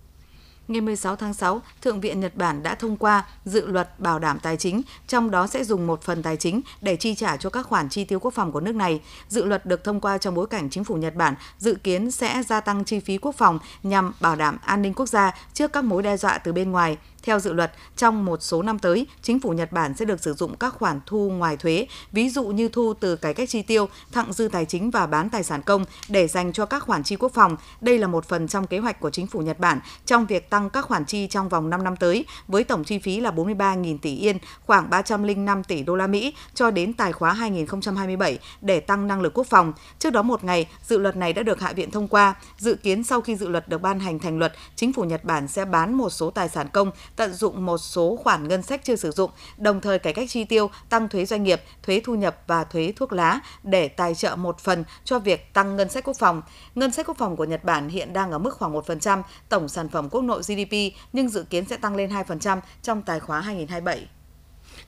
Ngày 0.67 0.82
16 0.82 1.15
tháng 1.15 1.34
6, 1.34 1.62
Thượng 1.82 1.99
viện 2.01 2.19
Nhật 2.19 2.36
Bản 2.36 2.63
đã 2.63 2.75
thông 2.75 2.97
qua 2.97 3.25
dự 3.45 3.67
luật 3.67 3.99
bảo 3.99 4.19
đảm 4.19 4.39
tài 4.39 4.58
chính, 4.58 4.82
trong 5.08 5.32
đó 5.32 5.47
sẽ 5.47 5.63
dùng 5.63 5.88
một 5.88 6.01
phần 6.01 6.23
tài 6.23 6.38
chính 6.38 6.62
để 6.82 6.95
chi 6.95 7.15
trả 7.15 7.38
cho 7.38 7.49
các 7.49 7.63
khoản 7.63 7.89
chi 7.89 8.04
tiêu 8.04 8.19
quốc 8.19 8.34
phòng 8.34 8.51
của 8.51 8.60
nước 8.60 8.75
này. 8.75 9.01
Dự 9.28 9.45
luật 9.45 9.65
được 9.65 9.84
thông 9.84 10.01
qua 10.01 10.17
trong 10.17 10.36
bối 10.36 10.47
cảnh 10.47 10.69
chính 10.69 10.84
phủ 10.84 10.95
Nhật 10.95 11.15
Bản 11.15 11.36
dự 11.58 11.75
kiến 11.75 12.12
sẽ 12.12 12.43
gia 12.43 12.60
tăng 12.60 12.84
chi 12.84 12.99
phí 12.99 13.17
quốc 13.17 13.36
phòng 13.36 13.60
nhằm 13.84 14.13
bảo 14.19 14.36
đảm 14.36 14.58
an 14.65 14.82
ninh 14.82 14.93
quốc 14.93 15.10
gia 15.10 15.32
trước 15.54 15.73
các 15.73 15.84
mối 15.84 16.04
đe 16.04 16.17
dọa 16.17 16.38
từ 16.38 16.54
bên 16.54 16.71
ngoài. 16.71 16.97
Theo 17.25 17.39
dự 17.39 17.53
luật, 17.53 17.71
trong 17.97 18.25
một 18.25 18.43
số 18.43 18.61
năm 18.61 18.79
tới, 18.79 19.07
chính 19.21 19.39
phủ 19.39 19.49
Nhật 19.49 19.71
Bản 19.71 19.93
sẽ 19.97 20.05
được 20.05 20.23
sử 20.23 20.33
dụng 20.33 20.57
các 20.57 20.73
khoản 20.73 20.99
thu 21.05 21.29
ngoài 21.29 21.57
thuế, 21.57 21.88
ví 22.11 22.29
dụ 22.29 22.45
như 22.45 22.69
thu 22.69 22.93
từ 22.93 23.15
cải 23.15 23.33
cách 23.33 23.49
chi 23.49 23.61
tiêu, 23.61 23.89
thặng 24.11 24.33
dư 24.33 24.49
tài 24.51 24.65
chính 24.65 24.91
và 24.91 25.05
bán 25.07 25.29
tài 25.29 25.43
sản 25.43 25.61
công 25.61 25.85
để 26.09 26.27
dành 26.27 26.53
cho 26.53 26.65
các 26.65 26.83
khoản 26.83 27.03
chi 27.03 27.15
quốc 27.15 27.33
phòng. 27.33 27.57
Đây 27.81 27.99
là 27.99 28.07
một 28.07 28.25
phần 28.25 28.47
trong 28.47 28.67
kế 28.67 28.79
hoạch 28.79 28.99
của 28.99 29.09
chính 29.09 29.27
phủ 29.27 29.39
Nhật 29.39 29.59
Bản 29.59 29.79
trong 30.05 30.25
việc 30.25 30.49
tăng 30.49 30.69
các 30.69 30.85
khoản 30.85 31.05
chi 31.05 31.27
trong 31.27 31.49
vòng 31.49 31.69
5 31.69 31.83
năm 31.83 31.95
tới 31.95 32.25
với 32.47 32.63
tổng 32.63 32.83
chi 32.83 32.99
phí 32.99 33.19
là 33.19 33.31
43.000 33.31 33.97
tỷ 33.97 34.15
yên, 34.15 34.38
khoảng 34.65 34.89
305 34.89 35.63
tỷ 35.63 35.83
đô 35.83 35.95
la 35.95 36.07
Mỹ 36.07 36.33
cho 36.53 36.71
đến 36.71 36.93
tài 36.93 37.11
khóa 37.11 37.33
2027 37.33 38.39
để 38.61 38.79
tăng 38.79 39.07
năng 39.07 39.21
lực 39.21 39.33
quốc 39.33 39.47
phòng. 39.47 39.73
Trước 39.99 40.09
đó 40.09 40.21
một 40.21 40.43
ngày, 40.43 40.67
dự 40.83 40.97
luật 40.97 41.15
này 41.15 41.33
đã 41.33 41.43
được 41.43 41.61
Hạ 41.61 41.73
viện 41.73 41.91
thông 41.91 42.07
qua. 42.07 42.35
Dự 42.57 42.75
kiến 42.75 43.03
sau 43.03 43.21
khi 43.21 43.35
dự 43.35 43.47
luật 43.47 43.69
được 43.69 43.81
ban 43.81 43.99
hành 43.99 44.19
thành 44.19 44.39
luật, 44.39 44.53
chính 44.75 44.93
phủ 44.93 45.03
Nhật 45.03 45.23
Bản 45.23 45.47
sẽ 45.47 45.65
bán 45.65 45.93
một 45.93 46.09
số 46.09 46.29
tài 46.29 46.49
sản 46.49 46.67
công 46.73 46.91
tận 47.15 47.34
dụng 47.34 47.65
một 47.65 47.78
số 47.78 48.15
khoản 48.23 48.47
ngân 48.47 48.62
sách 48.62 48.82
chưa 48.84 48.95
sử 48.95 49.12
dụng, 49.12 49.32
đồng 49.58 49.82
thời 49.82 49.99
cải 49.99 50.13
cách 50.13 50.30
chi 50.30 50.43
tiêu, 50.43 50.69
tăng 50.89 51.10
thuế 51.10 51.25
doanh 51.25 51.43
nghiệp, 51.43 51.62
thuế 51.84 52.01
thu 52.04 52.15
nhập 52.15 52.41
và 52.47 52.63
thuế 52.63 52.93
thuốc 52.95 53.13
lá 53.13 53.39
để 53.63 53.88
tài 53.88 54.15
trợ 54.15 54.36
một 54.36 54.60
phần 54.60 54.84
cho 55.04 55.19
việc 55.19 55.54
tăng 55.54 55.75
ngân 55.75 55.89
sách 55.89 56.04
quốc 56.04 56.17
phòng. 56.19 56.41
Ngân 56.75 56.91
sách 56.91 57.08
quốc 57.08 57.17
phòng 57.17 57.36
của 57.36 57.45
Nhật 57.45 57.63
Bản 57.63 57.89
hiện 57.89 58.13
đang 58.13 58.32
ở 58.32 58.38
mức 58.38 58.58
khoảng 58.58 58.73
1% 58.73 59.21
tổng 59.49 59.67
sản 59.67 59.89
phẩm 59.89 60.10
quốc 60.10 60.21
nội 60.21 60.41
GDP 60.41 60.97
nhưng 61.13 61.30
dự 61.30 61.43
kiến 61.43 61.65
sẽ 61.65 61.78
tăng 61.78 61.95
lên 61.95 62.10
2% 62.10 62.60
trong 62.82 63.01
tài 63.01 63.19
khóa 63.19 63.41
2027. 63.41 64.08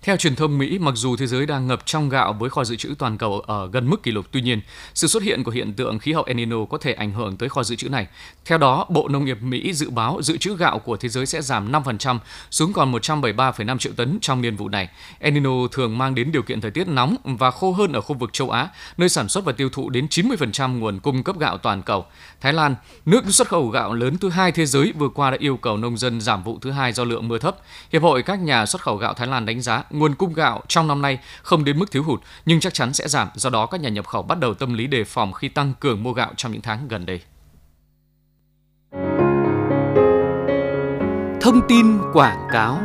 Theo 0.01 0.17
truyền 0.17 0.35
thông 0.35 0.57
Mỹ, 0.57 0.79
mặc 0.79 0.93
dù 0.95 1.15
thế 1.15 1.27
giới 1.27 1.45
đang 1.45 1.67
ngập 1.67 1.85
trong 1.85 2.09
gạo 2.09 2.33
với 2.33 2.49
kho 2.49 2.63
dự 2.63 2.75
trữ 2.75 2.95
toàn 2.99 3.17
cầu 3.17 3.39
ở 3.39 3.69
gần 3.71 3.89
mức 3.89 4.03
kỷ 4.03 4.11
lục, 4.11 4.25
tuy 4.31 4.41
nhiên, 4.41 4.61
sự 4.93 5.07
xuất 5.07 5.23
hiện 5.23 5.43
của 5.43 5.51
hiện 5.51 5.73
tượng 5.73 5.99
khí 5.99 6.13
hậu 6.13 6.23
El 6.23 6.37
Nino 6.37 6.65
có 6.65 6.77
thể 6.77 6.93
ảnh 6.93 7.11
hưởng 7.11 7.37
tới 7.37 7.49
kho 7.49 7.63
dự 7.63 7.75
trữ 7.75 7.89
này. 7.89 8.07
Theo 8.45 8.57
đó, 8.57 8.85
Bộ 8.89 9.07
Nông 9.07 9.25
nghiệp 9.25 9.37
Mỹ 9.41 9.73
dự 9.73 9.89
báo 9.89 10.21
dự 10.21 10.37
trữ 10.37 10.57
gạo 10.57 10.79
của 10.79 10.97
thế 10.97 11.09
giới 11.09 11.25
sẽ 11.25 11.41
giảm 11.41 11.71
5% 11.71 12.19
xuống 12.51 12.73
còn 12.73 12.91
173,5 12.91 13.77
triệu 13.77 13.93
tấn 13.93 14.17
trong 14.21 14.41
niên 14.41 14.55
vụ 14.55 14.69
này. 14.69 14.89
El 15.19 15.33
Nino 15.33 15.67
thường 15.71 15.97
mang 15.97 16.15
đến 16.15 16.31
điều 16.31 16.41
kiện 16.41 16.61
thời 16.61 16.71
tiết 16.71 16.87
nóng 16.87 17.15
và 17.23 17.51
khô 17.51 17.71
hơn 17.71 17.93
ở 17.93 18.01
khu 18.01 18.15
vực 18.15 18.33
châu 18.33 18.49
Á, 18.49 18.69
nơi 18.97 19.09
sản 19.09 19.29
xuất 19.29 19.45
và 19.45 19.51
tiêu 19.51 19.69
thụ 19.69 19.89
đến 19.89 20.07
90% 20.09 20.79
nguồn 20.79 20.99
cung 20.99 21.23
cấp 21.23 21.39
gạo 21.39 21.57
toàn 21.57 21.81
cầu. 21.81 22.05
Thái 22.41 22.53
Lan, 22.53 22.75
nước 23.05 23.23
xuất 23.27 23.47
khẩu 23.47 23.67
gạo 23.67 23.93
lớn 23.93 24.17
thứ 24.17 24.29
hai 24.29 24.51
thế 24.51 24.65
giới 24.65 24.93
vừa 24.97 25.09
qua 25.09 25.31
đã 25.31 25.37
yêu 25.39 25.57
cầu 25.57 25.77
nông 25.77 25.97
dân 25.97 26.21
giảm 26.21 26.43
vụ 26.43 26.59
thứ 26.61 26.71
hai 26.71 26.93
do 26.93 27.03
lượng 27.03 27.27
mưa 27.27 27.37
thấp. 27.37 27.57
Hiệp 27.91 28.01
hội 28.01 28.23
các 28.23 28.39
nhà 28.39 28.65
xuất 28.65 28.81
khẩu 28.81 28.97
gạo 28.97 29.13
Thái 29.13 29.27
Lan 29.27 29.45
đánh 29.45 29.61
giá 29.61 29.83
nguồn 29.89 30.15
cung 30.15 30.33
gạo 30.33 30.61
trong 30.67 30.87
năm 30.87 31.01
nay 31.01 31.19
không 31.41 31.63
đến 31.63 31.79
mức 31.79 31.91
thiếu 31.91 32.03
hụt 32.03 32.21
nhưng 32.45 32.59
chắc 32.59 32.73
chắn 32.73 32.93
sẽ 32.93 33.07
giảm, 33.07 33.27
do 33.35 33.49
đó 33.49 33.65
các 33.65 33.81
nhà 33.81 33.89
nhập 33.89 34.07
khẩu 34.07 34.23
bắt 34.23 34.39
đầu 34.39 34.53
tâm 34.53 34.73
lý 34.73 34.87
đề 34.87 35.03
phòng 35.03 35.33
khi 35.33 35.49
tăng 35.49 35.73
cường 35.79 36.03
mua 36.03 36.13
gạo 36.13 36.31
trong 36.35 36.51
những 36.51 36.61
tháng 36.61 36.87
gần 36.87 37.05
đây. 37.05 37.21
Thông 41.41 41.61
tin 41.67 41.97
quảng 42.13 42.47
cáo 42.51 42.79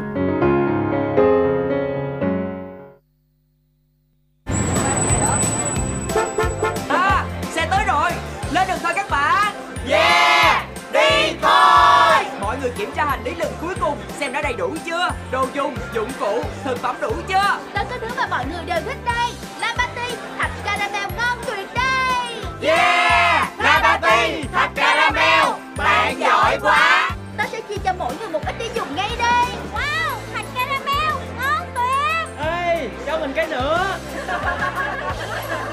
đầy 14.53 14.69
đủ 14.69 14.77
chưa? 14.87 15.09
Đồ 15.31 15.47
dùng, 15.55 15.75
dụng 15.95 16.11
cụ, 16.21 16.43
thực 16.65 16.79
phẩm 16.79 16.97
đủ 17.01 17.13
chưa? 17.29 17.59
Tới 17.75 17.85
cái 17.91 17.99
thứ 17.99 18.09
mà 18.17 18.27
mọi 18.31 18.45
người 18.45 18.65
đều 18.67 18.81
thích 18.85 18.97
đây. 19.05 19.31
La 19.61 19.75
Pati, 19.77 20.17
thạch 20.39 20.51
caramel 20.65 21.11
ngon 21.17 21.39
tuyệt 21.47 21.69
đây. 21.75 22.45
Yeah! 22.63 23.49
Labati, 23.59 24.43
thạch 24.53 24.71
caramel. 24.75 25.61
Bạn 25.77 26.21
giỏi 26.21 26.59
quá. 26.63 27.11
Ta 27.37 27.47
sẽ 27.53 27.61
chia 27.61 27.77
cho 27.85 27.93
mỗi 27.99 28.15
người 28.21 28.29
một 28.29 28.41
ít 28.47 28.55
để 28.59 28.69
dùng 28.75 28.97
ngay 28.97 29.11
đây. 29.19 29.47
Wow, 29.75 30.15
thạch 30.35 30.47
caramel. 30.55 31.15
Ngon 31.41 31.67
tuyệt. 31.75 32.47
Ê, 32.47 32.89
cho 33.07 33.19
mình 33.19 33.33
cái 33.35 33.47
nữa. 33.47 33.97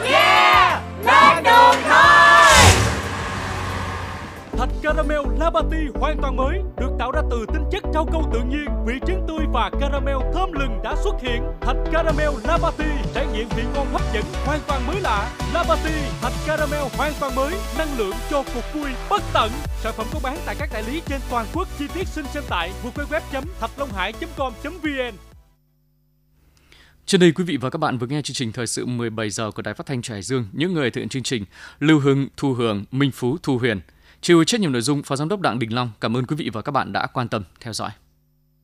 Yeah, 0.03 0.81
lên 1.05 1.43
đường 1.43 1.75
thôi! 1.89 2.09
Thạch 4.57 4.69
caramel 4.83 5.19
Labati 5.39 5.77
hoàn 5.99 6.17
toàn 6.21 6.35
mới 6.35 6.61
được 6.77 6.89
tạo 6.99 7.11
ra 7.11 7.21
từ 7.31 7.45
chất 7.71 7.83
rau 7.93 8.05
câu 8.11 8.29
tự 8.33 8.39
nhiên, 8.49 8.65
vị 8.85 8.93
trứng 9.07 9.25
tươi 9.27 9.45
và 9.53 9.69
caramel 9.79 10.17
thơm 10.33 10.51
lừng 10.51 10.79
đã 10.83 10.95
xuất 11.03 11.13
hiện. 11.21 11.43
Thạch 11.61 11.77
caramel 11.91 12.29
Labati 12.43 12.85
trải 13.15 13.27
nghiệm 13.33 13.49
vị 13.49 13.63
ngon 13.73 13.87
hấp 13.91 14.01
dẫn 14.13 14.23
hoàn 14.45 14.59
toàn 14.67 14.87
mới 14.87 15.01
lạ. 15.01 15.37
Labati 15.53 15.93
thạch 16.21 16.33
caramel 16.47 16.83
hoàn 16.97 17.13
toàn 17.19 17.35
mới, 17.35 17.53
năng 17.77 17.97
lượng 17.97 18.13
cho 18.29 18.43
cuộc 18.53 18.63
vui 18.73 18.89
bất 19.09 19.23
tận. 19.33 19.51
Sản 19.83 19.93
phẩm 19.97 20.07
có 20.13 20.19
bán 20.23 20.37
tại 20.45 20.55
các 20.59 20.69
đại 20.73 20.83
lý 20.83 21.01
trên 21.05 21.21
toàn 21.29 21.45
quốc. 21.53 21.67
Chi 21.79 21.85
tiết 21.93 22.07
xin 22.07 22.25
xem 22.33 22.43
tại 22.49 22.71
www.thạchlonghải.com.vn. 22.83 25.15
Trên 27.05 27.21
đây 27.21 27.31
quý 27.31 27.43
vị 27.43 27.57
và 27.57 27.69
các 27.69 27.77
bạn 27.77 27.97
vừa 27.97 28.07
nghe 28.07 28.21
chương 28.21 28.35
trình 28.35 28.51
thời 28.51 28.67
sự 28.67 28.85
17 28.85 29.29
giờ 29.29 29.51
của 29.51 29.61
Đài 29.61 29.73
Phát 29.73 29.85
thanh 29.85 30.01
Hải 30.09 30.21
Dương. 30.21 30.45
Những 30.51 30.73
người 30.73 30.91
thực 30.91 31.01
hiện 31.01 31.09
chương 31.09 31.23
trình: 31.23 31.45
Lưu 31.79 31.99
Hưng, 31.99 32.27
Thu 32.37 32.53
Hường, 32.53 32.85
Minh 32.91 33.11
Phú, 33.11 33.37
Thu 33.43 33.57
Huyền. 33.57 33.79
Chịu 34.21 34.43
trách 34.43 34.61
nhiệm 34.61 34.71
nội 34.71 34.81
dung, 34.81 35.03
Phó 35.03 35.15
Giám 35.15 35.29
đốc 35.29 35.41
Đặng 35.41 35.59
Đình 35.59 35.73
Long. 35.73 35.91
Cảm 36.01 36.17
ơn 36.17 36.25
quý 36.25 36.35
vị 36.35 36.49
và 36.53 36.61
các 36.61 36.71
bạn 36.71 36.93
đã 36.93 37.07
quan 37.07 37.27
tâm, 37.27 37.43
theo 37.59 37.73
dõi. 37.73 37.89